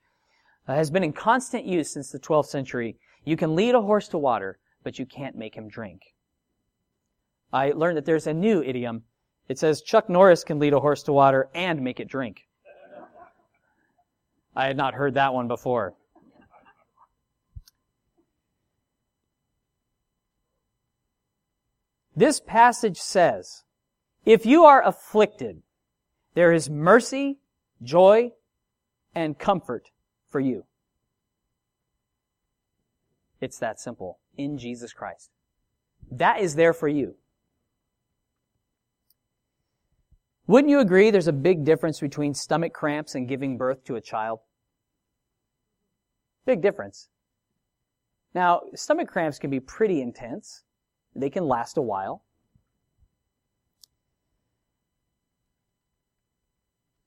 uh, 0.67 0.75
has 0.75 0.91
been 0.91 1.03
in 1.03 1.13
constant 1.13 1.65
use 1.65 1.89
since 1.91 2.11
the 2.11 2.19
12th 2.19 2.47
century. 2.47 2.97
You 3.23 3.35
can 3.35 3.55
lead 3.55 3.73
a 3.73 3.81
horse 3.81 4.07
to 4.09 4.17
water, 4.17 4.59
but 4.83 4.99
you 4.99 5.05
can't 5.05 5.35
make 5.35 5.55
him 5.55 5.67
drink. 5.67 6.01
I 7.51 7.71
learned 7.71 7.97
that 7.97 8.05
there's 8.05 8.27
a 8.27 8.33
new 8.33 8.61
idiom. 8.61 9.03
It 9.47 9.57
says 9.57 9.81
Chuck 9.81 10.09
Norris 10.09 10.43
can 10.43 10.59
lead 10.59 10.73
a 10.73 10.79
horse 10.79 11.01
to 11.03 11.13
water 11.13 11.49
and 11.55 11.81
make 11.81 11.99
it 11.99 12.07
drink. 12.07 12.48
I 14.55 14.65
had 14.65 14.77
not 14.77 14.93
heard 14.93 15.13
that 15.13 15.33
one 15.33 15.47
before. 15.47 15.95
This 22.15 22.41
passage 22.41 22.97
says, 22.97 23.63
if 24.25 24.45
you 24.45 24.65
are 24.65 24.85
afflicted, 24.85 25.61
there 26.33 26.51
is 26.51 26.69
mercy, 26.69 27.39
joy, 27.81 28.31
and 29.15 29.39
comfort 29.39 29.89
for 30.27 30.39
you. 30.39 30.65
It's 33.39 33.57
that 33.59 33.79
simple. 33.79 34.19
In 34.37 34.57
Jesus 34.57 34.93
Christ. 34.93 35.29
That 36.11 36.41
is 36.41 36.55
there 36.55 36.73
for 36.73 36.87
you. 36.87 37.15
Wouldn't 40.49 40.71
you 40.71 40.79
agree 40.79 41.11
there's 41.11 41.27
a 41.27 41.31
big 41.31 41.63
difference 41.63 41.99
between 41.99 42.33
stomach 42.33 42.73
cramps 42.73 43.13
and 43.13 43.27
giving 43.27 43.55
birth 43.55 43.83
to 43.83 43.97
a 43.97 44.01
child? 44.01 44.39
Big 46.47 46.59
difference. 46.59 47.09
Now, 48.33 48.61
stomach 48.73 49.09
cramps 49.09 49.37
can 49.37 49.51
be 49.51 49.59
pretty 49.59 50.01
intense. 50.01 50.63
They 51.15 51.29
can 51.29 51.47
last 51.47 51.77
a 51.77 51.83
while. 51.83 52.23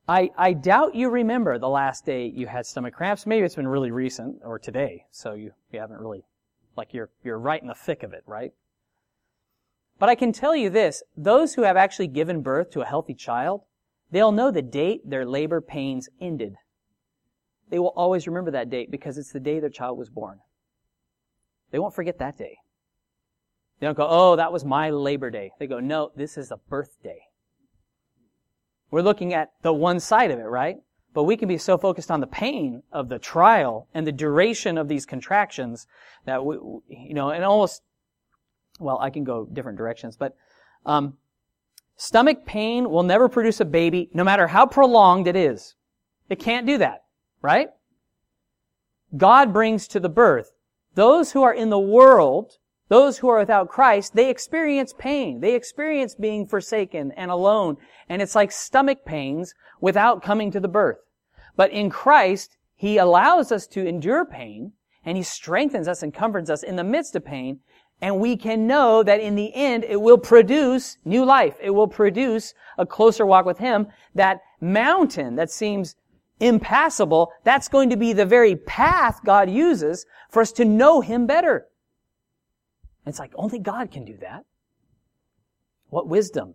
I, 0.06 0.30
I 0.38 0.52
doubt 0.52 0.94
you 0.94 1.10
remember 1.10 1.58
the 1.58 1.68
last 1.68 2.06
day 2.06 2.26
you 2.26 2.46
had 2.46 2.64
stomach 2.64 2.94
cramps. 2.94 3.26
Maybe 3.26 3.44
it's 3.44 3.56
been 3.56 3.66
really 3.66 3.90
recent 3.90 4.36
or 4.44 4.60
today, 4.60 5.06
so 5.10 5.32
you, 5.32 5.50
you 5.72 5.80
haven't 5.80 5.98
really, 5.98 6.22
like 6.76 6.94
you're, 6.94 7.10
you're 7.24 7.40
right 7.40 7.60
in 7.60 7.66
the 7.66 7.74
thick 7.74 8.04
of 8.04 8.12
it, 8.12 8.22
right? 8.24 8.52
But 10.02 10.08
I 10.08 10.16
can 10.16 10.32
tell 10.32 10.56
you 10.56 10.68
this, 10.68 11.04
those 11.16 11.54
who 11.54 11.62
have 11.62 11.76
actually 11.76 12.08
given 12.08 12.42
birth 12.42 12.70
to 12.70 12.80
a 12.80 12.84
healthy 12.84 13.14
child, 13.14 13.60
they'll 14.10 14.32
know 14.32 14.50
the 14.50 14.60
date 14.60 15.08
their 15.08 15.24
labor 15.24 15.60
pains 15.60 16.08
ended. 16.20 16.56
They 17.70 17.78
will 17.78 17.92
always 17.94 18.26
remember 18.26 18.50
that 18.50 18.68
date 18.68 18.90
because 18.90 19.16
it's 19.16 19.30
the 19.30 19.38
day 19.38 19.60
their 19.60 19.70
child 19.70 19.96
was 19.96 20.10
born. 20.10 20.40
They 21.70 21.78
won't 21.78 21.94
forget 21.94 22.18
that 22.18 22.36
day. 22.36 22.56
They 23.78 23.86
don't 23.86 23.96
go, 23.96 24.08
oh, 24.10 24.34
that 24.34 24.52
was 24.52 24.64
my 24.64 24.90
Labor 24.90 25.30
Day. 25.30 25.52
They 25.60 25.68
go, 25.68 25.78
no, 25.78 26.10
this 26.16 26.36
is 26.36 26.50
a 26.50 26.56
birthday. 26.56 27.20
We're 28.90 29.02
looking 29.02 29.32
at 29.32 29.52
the 29.62 29.72
one 29.72 30.00
side 30.00 30.32
of 30.32 30.40
it, 30.40 30.48
right? 30.48 30.78
But 31.14 31.24
we 31.24 31.36
can 31.36 31.46
be 31.46 31.58
so 31.58 31.78
focused 31.78 32.10
on 32.10 32.18
the 32.18 32.26
pain 32.26 32.82
of 32.90 33.08
the 33.08 33.20
trial 33.20 33.86
and 33.94 34.04
the 34.04 34.10
duration 34.10 34.78
of 34.78 34.88
these 34.88 35.06
contractions 35.06 35.86
that 36.24 36.44
we, 36.44 36.56
you 36.88 37.14
know, 37.14 37.30
and 37.30 37.44
almost 37.44 37.82
well, 38.82 38.98
I 39.00 39.10
can 39.10 39.24
go 39.24 39.46
different 39.52 39.78
directions, 39.78 40.16
but 40.16 40.36
um, 40.84 41.16
stomach 41.96 42.44
pain 42.44 42.90
will 42.90 43.02
never 43.02 43.28
produce 43.28 43.60
a 43.60 43.64
baby, 43.64 44.10
no 44.12 44.24
matter 44.24 44.48
how 44.48 44.66
prolonged 44.66 45.26
it 45.26 45.36
is. 45.36 45.74
It 46.28 46.38
can't 46.38 46.66
do 46.66 46.78
that, 46.78 47.04
right? 47.40 47.68
God 49.16 49.52
brings 49.52 49.86
to 49.88 50.00
the 50.00 50.08
birth. 50.08 50.52
Those 50.94 51.32
who 51.32 51.42
are 51.42 51.54
in 51.54 51.70
the 51.70 51.78
world, 51.78 52.52
those 52.88 53.18
who 53.18 53.28
are 53.28 53.38
without 53.38 53.68
Christ, 53.68 54.14
they 54.14 54.30
experience 54.30 54.94
pain. 54.98 55.40
They 55.40 55.54
experience 55.54 56.14
being 56.14 56.46
forsaken 56.46 57.12
and 57.12 57.30
alone. 57.30 57.76
And 58.08 58.20
it's 58.20 58.34
like 58.34 58.52
stomach 58.52 59.04
pains 59.04 59.54
without 59.80 60.22
coming 60.22 60.50
to 60.50 60.60
the 60.60 60.68
birth. 60.68 60.98
But 61.56 61.70
in 61.70 61.90
Christ, 61.90 62.56
He 62.74 62.98
allows 62.98 63.52
us 63.52 63.66
to 63.68 63.86
endure 63.86 64.24
pain 64.24 64.72
and 65.04 65.16
He 65.16 65.22
strengthens 65.22 65.88
us 65.88 66.02
and 66.02 66.14
comforts 66.14 66.50
us 66.50 66.62
in 66.62 66.76
the 66.76 66.84
midst 66.84 67.16
of 67.16 67.24
pain 67.24 67.60
and 68.02 68.18
we 68.18 68.36
can 68.36 68.66
know 68.66 69.04
that 69.04 69.20
in 69.20 69.36
the 69.36 69.54
end, 69.54 69.84
it 69.84 70.00
will 70.00 70.18
produce 70.18 70.98
new 71.04 71.24
life. 71.24 71.56
It 71.62 71.70
will 71.70 71.86
produce 71.86 72.52
a 72.76 72.84
closer 72.84 73.24
walk 73.24 73.46
with 73.46 73.58
Him. 73.58 73.86
That 74.16 74.40
mountain 74.60 75.36
that 75.36 75.52
seems 75.52 75.94
impassable, 76.40 77.30
that's 77.44 77.68
going 77.68 77.90
to 77.90 77.96
be 77.96 78.12
the 78.12 78.26
very 78.26 78.56
path 78.56 79.20
God 79.24 79.48
uses 79.48 80.04
for 80.30 80.42
us 80.42 80.50
to 80.52 80.64
know 80.64 81.00
Him 81.00 81.28
better. 81.28 81.68
And 83.06 83.12
It's 83.12 83.20
like 83.20 83.32
only 83.36 83.60
God 83.60 83.92
can 83.92 84.04
do 84.04 84.16
that. 84.20 84.44
What 85.88 86.08
wisdom. 86.08 86.54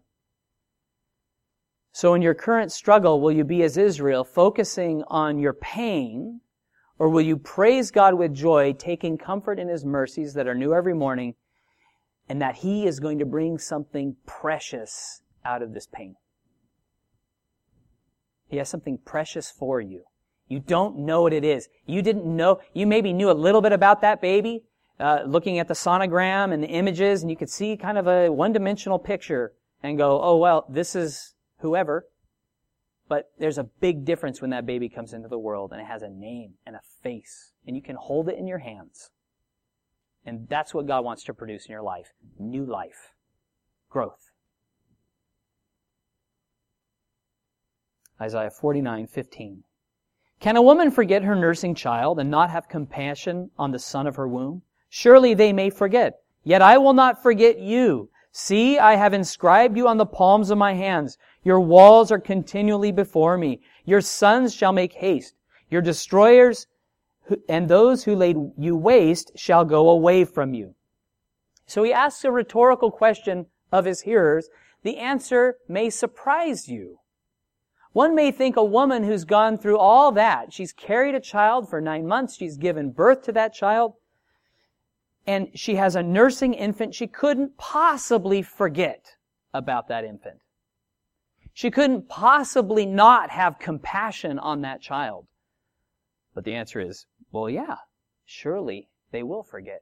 So 1.93 2.13
in 2.13 2.21
your 2.21 2.33
current 2.33 2.73
struggle, 2.73 3.21
will 3.21 3.31
you 3.31 3.45
be 3.45 3.63
as 3.63 3.77
Israel, 3.77 4.25
focusing 4.25 5.01
on 5.07 5.39
your 5.39 5.53
pain 5.53 6.41
or 6.99 7.09
will 7.09 7.21
you 7.21 7.37
praise 7.37 7.91
God 7.91 8.15
with 8.15 8.33
joy, 8.33 8.73
taking 8.73 9.17
comfort 9.17 9.59
in 9.59 9.67
His 9.67 9.85
mercies 9.85 10.33
that 10.33 10.47
are 10.47 10.55
new 10.55 10.73
every 10.73 10.93
morning, 10.93 11.35
and 12.27 12.41
that 12.41 12.55
He 12.55 12.85
is 12.85 12.99
going 12.99 13.19
to 13.19 13.25
bring 13.25 13.57
something 13.57 14.15
precious 14.25 15.21
out 15.45 15.61
of 15.61 15.73
this 15.73 15.87
pain? 15.87 16.15
He 18.47 18.57
has 18.57 18.69
something 18.69 18.97
precious 18.97 19.51
for 19.51 19.81
you. 19.81 20.03
You 20.47 20.59
don't 20.59 20.99
know 20.99 21.21
what 21.21 21.33
it 21.33 21.43
is. 21.43 21.67
You 21.85 22.01
didn't 22.01 22.25
know, 22.25 22.61
you 22.73 22.87
maybe 22.87 23.11
knew 23.11 23.29
a 23.29 23.33
little 23.33 23.61
bit 23.61 23.73
about 23.73 24.01
that 24.01 24.21
baby, 24.21 24.63
uh, 24.99 25.23
looking 25.25 25.59
at 25.59 25.67
the 25.67 25.73
sonogram 25.73 26.53
and 26.53 26.63
the 26.63 26.67
images, 26.67 27.21
and 27.21 27.29
you 27.29 27.37
could 27.37 27.49
see 27.49 27.75
kind 27.75 27.97
of 27.97 28.07
a 28.07 28.29
one-dimensional 28.29 28.99
picture 28.99 29.53
and 29.83 29.97
go, 29.97 30.21
oh 30.21 30.37
well, 30.37 30.65
this 30.69 30.95
is 30.95 31.35
whoever. 31.59 32.07
But 33.09 33.31
there's 33.39 33.57
a 33.57 33.63
big 33.63 34.05
difference 34.05 34.41
when 34.41 34.49
that 34.51 34.65
baby 34.65 34.89
comes 34.89 35.13
into 35.13 35.29
the 35.29 35.39
world 35.39 35.71
and 35.71 35.79
it 35.79 35.87
has 35.87 36.01
a 36.01 36.09
name 36.09 36.55
and 36.65 36.75
a 36.75 36.81
face 37.01 37.53
and 37.65 37.75
you 37.75 37.81
can 37.81 37.95
hold 37.95 38.27
it 38.29 38.37
in 38.37 38.47
your 38.47 38.59
hands. 38.59 39.11
And 40.25 40.47
that's 40.49 40.73
what 40.73 40.87
God 40.87 41.05
wants 41.05 41.23
to 41.25 41.33
produce 41.33 41.67
in 41.67 41.71
your 41.71 41.81
life. 41.81 42.07
New 42.37 42.65
life. 42.65 43.13
Growth. 43.89 44.31
Isaiah 48.19 48.49
49:15. 48.49 49.63
Can 50.39 50.57
a 50.57 50.61
woman 50.61 50.91
forget 50.91 51.23
her 51.23 51.35
nursing 51.35 51.75
child 51.75 52.19
and 52.19 52.29
not 52.29 52.49
have 52.49 52.67
compassion 52.67 53.51
on 53.57 53.71
the 53.71 53.79
son 53.79 54.05
of 54.05 54.17
her 54.17 54.27
womb? 54.27 54.63
Surely 54.89 55.33
they 55.33 55.53
may 55.53 55.69
forget. 55.69 56.19
Yet 56.43 56.61
I 56.61 56.77
will 56.77 56.93
not 56.93 57.21
forget 57.21 57.59
you. 57.59 58.09
See, 58.31 58.77
I 58.77 58.95
have 58.95 59.13
inscribed 59.13 59.77
you 59.77 59.87
on 59.87 59.97
the 59.97 60.05
palms 60.05 60.51
of 60.51 60.57
my 60.57 60.73
hands. 60.73 61.17
Your 61.47 61.61
walls 61.61 62.11
are 62.11 62.19
continually 62.19 62.91
before 62.91 63.37
me. 63.37 63.61
Your 63.85 64.01
sons 64.01 64.53
shall 64.53 64.73
make 64.73 64.91
haste. 64.91 65.33
Your 65.69 65.81
destroyers 65.81 66.67
and 67.47 67.69
those 67.69 68.03
who 68.03 68.17
laid 68.17 68.35
you 68.57 68.75
waste 68.75 69.31
shall 69.37 69.63
go 69.63 69.87
away 69.89 70.25
from 70.25 70.53
you. 70.53 70.75
So 71.65 71.83
he 71.83 71.93
asks 71.93 72.25
a 72.25 72.33
rhetorical 72.33 72.91
question 72.91 73.45
of 73.71 73.85
his 73.85 74.01
hearers. 74.01 74.49
The 74.83 74.97
answer 74.97 75.55
may 75.69 75.89
surprise 75.89 76.67
you. 76.67 76.99
One 77.93 78.13
may 78.13 78.29
think 78.29 78.57
a 78.57 78.61
woman 78.65 79.05
who's 79.05 79.23
gone 79.23 79.57
through 79.57 79.77
all 79.77 80.11
that, 80.11 80.51
she's 80.51 80.73
carried 80.73 81.15
a 81.15 81.21
child 81.21 81.69
for 81.69 81.79
nine 81.79 82.05
months, 82.05 82.35
she's 82.35 82.57
given 82.57 82.91
birth 82.91 83.21
to 83.23 83.31
that 83.31 83.53
child, 83.53 83.93
and 85.25 85.47
she 85.55 85.75
has 85.75 85.95
a 85.95 86.03
nursing 86.03 86.53
infant, 86.53 86.93
she 86.93 87.07
couldn't 87.07 87.57
possibly 87.57 88.41
forget 88.41 89.15
about 89.53 89.87
that 89.87 90.03
infant. 90.03 90.41
She 91.57 91.71
couldn't 91.71 92.07
possibly 92.07 92.85
not 92.85 93.31
have 93.31 93.57
compassion 93.57 94.37
on 94.37 94.61
that 94.61 94.79
child. 94.79 95.25
But 96.35 96.43
the 96.43 96.53
answer 96.53 96.79
is, 96.79 97.07
well, 97.31 97.49
yeah, 97.49 97.77
surely 98.25 98.89
they 99.11 99.23
will 99.23 99.41
forget. 99.41 99.81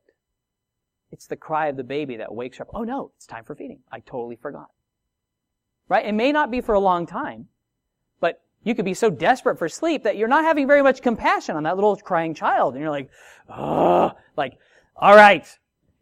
It's 1.11 1.27
the 1.27 1.35
cry 1.35 1.67
of 1.67 1.75
the 1.75 1.83
baby 1.83 2.15
that 2.15 2.33
wakes 2.33 2.61
up. 2.61 2.69
Oh 2.73 2.85
no, 2.85 3.11
it's 3.17 3.25
time 3.25 3.43
for 3.43 3.55
feeding. 3.55 3.79
I 3.91 3.99
totally 3.99 4.37
forgot. 4.37 4.69
Right? 5.89 6.05
It 6.05 6.13
may 6.13 6.31
not 6.31 6.49
be 6.49 6.61
for 6.61 6.75
a 6.75 6.79
long 6.79 7.05
time, 7.05 7.49
but 8.21 8.41
you 8.63 8.73
could 8.73 8.85
be 8.85 8.93
so 8.93 9.09
desperate 9.09 9.59
for 9.59 9.67
sleep 9.67 10.03
that 10.03 10.15
you're 10.15 10.29
not 10.29 10.45
having 10.45 10.67
very 10.67 10.81
much 10.81 11.01
compassion 11.01 11.57
on 11.57 11.63
that 11.63 11.75
little 11.75 11.97
crying 11.97 12.33
child. 12.33 12.75
And 12.75 12.81
you're 12.81 12.89
like, 12.89 13.09
oh, 13.49 14.13
like, 14.37 14.53
all 14.95 15.13
right. 15.13 15.45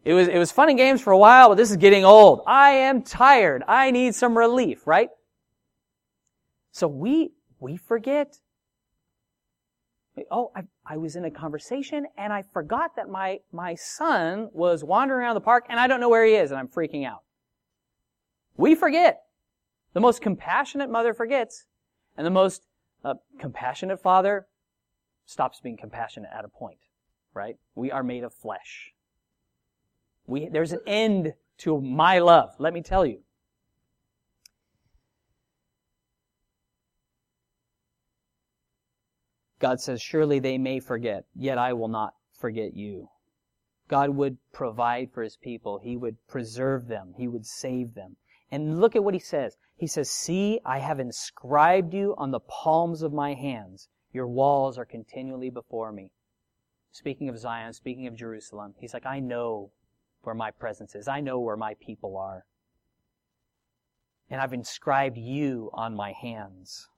It 0.04 0.14
was, 0.14 0.28
it 0.28 0.38
was 0.38 0.52
fun 0.52 0.68
and 0.68 0.78
games 0.78 1.00
for 1.00 1.12
a 1.12 1.18
while, 1.18 1.48
but 1.48 1.56
this 1.56 1.72
is 1.72 1.78
getting 1.78 2.04
old. 2.04 2.42
I 2.46 2.70
am 2.70 3.02
tired. 3.02 3.64
I 3.66 3.90
need 3.90 4.14
some 4.14 4.38
relief, 4.38 4.86
right? 4.86 5.08
So 6.74 6.88
we, 6.88 7.30
we 7.60 7.76
forget. 7.76 8.36
Oh, 10.28 10.50
I, 10.56 10.62
I 10.84 10.96
was 10.96 11.14
in 11.14 11.24
a 11.24 11.30
conversation 11.30 12.06
and 12.18 12.32
I 12.32 12.42
forgot 12.42 12.96
that 12.96 13.08
my, 13.08 13.38
my 13.52 13.76
son 13.76 14.48
was 14.52 14.82
wandering 14.82 15.20
around 15.20 15.34
the 15.34 15.40
park 15.40 15.66
and 15.68 15.78
I 15.78 15.86
don't 15.86 16.00
know 16.00 16.08
where 16.08 16.26
he 16.26 16.34
is 16.34 16.50
and 16.50 16.58
I'm 16.58 16.66
freaking 16.66 17.06
out. 17.06 17.22
We 18.56 18.74
forget. 18.74 19.22
The 19.92 20.00
most 20.00 20.20
compassionate 20.20 20.90
mother 20.90 21.14
forgets 21.14 21.66
and 22.16 22.26
the 22.26 22.32
most 22.32 22.66
uh, 23.04 23.14
compassionate 23.38 24.02
father 24.02 24.48
stops 25.26 25.60
being 25.60 25.76
compassionate 25.76 26.30
at 26.36 26.44
a 26.44 26.48
point, 26.48 26.80
right? 27.34 27.56
We 27.76 27.92
are 27.92 28.02
made 28.02 28.24
of 28.24 28.34
flesh. 28.34 28.90
We, 30.26 30.48
there's 30.48 30.72
an 30.72 30.80
end 30.88 31.34
to 31.58 31.80
my 31.80 32.18
love, 32.18 32.50
let 32.58 32.74
me 32.74 32.82
tell 32.82 33.06
you. 33.06 33.23
God 39.64 39.80
says, 39.80 40.02
Surely 40.02 40.40
they 40.40 40.58
may 40.58 40.78
forget, 40.78 41.24
yet 41.34 41.56
I 41.56 41.72
will 41.72 41.88
not 41.88 42.12
forget 42.38 42.74
you. 42.74 43.08
God 43.88 44.10
would 44.10 44.36
provide 44.52 45.10
for 45.10 45.22
his 45.22 45.38
people. 45.38 45.78
He 45.78 45.96
would 45.96 46.18
preserve 46.28 46.86
them. 46.86 47.14
He 47.16 47.28
would 47.28 47.46
save 47.46 47.94
them. 47.94 48.16
And 48.50 48.78
look 48.78 48.94
at 48.94 49.02
what 49.02 49.14
he 49.14 49.20
says. 49.20 49.56
He 49.74 49.86
says, 49.86 50.10
See, 50.10 50.60
I 50.66 50.80
have 50.80 51.00
inscribed 51.00 51.94
you 51.94 52.14
on 52.18 52.30
the 52.30 52.40
palms 52.40 53.00
of 53.00 53.14
my 53.14 53.32
hands. 53.32 53.88
Your 54.12 54.26
walls 54.26 54.76
are 54.76 54.84
continually 54.84 55.48
before 55.48 55.92
me. 55.92 56.10
Speaking 56.92 57.30
of 57.30 57.38
Zion, 57.38 57.72
speaking 57.72 58.06
of 58.06 58.14
Jerusalem, 58.14 58.74
he's 58.78 58.92
like, 58.92 59.06
I 59.06 59.18
know 59.18 59.70
where 60.24 60.34
my 60.34 60.50
presence 60.50 60.94
is. 60.94 61.08
I 61.08 61.20
know 61.20 61.40
where 61.40 61.56
my 61.56 61.72
people 61.80 62.18
are. 62.18 62.44
And 64.28 64.42
I've 64.42 64.52
inscribed 64.52 65.16
you 65.16 65.70
on 65.72 65.96
my 65.96 66.12
hands. 66.12 66.90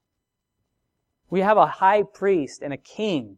We 1.29 1.41
have 1.41 1.57
a 1.57 1.65
high 1.65 2.03
priest 2.03 2.61
and 2.61 2.73
a 2.73 2.77
king, 2.77 3.37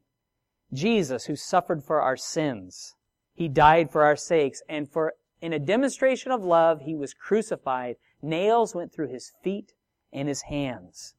Jesus, 0.71 1.25
who 1.25 1.35
suffered 1.35 1.83
for 1.83 2.01
our 2.01 2.17
sins. 2.17 2.95
He 3.33 3.47
died 3.47 3.91
for 3.91 4.03
our 4.03 4.15
sakes, 4.15 4.61
and 4.69 4.89
for 4.89 5.13
in 5.41 5.53
a 5.53 5.59
demonstration 5.59 6.31
of 6.31 6.43
love, 6.43 6.81
he 6.81 6.95
was 6.95 7.13
crucified. 7.13 7.95
Nails 8.21 8.75
went 8.75 8.93
through 8.93 9.07
his 9.07 9.31
feet 9.41 9.73
and 10.11 10.27
his 10.27 10.43
hands. 10.43 11.15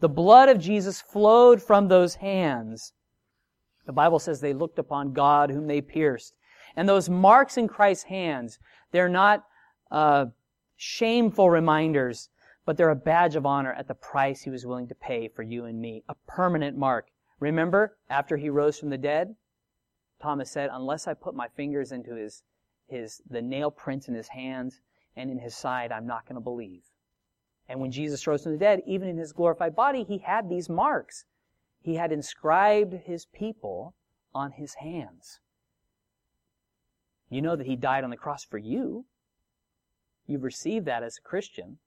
The 0.00 0.08
blood 0.08 0.48
of 0.48 0.58
Jesus 0.58 1.00
flowed 1.00 1.62
from 1.62 1.88
those 1.88 2.16
hands. 2.16 2.92
The 3.86 3.92
Bible 3.92 4.18
says 4.18 4.40
they 4.40 4.52
looked 4.52 4.78
upon 4.78 5.12
God 5.12 5.50
whom 5.50 5.66
they 5.66 5.80
pierced. 5.80 6.34
And 6.76 6.88
those 6.88 7.08
marks 7.08 7.56
in 7.56 7.68
Christ's 7.68 8.04
hands, 8.04 8.58
they're 8.90 9.08
not 9.08 9.44
uh, 9.90 10.26
shameful 10.76 11.48
reminders 11.50 12.28
but 12.64 12.76
they're 12.76 12.90
a 12.90 12.96
badge 12.96 13.36
of 13.36 13.46
honor 13.46 13.72
at 13.72 13.88
the 13.88 13.94
price 13.94 14.42
he 14.42 14.50
was 14.50 14.66
willing 14.66 14.88
to 14.88 14.94
pay 14.94 15.28
for 15.28 15.42
you 15.42 15.64
and 15.64 15.80
me. 15.80 16.02
A 16.08 16.14
permanent 16.26 16.76
mark. 16.76 17.08
Remember, 17.40 17.96
after 18.08 18.36
he 18.36 18.48
rose 18.48 18.78
from 18.78 18.90
the 18.90 18.98
dead, 18.98 19.34
Thomas 20.20 20.50
said, 20.50 20.70
unless 20.72 21.06
I 21.06 21.14
put 21.14 21.34
my 21.34 21.48
fingers 21.48 21.92
into 21.92 22.14
his, 22.14 22.42
his, 22.86 23.20
the 23.28 23.42
nail 23.42 23.70
prints 23.70 24.08
in 24.08 24.14
his 24.14 24.28
hands 24.28 24.80
and 25.16 25.30
in 25.30 25.38
his 25.38 25.54
side, 25.54 25.92
I'm 25.92 26.06
not 26.06 26.26
going 26.26 26.36
to 26.36 26.40
believe. 26.40 26.82
And 27.68 27.80
when 27.80 27.90
Jesus 27.90 28.26
rose 28.26 28.42
from 28.42 28.52
the 28.52 28.58
dead, 28.58 28.82
even 28.86 29.08
in 29.08 29.18
his 29.18 29.32
glorified 29.32 29.74
body, 29.74 30.04
he 30.04 30.18
had 30.18 30.48
these 30.48 30.68
marks. 30.68 31.24
He 31.80 31.96
had 31.96 32.12
inscribed 32.12 32.94
his 33.04 33.26
people 33.26 33.94
on 34.34 34.52
his 34.52 34.74
hands. 34.74 35.40
You 37.28 37.42
know 37.42 37.56
that 37.56 37.66
he 37.66 37.76
died 37.76 38.04
on 38.04 38.10
the 38.10 38.16
cross 38.16 38.44
for 38.44 38.58
you. 38.58 39.06
You've 40.26 40.44
received 40.44 40.86
that 40.86 41.02
as 41.02 41.18
a 41.18 41.28
Christian. 41.28 41.78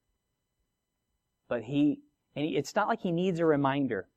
But 1.47 1.63
he, 1.63 1.99
and 2.35 2.45
he, 2.45 2.57
it's 2.57 2.75
not 2.75 2.87
like 2.87 3.01
he 3.01 3.11
needs 3.11 3.39
a 3.39 3.45
reminder, 3.45 4.07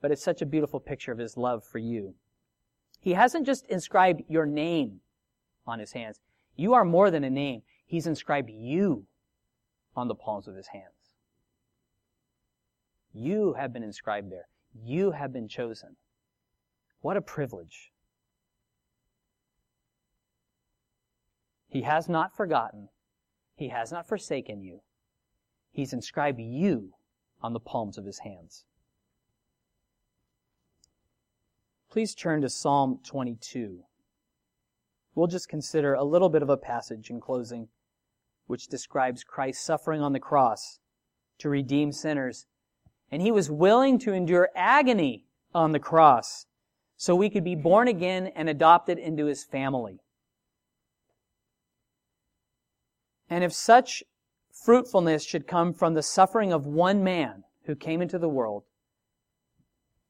but 0.00 0.10
it's 0.10 0.22
such 0.22 0.42
a 0.42 0.46
beautiful 0.46 0.80
picture 0.80 1.12
of 1.12 1.18
his 1.18 1.36
love 1.36 1.64
for 1.64 1.78
you. 1.78 2.14
He 3.00 3.14
hasn't 3.14 3.46
just 3.46 3.66
inscribed 3.66 4.22
your 4.28 4.46
name 4.46 5.00
on 5.66 5.78
his 5.78 5.92
hands. 5.92 6.20
You 6.56 6.74
are 6.74 6.84
more 6.84 7.10
than 7.10 7.24
a 7.24 7.30
name. 7.30 7.62
He's 7.84 8.06
inscribed 8.06 8.50
you 8.50 9.06
on 9.96 10.08
the 10.08 10.14
palms 10.14 10.46
of 10.46 10.54
his 10.54 10.68
hands. 10.68 10.86
You 13.12 13.54
have 13.54 13.72
been 13.72 13.82
inscribed 13.82 14.30
there. 14.30 14.48
You 14.74 15.10
have 15.10 15.32
been 15.32 15.48
chosen. 15.48 15.96
What 17.00 17.16
a 17.16 17.20
privilege. 17.20 17.92
He 21.68 21.82
has 21.82 22.08
not 22.08 22.36
forgotten. 22.36 22.88
He 23.56 23.68
has 23.68 23.90
not 23.90 24.06
forsaken 24.06 24.62
you. 24.62 24.80
He's 25.72 25.92
inscribed 25.92 26.38
you 26.38 26.92
on 27.40 27.54
the 27.54 27.60
palms 27.60 27.98
of 27.98 28.04
his 28.04 28.20
hands. 28.20 28.64
Please 31.90 32.14
turn 32.14 32.42
to 32.42 32.48
Psalm 32.48 33.00
22. 33.04 33.80
We'll 35.14 35.26
just 35.26 35.48
consider 35.48 35.94
a 35.94 36.04
little 36.04 36.28
bit 36.28 36.42
of 36.42 36.48
a 36.48 36.56
passage 36.56 37.10
in 37.10 37.20
closing 37.20 37.68
which 38.46 38.68
describes 38.68 39.24
Christ's 39.24 39.64
suffering 39.64 40.02
on 40.02 40.12
the 40.12 40.20
cross 40.20 40.78
to 41.38 41.48
redeem 41.48 41.92
sinners. 41.92 42.46
And 43.10 43.22
he 43.22 43.30
was 43.30 43.50
willing 43.50 43.98
to 44.00 44.12
endure 44.12 44.50
agony 44.54 45.26
on 45.54 45.72
the 45.72 45.78
cross 45.78 46.46
so 46.96 47.14
we 47.14 47.30
could 47.30 47.44
be 47.44 47.54
born 47.54 47.88
again 47.88 48.28
and 48.28 48.48
adopted 48.48 48.98
into 48.98 49.26
his 49.26 49.44
family. 49.44 50.00
And 53.28 53.42
if 53.42 53.52
such 53.52 54.02
fruitfulness 54.64 55.24
should 55.24 55.46
come 55.46 55.72
from 55.72 55.94
the 55.94 56.02
suffering 56.02 56.52
of 56.52 56.66
one 56.66 57.02
man 57.02 57.44
who 57.66 57.74
came 57.74 58.02
into 58.02 58.18
the 58.18 58.28
world, 58.28 58.64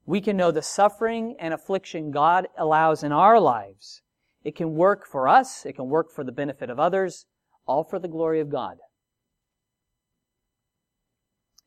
we 0.05 0.21
can 0.21 0.37
know 0.37 0.51
the 0.51 0.63
suffering 0.63 1.37
and 1.39 1.55
affliction 1.55 2.11
God 2.11 2.49
allows 2.59 3.03
in 3.03 3.13
our 3.13 3.39
lives. 3.39 4.03
It 4.43 4.57
can 4.57 4.75
work 4.75 5.07
for 5.07 5.29
us, 5.29 5.65
it 5.65 5.75
can 5.75 5.89
work 5.89 6.11
for 6.11 6.25
the 6.25 6.33
benefit 6.33 6.71
of 6.71 6.81
others, 6.81 7.27
all 7.67 7.85
for 7.85 7.99
the 7.99 8.09
glory 8.09 8.41
of 8.41 8.51
God. 8.51 8.79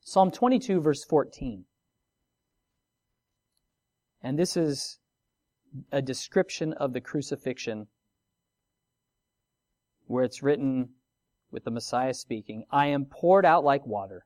Psalm 0.02 0.30
22, 0.30 0.82
verse 0.82 1.04
14. 1.06 1.66
And 4.22 4.38
this 4.38 4.58
is 4.58 5.00
a 5.92 6.02
description 6.02 6.74
of 6.74 6.94
the 6.94 7.02
crucifixion 7.02 7.88
where 10.08 10.24
it's 10.24 10.44
written, 10.44 10.90
with 11.56 11.64
the 11.64 11.72
Messiah 11.72 12.14
speaking, 12.14 12.66
I 12.70 12.88
am 12.88 13.06
poured 13.06 13.46
out 13.46 13.64
like 13.64 13.88
water, 13.88 14.26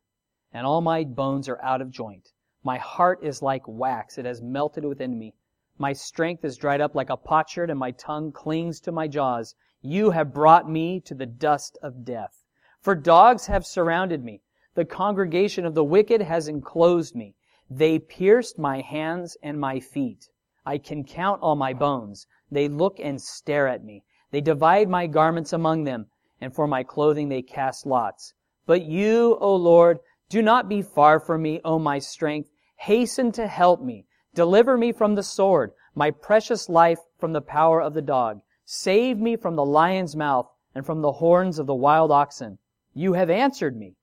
and 0.51 0.65
all 0.65 0.81
my 0.81 1.03
bones 1.03 1.47
are 1.47 1.61
out 1.61 1.79
of 1.79 1.91
joint. 1.91 2.33
My 2.63 2.79
heart 2.79 3.23
is 3.23 3.43
like 3.43 3.61
wax, 3.67 4.17
it 4.17 4.25
has 4.25 4.41
melted 4.41 4.83
within 4.83 5.19
me. 5.19 5.35
My 5.77 5.93
strength 5.93 6.43
is 6.43 6.57
dried 6.57 6.81
up 6.81 6.95
like 6.95 7.11
a 7.11 7.15
potsherd, 7.15 7.69
and 7.69 7.79
my 7.79 7.91
tongue 7.91 8.31
clings 8.31 8.79
to 8.81 8.91
my 8.91 9.07
jaws. 9.07 9.53
You 9.79 10.09
have 10.09 10.33
brought 10.33 10.67
me 10.67 10.99
to 11.01 11.13
the 11.13 11.27
dust 11.27 11.77
of 11.83 12.03
death. 12.03 12.43
For 12.81 12.95
dogs 12.95 13.45
have 13.45 13.63
surrounded 13.63 14.23
me. 14.23 14.41
The 14.73 14.83
congregation 14.83 15.65
of 15.65 15.75
the 15.75 15.83
wicked 15.83 16.23
has 16.23 16.47
enclosed 16.47 17.15
me. 17.15 17.35
They 17.69 17.99
pierced 17.99 18.57
my 18.57 18.81
hands 18.81 19.37
and 19.43 19.59
my 19.59 19.79
feet. 19.79 20.29
I 20.65 20.79
can 20.79 21.03
count 21.03 21.43
all 21.43 21.55
my 21.55 21.73
bones. 21.73 22.25
They 22.49 22.67
look 22.67 22.99
and 22.99 23.21
stare 23.21 23.67
at 23.67 23.83
me. 23.83 24.03
They 24.31 24.41
divide 24.41 24.89
my 24.89 25.05
garments 25.05 25.53
among 25.53 25.83
them, 25.83 26.07
and 26.41 26.53
for 26.53 26.67
my 26.67 26.83
clothing 26.83 27.29
they 27.29 27.41
cast 27.41 27.85
lots. 27.85 28.33
But 28.65 28.83
you, 28.83 29.37
O 29.41 29.55
Lord, 29.55 29.99
do 30.29 30.41
not 30.41 30.69
be 30.69 30.81
far 30.81 31.19
from 31.19 31.41
me, 31.41 31.59
O 31.65 31.79
my 31.79 31.99
strength. 31.99 32.49
Hasten 32.75 33.31
to 33.33 33.47
help 33.47 33.81
me. 33.81 34.05
Deliver 34.35 34.77
me 34.77 34.91
from 34.91 35.15
the 35.15 35.23
sword, 35.23 35.71
my 35.95 36.11
precious 36.11 36.69
life 36.69 36.99
from 37.17 37.33
the 37.33 37.41
power 37.41 37.81
of 37.81 37.93
the 37.93 38.01
dog. 38.01 38.41
Save 38.63 39.17
me 39.17 39.35
from 39.35 39.55
the 39.55 39.65
lion's 39.65 40.15
mouth 40.15 40.47
and 40.75 40.85
from 40.85 41.01
the 41.01 41.13
horns 41.13 41.57
of 41.57 41.65
the 41.65 41.75
wild 41.75 42.11
oxen. 42.11 42.59
You 42.93 43.13
have 43.13 43.29
answered 43.29 43.75
me. 43.75 43.95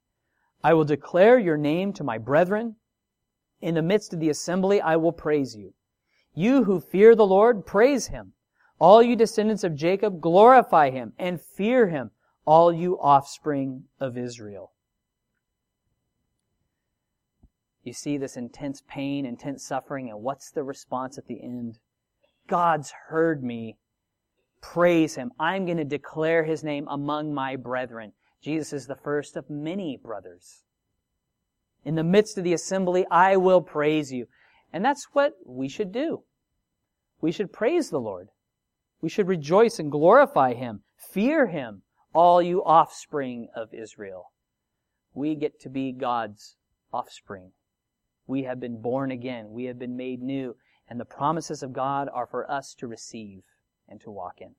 I 0.64 0.74
will 0.74 0.84
declare 0.84 1.38
your 1.38 1.56
name 1.56 1.92
to 1.92 2.04
my 2.04 2.18
brethren. 2.18 2.76
In 3.60 3.74
the 3.74 3.82
midst 3.82 4.12
of 4.12 4.20
the 4.20 4.30
assembly, 4.30 4.80
I 4.80 4.96
will 4.96 5.12
praise 5.12 5.54
you. 5.54 5.74
You 6.34 6.64
who 6.64 6.80
fear 6.80 7.14
the 7.14 7.26
Lord, 7.26 7.64
praise 7.64 8.08
him. 8.08 8.32
All 8.78 9.02
you 9.02 9.16
descendants 9.16 9.64
of 9.64 9.74
Jacob, 9.74 10.20
glorify 10.20 10.90
him 10.90 11.12
and 11.18 11.40
fear 11.40 11.88
him, 11.88 12.10
all 12.46 12.72
you 12.72 12.98
offspring 13.00 13.84
of 14.00 14.16
Israel. 14.16 14.72
You 17.82 17.92
see 17.92 18.16
this 18.16 18.36
intense 18.36 18.82
pain, 18.88 19.26
intense 19.26 19.64
suffering, 19.64 20.08
and 20.10 20.22
what's 20.22 20.50
the 20.50 20.64
response 20.64 21.18
at 21.18 21.26
the 21.26 21.42
end? 21.42 21.78
God's 22.48 22.92
heard 23.08 23.44
me. 23.44 23.76
Praise 24.60 25.14
him. 25.14 25.30
I'm 25.38 25.66
going 25.66 25.76
to 25.76 25.84
declare 25.84 26.44
his 26.44 26.64
name 26.64 26.86
among 26.88 27.34
my 27.34 27.56
brethren. 27.56 28.12
Jesus 28.42 28.72
is 28.72 28.86
the 28.86 28.96
first 28.96 29.36
of 29.36 29.50
many 29.50 29.96
brothers. 29.96 30.62
In 31.84 31.94
the 31.94 32.02
midst 32.02 32.38
of 32.38 32.44
the 32.44 32.52
assembly, 32.52 33.06
I 33.10 33.36
will 33.36 33.60
praise 33.60 34.12
you. 34.12 34.26
And 34.72 34.84
that's 34.84 35.08
what 35.12 35.34
we 35.44 35.68
should 35.68 35.92
do. 35.92 36.24
We 37.20 37.30
should 37.30 37.52
praise 37.52 37.90
the 37.90 38.00
Lord. 38.00 38.28
We 39.00 39.08
should 39.08 39.28
rejoice 39.28 39.78
and 39.78 39.90
glorify 39.90 40.54
him. 40.54 40.82
Fear 40.96 41.46
him, 41.46 41.82
all 42.16 42.40
you 42.40 42.64
offspring 42.64 43.46
of 43.54 43.74
Israel. 43.74 44.32
We 45.12 45.34
get 45.34 45.60
to 45.60 45.68
be 45.68 45.92
God's 45.92 46.56
offspring. 46.90 47.52
We 48.26 48.44
have 48.44 48.58
been 48.58 48.80
born 48.80 49.10
again. 49.10 49.50
We 49.50 49.64
have 49.64 49.78
been 49.78 49.98
made 49.98 50.22
new. 50.22 50.56
And 50.88 50.98
the 50.98 51.04
promises 51.04 51.62
of 51.62 51.74
God 51.74 52.08
are 52.10 52.26
for 52.26 52.50
us 52.50 52.74
to 52.78 52.86
receive 52.86 53.42
and 53.86 54.00
to 54.00 54.10
walk 54.10 54.40
in. 54.40 54.54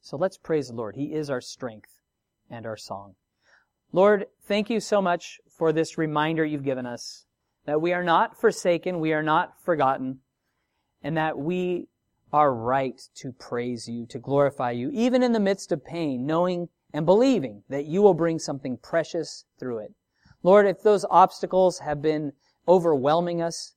So 0.00 0.16
let's 0.16 0.36
praise 0.36 0.66
the 0.66 0.74
Lord. 0.74 0.96
He 0.96 1.14
is 1.14 1.30
our 1.30 1.40
strength 1.40 2.00
and 2.50 2.66
our 2.66 2.76
song. 2.76 3.14
Lord, 3.92 4.26
thank 4.48 4.68
you 4.68 4.80
so 4.80 5.00
much 5.00 5.38
for 5.48 5.72
this 5.72 5.96
reminder 5.96 6.44
you've 6.44 6.64
given 6.64 6.86
us 6.86 7.24
that 7.66 7.80
we 7.80 7.92
are 7.92 8.04
not 8.04 8.36
forsaken, 8.36 8.98
we 8.98 9.12
are 9.12 9.22
not 9.22 9.60
forgotten, 9.64 10.18
and 11.04 11.16
that 11.16 11.38
we 11.38 11.86
are 12.32 12.54
right 12.54 13.00
to 13.14 13.32
praise 13.32 13.88
you, 13.88 14.06
to 14.06 14.18
glorify 14.18 14.72
you, 14.72 14.90
even 14.92 15.22
in 15.22 15.32
the 15.32 15.40
midst 15.40 15.72
of 15.72 15.84
pain, 15.84 16.26
knowing 16.26 16.68
and 16.92 17.06
believing 17.06 17.62
that 17.68 17.86
you 17.86 18.02
will 18.02 18.14
bring 18.14 18.38
something 18.38 18.78
precious 18.82 19.44
through 19.58 19.78
it. 19.78 19.92
Lord, 20.42 20.66
if 20.66 20.82
those 20.82 21.04
obstacles 21.10 21.80
have 21.80 22.00
been 22.00 22.32
overwhelming 22.68 23.42
us, 23.42 23.74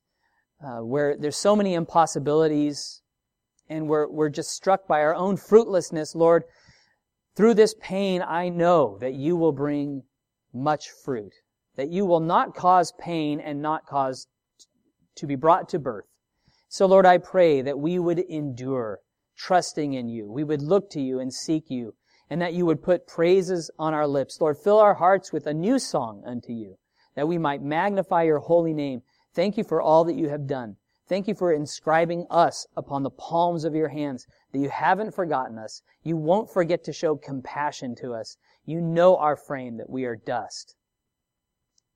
uh, 0.63 0.79
where 0.79 1.15
there's 1.17 1.37
so 1.37 1.55
many 1.55 1.73
impossibilities, 1.73 3.01
and 3.69 3.87
we're, 3.87 4.07
we're 4.09 4.29
just 4.29 4.51
struck 4.51 4.87
by 4.87 5.01
our 5.01 5.15
own 5.15 5.37
fruitlessness, 5.37 6.15
Lord, 6.15 6.43
through 7.35 7.53
this 7.53 7.75
pain, 7.79 8.21
I 8.21 8.49
know 8.49 8.97
that 8.99 9.13
you 9.13 9.35
will 9.37 9.53
bring 9.53 10.03
much 10.53 10.89
fruit, 10.89 11.33
that 11.75 11.89
you 11.89 12.05
will 12.05 12.19
not 12.19 12.55
cause 12.55 12.93
pain 12.99 13.39
and 13.39 13.61
not 13.61 13.85
cause 13.85 14.27
to 15.15 15.27
be 15.27 15.35
brought 15.35 15.69
to 15.69 15.79
birth. 15.79 16.05
So, 16.71 16.85
Lord, 16.85 17.07
I 17.07 17.17
pray 17.17 17.63
that 17.63 17.79
we 17.79 17.97
would 17.97 18.19
endure, 18.19 18.99
trusting 19.35 19.93
in 19.93 20.07
you. 20.07 20.31
We 20.31 20.43
would 20.43 20.61
look 20.61 20.91
to 20.91 21.01
you 21.01 21.19
and 21.19 21.33
seek 21.33 21.69
you, 21.69 21.95
and 22.29 22.39
that 22.41 22.53
you 22.53 22.63
would 22.67 22.83
put 22.83 23.07
praises 23.07 23.71
on 23.79 23.95
our 23.95 24.05
lips. 24.05 24.39
Lord, 24.39 24.55
fill 24.57 24.77
our 24.77 24.93
hearts 24.93 25.33
with 25.33 25.47
a 25.47 25.53
new 25.53 25.79
song 25.79 26.21
unto 26.27 26.53
you, 26.53 26.77
that 27.15 27.27
we 27.27 27.39
might 27.39 27.63
magnify 27.63 28.21
your 28.21 28.37
holy 28.37 28.73
name. 28.73 29.01
Thank 29.33 29.57
you 29.57 29.63
for 29.63 29.81
all 29.81 30.03
that 30.03 30.15
you 30.15 30.29
have 30.29 30.45
done. 30.45 30.75
Thank 31.07 31.27
you 31.27 31.33
for 31.33 31.51
inscribing 31.51 32.27
us 32.29 32.67
upon 32.77 33.01
the 33.01 33.09
palms 33.09 33.65
of 33.65 33.73
your 33.73 33.89
hands, 33.89 34.27
that 34.53 34.59
you 34.59 34.69
haven't 34.69 35.15
forgotten 35.15 35.57
us. 35.57 35.81
You 36.03 36.17
won't 36.17 36.53
forget 36.53 36.83
to 36.83 36.93
show 36.93 37.15
compassion 37.15 37.95
to 37.95 38.13
us. 38.13 38.37
You 38.63 38.79
know 38.79 39.17
our 39.17 39.35
frame, 39.35 39.77
that 39.77 39.89
we 39.89 40.05
are 40.05 40.15
dust. 40.15 40.75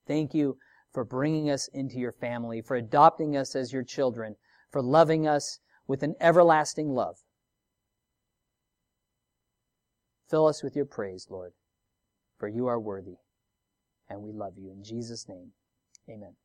Thank 0.08 0.34
you 0.34 0.58
for 0.92 1.06
bringing 1.06 1.52
us 1.52 1.70
into 1.76 2.00
your 2.00 2.12
family, 2.12 2.62
for 2.62 2.76
adopting 2.76 3.38
us 3.38 3.56
as 3.56 3.72
your 3.72 3.84
children, 3.84 4.36
for 4.74 4.82
loving 4.82 5.28
us 5.28 5.60
with 5.88 6.02
an 6.02 6.16
everlasting 6.20 6.90
love. 6.90 7.18
Fill 10.30 10.48
us 10.48 10.64
with 10.64 10.76
your 10.76 10.86
praise, 10.86 11.28
Lord, 11.30 11.54
for 12.40 12.48
you 12.48 12.66
are 12.66 12.80
worthy, 12.80 13.18
and 14.10 14.22
we 14.22 14.32
love 14.32 14.58
you. 14.58 14.72
In 14.72 14.84
Jesus' 14.84 15.30
name, 15.30 15.52
amen. 16.10 16.36